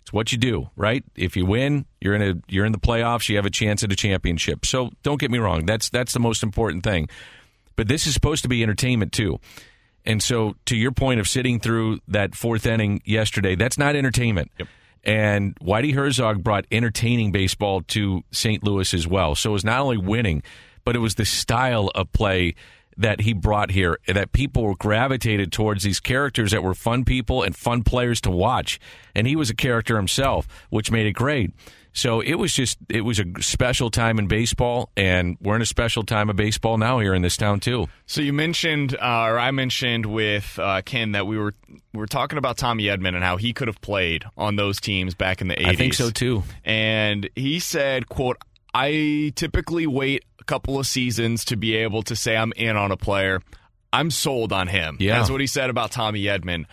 It's 0.02 0.12
what 0.12 0.32
you 0.32 0.38
do, 0.38 0.70
right? 0.76 1.04
If 1.16 1.38
you 1.38 1.46
win, 1.46 1.86
you're 2.00 2.16
in 2.16 2.22
a 2.22 2.34
you're 2.48 2.66
in 2.66 2.72
the 2.72 2.80
playoffs, 2.80 3.30
you 3.30 3.36
have 3.36 3.46
a 3.46 3.52
chance 3.52 3.84
at 3.84 3.92
a 3.92 3.96
championship. 3.96 4.66
So 4.66 4.92
don't 5.04 5.20
get 5.20 5.32
me 5.32 5.38
wrong, 5.38 5.66
that's 5.66 5.90
that's 5.90 6.14
the 6.14 6.20
most 6.20 6.42
important 6.42 6.84
thing. 6.84 7.08
But 7.76 7.88
this 7.88 8.08
is 8.08 8.14
supposed 8.14 8.42
to 8.44 8.50
be 8.50 8.64
entertainment 8.64 9.12
too. 9.12 9.40
And 10.04 10.22
so 10.22 10.56
to 10.66 10.76
your 10.76 10.92
point 10.92 11.20
of 11.20 11.28
sitting 11.28 11.60
through 11.60 12.00
that 12.08 12.34
fourth 12.34 12.66
inning 12.66 13.02
yesterday, 13.06 13.56
that's 13.56 13.78
not 13.78 13.96
entertainment. 13.96 14.52
And 15.04 15.56
Whitey 15.60 15.94
Herzog 15.94 16.44
brought 16.44 16.66
entertaining 16.72 17.32
baseball 17.32 17.82
to 17.90 18.24
St. 18.32 18.64
Louis 18.64 18.94
as 18.94 19.08
well. 19.08 19.36
So 19.36 19.50
it 19.50 19.54
was 19.54 19.66
not 19.66 19.82
only 19.82 19.98
winning, 19.98 20.44
but 20.84 20.96
it 20.96 21.00
was 21.00 21.16
the 21.16 21.26
style 21.26 21.90
of 21.96 22.12
play 22.12 22.56
that 22.98 23.22
he 23.22 23.34
brought 23.34 23.72
here 23.72 23.98
that 24.08 24.32
people 24.32 24.64
were 24.64 24.76
gravitated 24.76 25.52
towards 25.52 25.84
these 25.84 26.00
characters 26.00 26.52
that 26.52 26.64
were 26.64 26.74
fun 26.74 27.04
people 27.04 27.44
and 27.44 27.56
fun 27.56 27.84
players 27.84 28.22
to 28.22 28.32
watch. 28.32 28.80
And 29.16 29.28
he 29.28 29.36
was 29.36 29.50
a 29.50 29.56
character 29.56 29.96
himself, 29.98 30.48
which 30.70 30.92
made 30.92 31.06
it 31.06 31.14
great. 31.14 31.52
So 31.94 32.22
it 32.22 32.36
was 32.36 32.54
just 32.54 32.78
it 32.90 33.02
was 33.02 33.20
a 33.20 33.26
special 33.40 33.90
time 33.90 34.18
in 34.18 34.28
baseball, 34.28 34.90
and 34.96 35.38
we're 35.42 35.58
in 35.58 35.62
a 35.62 35.66
special 35.66 36.04
time 36.04 36.30
of 36.30 36.38
baseball 36.38 36.78
now 36.78 37.00
here 37.00 37.14
in 37.14 37.22
this 37.22 37.36
town 37.36 37.60
too. 37.60 37.90
So 38.06 38.22
you 38.22 38.32
mentioned, 38.32 38.96
uh, 38.96 39.26
or 39.28 39.38
I 39.38 39.52
mentioned 39.52 40.06
with 40.06 40.58
uh, 40.58 40.82
Ken 40.84 41.12
that 41.12 41.28
we 41.28 41.38
were 41.38 41.54
we 41.94 42.00
were 42.00 42.08
talking 42.08 42.38
about 42.38 42.58
Tommy 42.58 42.84
Edman 42.86 43.16
and 43.16 43.24
how 43.24 43.36
he 43.36 43.52
could 43.52 43.68
have 43.68 43.82
played 43.82 44.24
on 44.38 44.56
those 44.56 44.80
teams 44.80 45.16
back 45.16 45.42
in 45.42 45.50
the 45.50 45.56
80s. 45.56 45.68
I 45.68 45.76
think 45.76 45.94
so 45.94 46.12
too. 46.12 46.44
And 46.64 47.30
he 47.36 47.60
said, 47.60 48.08
"quote 48.08 48.38
I 48.74 49.34
typically 49.36 49.86
wait 49.86 50.24
a 50.42 50.44
couple 50.46 50.80
of 50.80 50.88
seasons 50.88 51.46
to 51.46 51.56
be 51.56 51.76
able 51.76 52.04
to 52.04 52.16
say 52.16 52.36
I'm 52.36 52.54
in 52.56 52.76
on 52.76 52.92
a 52.92 52.98
player. 52.98 53.42
I'm 53.94 54.12
sold 54.12 54.52
on 54.52 54.68
him." 54.68 54.98
Yeah. 55.00 55.18
That's 55.18 55.30
what 55.30 55.42
he 55.42 55.48
said 55.48 55.70
about 55.70 55.92
Tommy 55.92 56.24
Edman. 56.24 56.66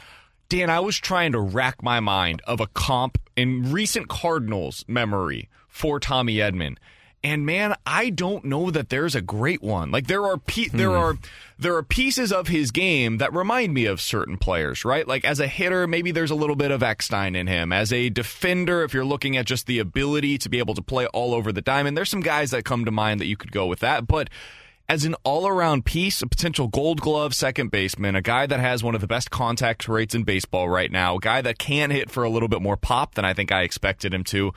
Dan, 0.49 0.71
I 0.71 0.81
was 0.81 0.99
trying 0.99 1.33
to 1.33 1.41
rack 1.41 1.83
my 1.83 2.01
mind 2.01 2.41
of 2.47 2.61
a 2.61 2.67
comp 2.69 3.19
in 3.37 3.71
recent 3.71 4.09
Cardinals 4.09 4.85
memory 4.89 5.49
for 5.69 6.01
Tommy 6.01 6.37
Edman. 6.37 6.77
And 7.25 7.45
man, 7.45 7.75
I 7.85 8.11
don't 8.11 8.45
know 8.45 8.71
that 8.71 8.91
there's 8.91 9.17
a 9.17 9.21
great 9.21 9.61
one. 9.61 9.91
Like 9.91 10.07
there 10.07 10.25
are 10.25 10.39
pe- 10.39 10.69
there 10.69 10.91
hmm. 10.91 10.97
are 10.97 11.19
there 11.59 11.75
are 11.75 11.83
pieces 11.83 12.33
of 12.33 12.47
his 12.47 12.71
game 12.71 13.19
that 13.19 13.33
remind 13.33 13.75
me 13.75 13.87
of 13.87 14.01
certain 14.01 14.39
players, 14.39 14.85
right? 14.85 15.07
Like 15.07 15.25
as 15.25 15.41
a 15.41 15.49
hitter, 15.49 15.89
maybe 15.89 16.13
there's 16.13 16.31
a 16.31 16.37
little 16.37 16.55
bit 16.55 16.71
of 16.71 16.83
Eckstein 16.83 17.35
in 17.35 17.49
him. 17.49 17.73
As 17.73 17.93
a 17.93 18.09
defender, 18.09 18.85
if 18.85 18.95
you're 18.95 19.05
looking 19.05 19.37
at 19.37 19.47
just 19.47 19.67
the 19.67 19.81
ability 19.81 20.39
to 20.39 20.49
be 20.49 20.61
able 20.61 20.75
to 20.75 20.83
play 20.83 21.07
all 21.07 21.35
over 21.35 21.51
the 21.51 21.61
diamond, 21.61 21.97
there's 21.97 22.11
some 22.11 22.21
guys 22.21 22.53
that 22.53 22.65
come 22.65 22.85
to 22.85 22.93
mind 22.93 23.21
that 23.21 23.27
you 23.27 23.37
could 23.37 23.51
go 23.51 23.67
with 23.67 23.81
that. 23.81 24.07
But 24.07 24.31
as 24.89 25.05
an 25.05 25.15
all 25.23 25.47
around 25.47 25.85
piece, 25.85 26.23
a 26.23 26.27
potential 26.27 26.67
gold 26.67 27.01
glove 27.01 27.35
second 27.35 27.71
baseman, 27.71 28.15
a 28.15 28.23
guy 28.23 28.47
that 28.47 28.61
has 28.61 28.83
one 28.83 28.95
of 28.95 29.01
the 29.01 29.07
best 29.07 29.31
contact 29.31 29.87
rates 29.87 30.15
in 30.15 30.23
baseball 30.23 30.69
right 30.69 30.91
now, 30.91 31.17
a 31.17 31.21
guy 31.21 31.43
that 31.43 31.59
can 31.59 31.91
hit 31.91 32.11
for 32.11 32.23
a 32.23 32.31
little 32.31 32.49
bit 32.49 32.63
more 32.63 32.77
pop 32.77 33.15
than 33.15 33.25
I 33.25 33.35
think 33.35 33.53
I 33.53 33.63
expected 33.63 34.15
him 34.15 34.25
to. 34.25 34.53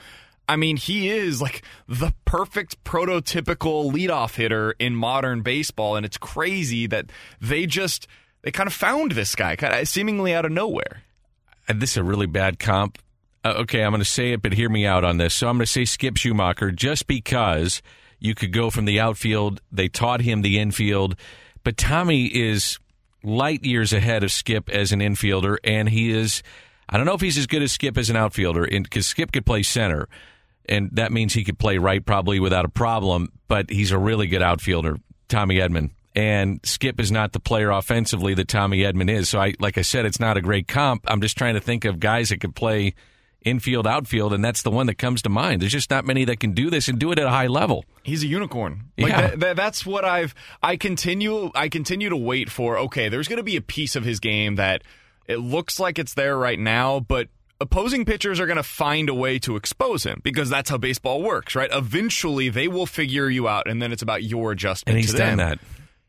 I 0.47 0.55
mean, 0.55 0.77
he 0.77 1.09
is 1.09 1.41
like 1.41 1.63
the 1.87 2.13
perfect 2.25 2.83
prototypical 2.83 3.91
leadoff 3.91 4.35
hitter 4.35 4.71
in 4.79 4.95
modern 4.95 5.41
baseball, 5.41 5.95
and 5.95 6.05
it's 6.05 6.17
crazy 6.17 6.87
that 6.87 7.05
they 7.39 7.65
just 7.65 8.07
they 8.41 8.51
kind 8.51 8.67
of 8.67 8.73
found 8.73 9.11
this 9.11 9.35
guy 9.35 9.55
kind 9.55 9.73
of 9.73 9.87
seemingly 9.87 10.33
out 10.33 10.45
of 10.45 10.51
nowhere. 10.51 11.03
This 11.67 11.91
is 11.91 11.97
a 11.97 12.03
really 12.03 12.25
bad 12.25 12.59
comp. 12.59 12.97
Uh, 13.43 13.53
okay, 13.59 13.83
I'm 13.83 13.91
going 13.91 14.01
to 14.01 14.05
say 14.05 14.33
it, 14.33 14.41
but 14.41 14.53
hear 14.53 14.69
me 14.69 14.85
out 14.85 15.03
on 15.03 15.17
this. 15.17 15.33
So 15.33 15.47
I'm 15.47 15.57
going 15.57 15.65
to 15.65 15.71
say 15.71 15.85
Skip 15.85 16.15
Schumaker 16.15 16.75
just 16.75 17.07
because 17.07 17.81
you 18.19 18.35
could 18.35 18.51
go 18.51 18.69
from 18.69 18.85
the 18.85 18.99
outfield. 18.99 19.61
They 19.71 19.87
taught 19.87 20.21
him 20.21 20.41
the 20.41 20.59
infield, 20.59 21.15
but 21.63 21.77
Tommy 21.77 22.25
is 22.25 22.77
light 23.23 23.63
years 23.63 23.93
ahead 23.93 24.23
of 24.23 24.31
Skip 24.31 24.69
as 24.69 24.91
an 24.91 24.99
infielder, 24.99 25.57
and 25.63 25.89
he 25.89 26.11
is. 26.11 26.43
I 26.89 26.97
don't 26.97 27.05
know 27.05 27.13
if 27.13 27.21
he's 27.21 27.37
as 27.37 27.47
good 27.47 27.61
as 27.61 27.71
Skip 27.71 27.97
as 27.97 28.09
an 28.09 28.17
outfielder, 28.17 28.67
because 28.69 29.07
Skip 29.07 29.31
could 29.31 29.45
play 29.45 29.63
center, 29.63 30.09
and 30.71 30.89
that 30.93 31.11
means 31.11 31.33
he 31.33 31.43
could 31.43 31.59
play 31.59 31.77
right 31.77 32.03
probably 32.03 32.39
without 32.39 32.65
a 32.65 32.69
problem. 32.69 33.31
But 33.47 33.69
he's 33.69 33.91
a 33.91 33.99
really 33.99 34.25
good 34.27 34.41
outfielder, 34.41 34.97
Tommy 35.27 35.57
Edman 35.57 35.91
and 36.13 36.59
Skip 36.65 36.99
is 36.99 37.09
not 37.09 37.31
the 37.31 37.39
player 37.39 37.69
offensively 37.71 38.33
that 38.33 38.49
Tommy 38.49 38.79
Edman 38.79 39.09
is. 39.09 39.29
So 39.29 39.39
I 39.39 39.53
like 39.59 39.77
I 39.77 39.81
said, 39.81 40.05
it's 40.05 40.19
not 40.19 40.35
a 40.35 40.41
great 40.41 40.67
comp. 40.67 41.05
I'm 41.07 41.21
just 41.21 41.37
trying 41.37 41.53
to 41.53 41.61
think 41.61 41.85
of 41.85 42.01
guys 42.01 42.29
that 42.29 42.41
could 42.41 42.53
play 42.53 42.95
infield, 43.43 43.87
outfield, 43.87 44.33
and 44.33 44.43
that's 44.43 44.61
the 44.61 44.69
one 44.69 44.87
that 44.87 44.95
comes 44.95 45.21
to 45.21 45.29
mind. 45.29 45.61
There's 45.61 45.71
just 45.71 45.89
not 45.89 46.05
many 46.05 46.25
that 46.25 46.39
can 46.41 46.51
do 46.51 46.69
this 46.69 46.89
and 46.89 46.99
do 46.99 47.11
it 47.13 47.17
at 47.17 47.25
a 47.25 47.29
high 47.31 47.47
level. 47.47 47.85
He's 48.03 48.23
a 48.23 48.27
unicorn. 48.27 48.89
Like 48.97 49.09
Yeah. 49.09 49.21
that, 49.21 49.39
that- 49.39 49.55
that's 49.55 49.85
what 49.85 50.03
I've. 50.03 50.35
I 50.61 50.75
continue. 50.75 51.49
I 51.55 51.69
continue 51.69 52.09
to 52.09 52.17
wait 52.17 52.49
for. 52.49 52.77
Okay, 52.77 53.07
there's 53.07 53.29
going 53.29 53.37
to 53.37 53.43
be 53.43 53.55
a 53.55 53.61
piece 53.61 53.95
of 53.95 54.03
his 54.03 54.19
game 54.19 54.55
that 54.55 54.83
it 55.27 55.37
looks 55.37 55.79
like 55.79 55.97
it's 55.97 56.13
there 56.13 56.37
right 56.37 56.59
now, 56.59 56.99
but 56.99 57.29
opposing 57.61 58.03
pitchers 58.05 58.39
are 58.39 58.45
going 58.45 58.57
to 58.57 58.63
find 58.63 59.07
a 59.07 59.13
way 59.13 59.39
to 59.39 59.55
expose 59.55 60.03
him 60.03 60.19
because 60.23 60.49
that's 60.49 60.69
how 60.69 60.77
baseball 60.77 61.21
works, 61.21 61.55
right? 61.55 61.69
Eventually, 61.71 62.49
they 62.49 62.67
will 62.67 62.85
figure 62.85 63.29
you 63.29 63.47
out, 63.47 63.69
and 63.69 63.81
then 63.81 63.91
it's 63.91 64.01
about 64.01 64.23
your 64.23 64.51
adjustment. 64.51 64.97
And 64.97 65.03
he's 65.03 65.13
done 65.13 65.37
that. 65.37 65.59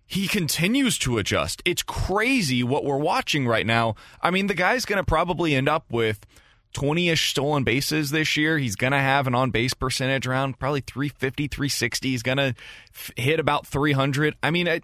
he 0.06 0.26
continues 0.28 0.98
to 0.98 1.18
adjust. 1.18 1.62
It's 1.64 1.82
crazy 1.82 2.62
what 2.62 2.84
we're 2.84 2.98
watching 2.98 3.46
right 3.46 3.66
now. 3.66 3.94
I 4.20 4.30
mean, 4.30 4.46
the 4.48 4.54
guy's 4.54 4.84
going 4.84 4.98
to 4.98 5.04
probably 5.04 5.54
end 5.54 5.68
up 5.68 5.84
with 5.90 6.26
20 6.74 7.10
ish 7.10 7.30
stolen 7.30 7.64
bases 7.64 8.10
this 8.10 8.36
year. 8.36 8.58
He's 8.58 8.76
going 8.76 8.92
to 8.92 8.98
have 8.98 9.26
an 9.26 9.34
on 9.34 9.50
base 9.50 9.74
percentage 9.74 10.26
around 10.26 10.58
probably 10.58 10.80
350, 10.80 11.48
360. 11.48 12.08
He's 12.08 12.22
going 12.22 12.38
to 12.38 12.54
f- 12.94 13.10
hit 13.16 13.38
about 13.38 13.66
300. 13.66 14.36
I 14.42 14.50
mean, 14.50 14.68
I, 14.68 14.80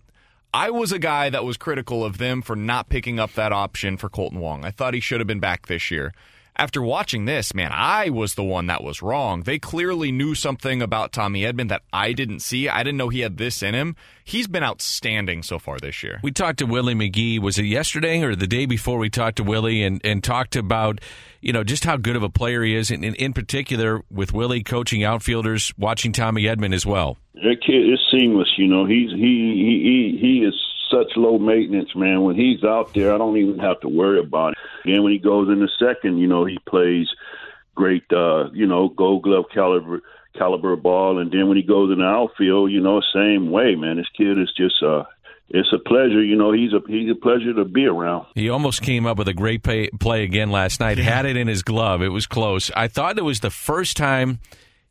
I 0.52 0.70
was 0.70 0.92
a 0.92 0.98
guy 0.98 1.30
that 1.30 1.44
was 1.44 1.56
critical 1.56 2.04
of 2.04 2.18
them 2.18 2.42
for 2.42 2.56
not 2.56 2.88
picking 2.88 3.18
up 3.18 3.32
that 3.34 3.52
option 3.52 3.96
for 3.96 4.08
Kolten 4.08 4.38
Wong. 4.38 4.64
I 4.64 4.70
thought 4.70 4.92
he 4.94 5.00
should 5.00 5.20
have 5.20 5.26
been 5.26 5.40
back 5.40 5.66
this 5.66 5.90
year. 5.90 6.12
After 6.60 6.82
watching 6.82 7.24
this, 7.24 7.54
man, 7.54 7.70
I 7.72 8.10
was 8.10 8.34
the 8.34 8.42
one 8.42 8.66
that 8.66 8.82
was 8.82 9.00
wrong. 9.00 9.42
They 9.42 9.60
clearly 9.60 10.10
knew 10.10 10.34
something 10.34 10.82
about 10.82 11.12
Tommy 11.12 11.42
Edman 11.42 11.68
that 11.68 11.82
I 11.92 12.12
didn't 12.12 12.40
see. 12.40 12.68
I 12.68 12.82
didn't 12.82 12.96
know 12.96 13.10
he 13.10 13.20
had 13.20 13.36
this 13.36 13.62
in 13.62 13.76
him. 13.76 13.94
He's 14.24 14.48
been 14.48 14.64
outstanding 14.64 15.44
so 15.44 15.60
far 15.60 15.78
this 15.78 16.02
year. 16.02 16.18
We 16.20 16.32
talked 16.32 16.58
to 16.58 16.66
Willie 16.66 16.96
McGee. 16.96 17.38
Was 17.38 17.60
it 17.60 17.66
yesterday 17.66 18.20
or 18.24 18.34
the 18.34 18.48
day 18.48 18.66
before 18.66 18.98
we 18.98 19.08
talked 19.08 19.36
to 19.36 19.44
Willie 19.44 19.84
and, 19.84 20.00
and 20.02 20.22
talked 20.22 20.56
about, 20.56 21.00
you 21.40 21.52
know, 21.52 21.62
just 21.62 21.84
how 21.84 21.96
good 21.96 22.16
of 22.16 22.24
a 22.24 22.28
player 22.28 22.64
he 22.64 22.74
is, 22.74 22.90
and 22.90 23.04
in, 23.04 23.14
in 23.14 23.32
particular 23.32 24.02
with 24.10 24.32
Willie 24.32 24.64
coaching 24.64 25.04
outfielders, 25.04 25.72
watching 25.78 26.10
Tommy 26.10 26.42
Edman 26.42 26.74
as 26.74 26.84
well. 26.84 27.18
That 27.34 27.58
kid 27.64 27.88
is 27.88 28.00
seamless. 28.10 28.52
You 28.58 28.66
know, 28.66 28.84
he's 28.84 29.10
he 29.12 29.16
he 29.20 30.18
he 30.18 30.18
he 30.20 30.38
is 30.44 30.54
such 30.90 31.16
low 31.16 31.38
maintenance, 31.38 31.90
man. 31.94 32.22
When 32.22 32.36
he's 32.36 32.64
out 32.64 32.94
there, 32.94 33.14
I 33.14 33.18
don't 33.18 33.36
even 33.36 33.58
have 33.58 33.80
to 33.80 33.88
worry 33.88 34.20
about 34.20 34.52
it. 34.52 34.58
Then 34.84 35.02
when 35.02 35.12
he 35.12 35.18
goes 35.18 35.48
in 35.48 35.60
the 35.60 35.68
second, 35.78 36.18
you 36.18 36.26
know, 36.26 36.44
he 36.44 36.58
plays 36.66 37.08
great, 37.74 38.04
uh, 38.12 38.50
you 38.52 38.66
know, 38.66 38.88
Gold 38.88 39.22
Glove 39.22 39.46
caliber 39.52 40.02
caliber 40.36 40.76
ball, 40.76 41.18
and 41.18 41.32
then 41.32 41.48
when 41.48 41.56
he 41.56 41.62
goes 41.62 41.90
in 41.90 41.98
the 41.98 42.04
outfield, 42.04 42.70
you 42.70 42.80
know, 42.80 43.00
same 43.12 43.50
way, 43.50 43.74
man. 43.74 43.96
This 43.96 44.06
kid 44.16 44.38
is 44.38 44.52
just 44.56 44.82
uh 44.82 45.04
it's 45.50 45.72
a 45.72 45.78
pleasure, 45.78 46.22
you 46.22 46.36
know. 46.36 46.52
He's 46.52 46.72
a 46.72 46.80
he's 46.86 47.10
a 47.10 47.14
pleasure 47.14 47.54
to 47.54 47.64
be 47.64 47.86
around. 47.86 48.26
He 48.34 48.50
almost 48.50 48.82
came 48.82 49.06
up 49.06 49.16
with 49.16 49.28
a 49.28 49.34
great 49.34 49.62
pay, 49.62 49.88
play 49.88 50.22
again 50.22 50.50
last 50.50 50.78
night. 50.78 50.98
Had 50.98 51.24
it 51.24 51.36
in 51.36 51.48
his 51.48 51.62
glove. 51.62 52.02
It 52.02 52.10
was 52.10 52.26
close. 52.26 52.70
I 52.76 52.88
thought 52.88 53.18
it 53.18 53.24
was 53.24 53.40
the 53.40 53.50
first 53.50 53.96
time. 53.96 54.40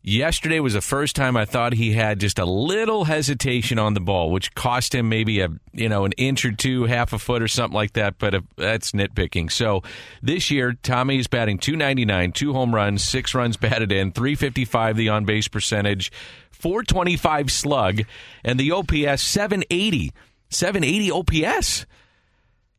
Yesterday 0.10 0.62
was 0.62 0.72
the 0.72 0.80
first 0.80 1.18
time 1.18 1.36
I 1.36 1.44
thought 1.44 1.74
he 1.74 1.92
had 1.92 2.22
just 2.22 2.40
a 2.40 2.46
little 2.46 3.04
hesitation 3.04 3.78
on 3.78 3.94
the 3.94 4.00
ball, 4.00 4.32
which 4.32 4.56
cost 4.56 4.96
him 4.96 5.10
maybe 5.10 5.42
a 5.42 5.50
you 5.74 5.90
know 5.90 6.06
an 6.06 6.14
inch 6.14 6.46
or 6.46 6.54
two, 6.54 6.86
half 6.86 7.12
a 7.12 7.20
foot 7.20 7.42
or 7.42 7.50
something 7.50 7.76
like 7.76 7.92
that. 7.92 8.18
But 8.18 8.34
uh 8.34 8.42
that's 8.56 8.94
nitpicking. 8.94 9.52
So 9.52 9.84
this 10.22 10.50
year, 10.50 10.78
Tommy 10.82 11.20
is 11.20 11.28
batting 11.28 11.58
299, 11.58 12.32
two 12.32 12.54
home 12.54 12.74
runs, 12.74 13.04
six 13.04 13.36
runs 13.36 13.58
batted 13.58 13.92
in, 13.92 14.14
355 14.14 14.96
the 14.96 15.10
on 15.10 15.26
base 15.26 15.50
percentage, 15.50 16.10
425 16.52 17.52
slug, 17.52 18.04
and 18.46 18.58
the 18.58 18.72
OPS 18.72 19.22
780, 19.22 20.14
780 20.50 21.12
OPS. 21.12 21.86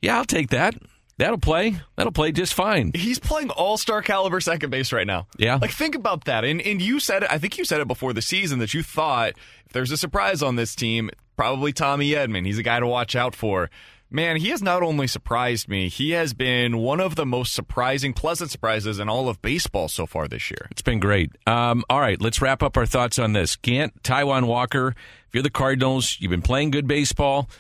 Yeah, 0.00 0.16
I'll 0.16 0.24
take 0.24 0.48
that. 0.48 0.76
That'll 1.18 1.38
play. 1.38 1.76
That'll 1.96 2.12
play 2.12 2.32
just 2.32 2.54
fine. 2.54 2.92
He's 2.94 3.18
playing 3.18 3.50
all 3.50 3.76
star 3.76 4.02
caliber 4.02 4.40
second 4.40 4.70
base 4.70 4.92
right 4.92 5.06
now. 5.06 5.26
Yeah. 5.36 5.58
Like, 5.60 5.72
think 5.72 5.94
about 5.94 6.24
that. 6.24 6.44
And, 6.44 6.62
and 6.62 6.80
you 6.80 7.00
said 7.00 7.24
it, 7.24 7.30
I 7.30 7.38
think 7.38 7.58
you 7.58 7.64
said 7.64 7.80
it 7.80 7.88
before 7.88 8.12
the 8.12 8.22
season 8.22 8.60
that 8.60 8.72
you 8.72 8.82
thought 8.82 9.32
if 9.66 9.72
there's 9.72 9.90
a 9.90 9.96
surprise 9.96 10.42
on 10.42 10.56
this 10.56 10.74
team, 10.74 11.10
probably 11.36 11.72
Tommy 11.72 12.10
Edman. 12.10 12.46
He's 12.46 12.58
a 12.58 12.62
guy 12.62 12.80
to 12.80 12.86
watch 12.86 13.16
out 13.16 13.34
for. 13.34 13.68
Man, 14.10 14.36
he 14.36 14.48
has 14.48 14.62
not 14.62 14.82
only 14.82 15.06
surprised 15.06 15.68
me, 15.68 15.88
he 15.88 16.12
has 16.12 16.32
been 16.32 16.78
one 16.78 16.98
of 16.98 17.14
the 17.14 17.26
most 17.26 17.52
surprising, 17.52 18.14
pleasant 18.14 18.50
surprises 18.50 18.98
in 18.98 19.08
all 19.08 19.28
of 19.28 19.42
baseball 19.42 19.88
so 19.88 20.06
far 20.06 20.26
this 20.28 20.50
year. 20.50 20.66
It's 20.70 20.80
been 20.80 20.98
great. 20.98 21.30
Um, 21.46 21.84
all 21.90 22.00
right, 22.00 22.18
let's 22.18 22.40
wrap 22.40 22.62
up 22.62 22.78
our 22.78 22.86
thoughts 22.86 23.18
on 23.18 23.34
this. 23.34 23.56
Gant, 23.56 24.02
Taijuan 24.02 24.46
Walker, 24.46 24.94
if 25.26 25.34
you're 25.34 25.42
the 25.42 25.50
Cardinals, 25.50 26.16
you've 26.20 26.30
been 26.30 26.40
playing 26.40 26.70
good 26.70 26.86
baseball. 26.86 27.50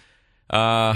Uh, 0.48 0.94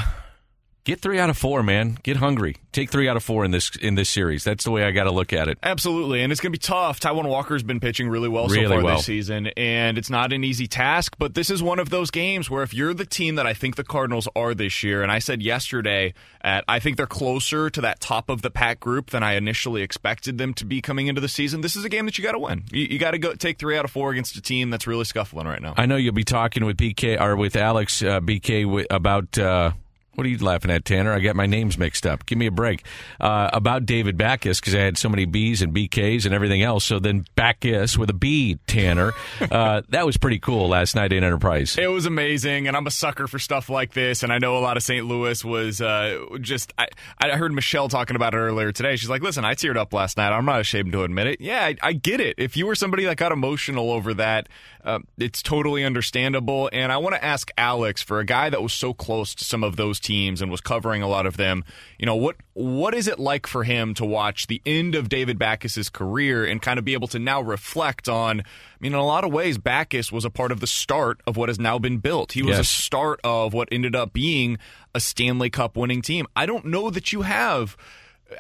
get 0.85 1.01
three 1.01 1.19
out 1.19 1.31
of 1.31 1.39
four, 1.39 1.63
man. 1.63 1.99
Get 2.03 2.17
hungry. 2.17 2.57
Take 2.73 2.91
three 2.91 3.09
out 3.09 3.17
of 3.17 3.23
four 3.23 3.45
in 3.45 3.51
this 3.51 3.75
in 3.77 3.95
this 3.95 4.09
series. 4.09 4.45
That's 4.45 4.65
the 4.65 4.71
way 4.71 4.85
I 4.85 4.91
got 4.91 5.05
to 5.05 5.11
look 5.11 5.33
at 5.33 5.49
it. 5.49 5.59
Absolutely, 5.63 6.23
and 6.23 6.33
it's 6.33 6.41
going 6.41 6.53
to 6.53 6.59
be 6.59 6.63
tough. 6.63 7.01
Taijuan 7.01 7.29
Walker's 7.29 7.63
been 7.63 7.81
pitching 7.81 8.09
really 8.09 8.29
well 8.29 8.49
so 8.49 8.69
far 8.69 8.83
well. 8.83 8.97
this 8.97 9.07
season, 9.07 9.49
and 9.57 9.99
it's 9.99 10.11
not 10.11 10.33
an 10.33 10.43
easy 10.43 10.67
task. 10.67 11.17
But 11.19 11.35
this 11.35 11.51
is 11.51 11.63
one 11.63 11.79
of 11.79 11.91
those 11.91 12.11
games 12.11 12.51
where 12.51 12.63
if 12.63 12.73
you're 12.73 12.95
the 12.95 13.07
team 13.07 13.35
that 13.37 13.47
I 13.47 13.55
think 13.55 13.77
the 13.77 13.85
Cardinals 13.85 14.27
are 14.35 14.55
this 14.55 14.83
year, 14.83 15.03
and 15.03 15.13
I 15.13 15.19
said 15.19 15.43
yesterday, 15.43 16.15
at, 16.41 16.65
I 16.67 16.79
think 16.79 16.97
they're 16.97 17.07
closer 17.07 17.69
to 17.71 17.81
that 17.83 18.01
top 18.01 18.31
of 18.31 18.43
the 18.43 18.51
pack 18.51 18.81
group 18.81 19.11
than 19.11 19.23
I 19.23 19.35
initially 19.35 19.83
expected 19.83 20.39
them 20.39 20.55
to 20.55 20.65
be 20.65 20.81
coming 20.81 21.07
into 21.07 21.21
the 21.21 21.29
season. 21.29 21.61
This 21.61 21.77
is 21.77 21.85
a 21.85 21.89
game 21.89 22.07
that 22.07 22.17
you 22.19 22.25
got 22.25 22.33
to 22.33 22.39
win. 22.39 22.65
You, 22.73 22.85
you 22.85 22.99
got 22.99 23.13
to 23.13 23.19
go 23.19 23.35
take 23.35 23.59
three 23.59 23.77
out 23.77 23.85
of 23.85 23.91
four 23.91 24.13
against 24.13 24.37
a 24.37 24.43
team 24.43 24.71
that's 24.71 24.87
really 24.87 25.05
scuffling 25.05 25.47
right 25.47 25.61
now. 25.61 25.75
I 25.77 25.87
know 25.87 25.97
you'll 25.97 26.15
be 26.15 26.25
talking 26.25 26.65
with 26.65 26.79
BK 26.79 27.21
or 27.21 27.37
with 27.37 27.57
Alex 27.57 28.03
uh, 28.03 28.21
BK 28.21 28.87
about. 28.91 29.37
Uh, 29.39 29.73
what 30.15 30.27
are 30.27 30.31
you 30.31 30.39
laughing 30.39 30.71
at, 30.71 30.85
Tanner? 30.85 31.13
I 31.13 31.21
got 31.21 31.37
my 31.37 31.47
names 31.47 31.79
mixed 31.79 32.07
up. 32.07 32.27
Give 32.27 32.37
me 32.37 32.47
a 32.47 32.51
break. 32.51 32.85
Uh, 33.21 33.49
about 33.53 33.87
David 33.87 34.17
Backes, 34.17 34.61
because 34.61 34.75
I 34.75 34.81
had 34.81 34.99
so 34.99 35.09
many 35.09 35.25
B's 35.25 35.63
and 35.63 35.75
BKs 35.75 36.27
and 36.27 36.35
everything 36.35 36.63
else. 36.63 36.85
So 36.85 36.99
then 36.99 37.25
Backes 37.35 37.97
with 37.97 38.11
a 38.11 38.15
B, 38.15 38.59
Tanner. 38.67 39.13
Uh, 39.53 39.83
that 39.89 40.07
was 40.07 40.17
pretty 40.17 40.39
cool 40.39 40.69
last 40.69 40.95
night 40.95 41.13
in 41.13 41.23
Enterprise. 41.25 41.77
It 41.77 41.89
was 41.89 42.07
amazing, 42.07 42.69
and 42.69 42.77
I'm 42.77 42.87
a 42.87 42.91
sucker 42.91 43.27
for 43.27 43.39
stuff 43.39 43.69
like 43.69 43.93
this. 43.93 44.23
And 44.23 44.33
I 44.33 44.39
know 44.39 44.57
a 44.57 44.61
lot 44.61 44.77
of 44.77 44.83
St. 44.83 45.05
Louis 45.05 45.45
was 45.45 45.81
uh, 45.81 46.25
just. 46.41 46.73
I, 46.79 46.87
I 47.19 47.31
heard 47.31 47.53
Michelle 47.53 47.89
talking 47.89 48.17
about 48.17 48.35
it 48.35 48.39
earlier 48.39 48.73
today. 48.73 48.97
She's 48.97 49.11
like, 49.11 49.21
"Listen, 49.21 49.45
I 49.45 49.55
teared 49.55 49.77
up 49.77 49.93
last 49.93 50.17
night. 50.17 50.33
I'm 50.33 50.45
not 50.45 50.61
ashamed 50.61 50.93
to 50.93 51.03
admit 51.03 51.27
it. 51.27 51.41
Yeah, 51.41 51.65
I, 51.65 51.77
I 51.83 51.93
get 51.93 52.21
it. 52.21 52.37
If 52.39 52.57
you 52.57 52.67
were 52.67 52.75
somebody 52.75 53.05
that 53.05 53.17
got 53.17 53.33
emotional 53.33 53.91
over 53.91 54.15
that, 54.15 54.49
uh, 54.85 54.99
it's 55.19 55.43
totally 55.43 55.85
understandable. 55.85 56.69
And 56.73 56.91
I 56.91 56.97
want 56.97 57.15
to 57.15 57.25
ask 57.25 57.51
Alex 57.57 58.03
for 58.03 58.19
a 58.19 58.25
guy 58.25 58.51
that 58.51 58.63
was 58.63 58.73
so 58.73 58.93
close 58.93 59.35
to 59.37 59.45
some 59.45 59.63
of 59.63 59.77
those 59.77 60.01
teams 60.01 60.43
and 60.43 60.51
was 60.51 60.61
covering 60.61 61.03
a 61.03 61.09
lot 61.09 61.27
of 61.27 61.37
them. 61.37 61.65
You 61.99 62.07
know 62.07 62.17
what? 62.17 62.37
What 62.55 62.95
is 62.95 63.09
it 63.09 63.19
like 63.19 63.47
for 63.47 63.65
him 63.65 63.95
to 63.95 64.05
watch 64.05 64.47
the 64.47 64.61
end 64.67 64.95
of 64.95 65.09
David 65.09 65.39
Backes's 65.39 65.89
career 65.89 66.45
and 66.45 66.61
kind 66.61 66.79
of 66.79 66.85
be 66.85 66.93
able 66.93 67.09
to 67.09 67.19
now 67.19 67.41
reflect 67.41 68.09
on? 68.09 68.41
I 68.41 68.45
mean, 68.81 68.93
in 68.93 68.99
a 68.99 69.07
lot 69.07 69.25
of 69.25 69.33
ways, 69.33 69.57
Backes 69.57 70.11
was 70.11 70.25
a 70.25 70.31
part 70.31 70.53
of 70.53 70.61
the 70.61 70.67
start 70.67 71.21
of 71.27 71.37
what 71.37 71.49
has 71.49 71.59
now 71.59 71.79
been 71.79 71.99
built. 71.99 72.33
He 72.33 72.43
was 72.43 72.59
a 72.59 72.65
start 72.65 73.21
of 73.25 73.55
what 73.55 73.69
ended 73.73 73.95
up 73.95 74.13
being 74.13 74.59
a 74.95 75.01
Stanley 75.01 75.49
Cup 75.51 75.77
winning 75.77 76.03
team. 76.03 76.27
I 76.37 76.47
don't 76.47 76.67
know 76.67 76.91
that 76.91 77.13
you 77.13 77.23
have 77.23 77.77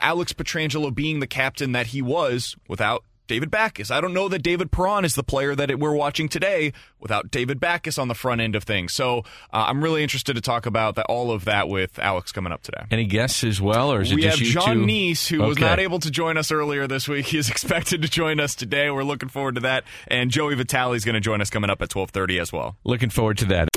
Alex 0.00 0.32
Pietrangelo 0.32 0.94
being 0.94 1.20
the 1.20 1.26
captain 1.26 1.72
that 1.72 1.88
he 1.88 2.02
was 2.02 2.56
without 2.68 3.04
David 3.32 3.50
Backes. 3.50 3.90
I 3.90 4.02
don't 4.02 4.12
know 4.12 4.28
that 4.28 4.42
David 4.42 4.70
Perron 4.70 5.06
is 5.06 5.14
the 5.14 5.22
player 5.22 5.54
that 5.54 5.70
it, 5.70 5.80
we're 5.80 5.94
watching 5.94 6.28
today 6.28 6.74
without 7.00 7.30
David 7.30 7.58
Backes 7.58 7.96
on 7.96 8.08
the 8.08 8.14
front 8.14 8.42
end 8.42 8.54
of 8.54 8.64
things. 8.64 8.92
So 8.92 9.20
uh, 9.54 9.64
I'm 9.68 9.82
really 9.82 10.02
interested 10.02 10.34
to 10.34 10.42
talk 10.42 10.66
about 10.66 10.96
that, 10.96 11.06
all 11.06 11.30
of 11.30 11.46
that 11.46 11.66
with 11.66 11.98
Alex 11.98 12.30
coming 12.30 12.52
up 12.52 12.62
today. 12.62 12.84
Any 12.90 13.06
guests 13.06 13.42
as 13.42 13.58
well, 13.58 13.90
or 13.90 14.02
is 14.02 14.12
it 14.12 14.16
We 14.16 14.24
have 14.24 14.34
just 14.34 14.42
you 14.54 14.60
John 14.60 14.76
two? 14.80 14.84
Neese, 14.84 15.28
who 15.28 15.40
was 15.40 15.58
not 15.58 15.78
able 15.78 15.98
to 16.00 16.10
join 16.10 16.36
us 16.36 16.52
earlier 16.52 16.86
this 16.86 17.08
week. 17.08 17.24
He 17.32 17.38
is 17.38 17.48
expected 17.48 18.02
to 18.02 18.08
join 18.08 18.38
us 18.38 18.54
today. 18.54 18.90
We're 18.90 19.02
looking 19.02 19.30
forward 19.30 19.54
to 19.54 19.62
that. 19.62 19.84
And 20.08 20.30
Joey 20.30 20.54
Vitale 20.54 20.92
is 20.92 21.06
going 21.06 21.14
to 21.14 21.20
join 21.20 21.40
us 21.40 21.48
coming 21.48 21.70
up 21.70 21.80
at 21.80 21.88
12:30 21.88 22.38
as 22.38 22.52
well. 22.52 22.76
Looking 22.84 23.08
forward 23.08 23.38
to 23.38 23.46
that. 23.46 23.68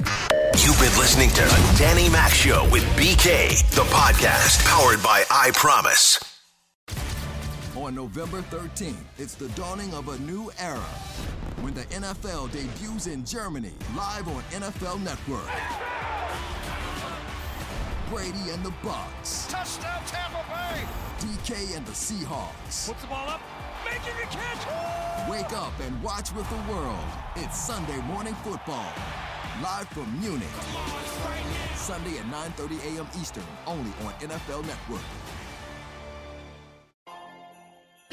You've 0.58 0.78
been 0.82 1.00
listening 1.00 1.30
to 1.30 1.42
the 1.44 1.76
Danny 1.80 2.10
Mac 2.10 2.32
Show 2.32 2.68
with 2.74 2.84
BK, 2.98 3.70
the 3.72 3.84
podcast 3.84 4.66
powered 4.66 5.02
by 5.02 5.24
I 5.32 5.52
Promise. 5.52 6.35
On 7.76 7.94
November 7.94 8.42
13th, 8.44 8.96
it's 9.18 9.36
the 9.36 9.50
dawning 9.50 9.94
of 9.94 10.08
a 10.08 10.18
new 10.20 10.50
era 10.60 10.80
when 11.60 11.74
the 11.74 11.84
NFL 11.88 12.50
debuts 12.52 13.06
in 13.08 13.26
Germany 13.26 13.74
live 13.98 14.30
on 14.30 14.42
NFL 14.54 15.04
Network. 15.04 15.50
Brady 18.10 18.52
and 18.54 18.64
the 18.64 18.72
Bucs. 18.82 19.50
Touchdown 19.50 20.02
Tampa 20.08 20.46
Bay. 20.48 20.84
DK 21.20 21.76
and 21.76 21.86
the 21.86 21.92
Seahawks. 21.92 22.88
Puts 22.88 23.02
the 23.02 23.08
ball 23.08 23.28
up, 23.28 23.42
making 23.84 24.14
a 24.24 24.28
catch. 24.28 25.30
Wake 25.30 25.52
up 25.52 25.74
and 25.82 26.02
watch 26.02 26.32
with 26.34 26.50
the 26.50 26.72
world. 26.72 27.04
It's 27.36 27.60
Sunday 27.60 28.02
morning 28.04 28.36
football. 28.36 28.88
Live 29.62 29.90
from 29.90 30.18
Munich. 30.22 30.48
Sunday 31.76 32.20
at 32.20 32.26
9:30 32.28 32.96
a.m. 32.96 33.08
Eastern, 33.20 33.44
only 33.68 33.92
on 34.06 34.14
NFL 34.22 34.66
Network. 34.66 35.04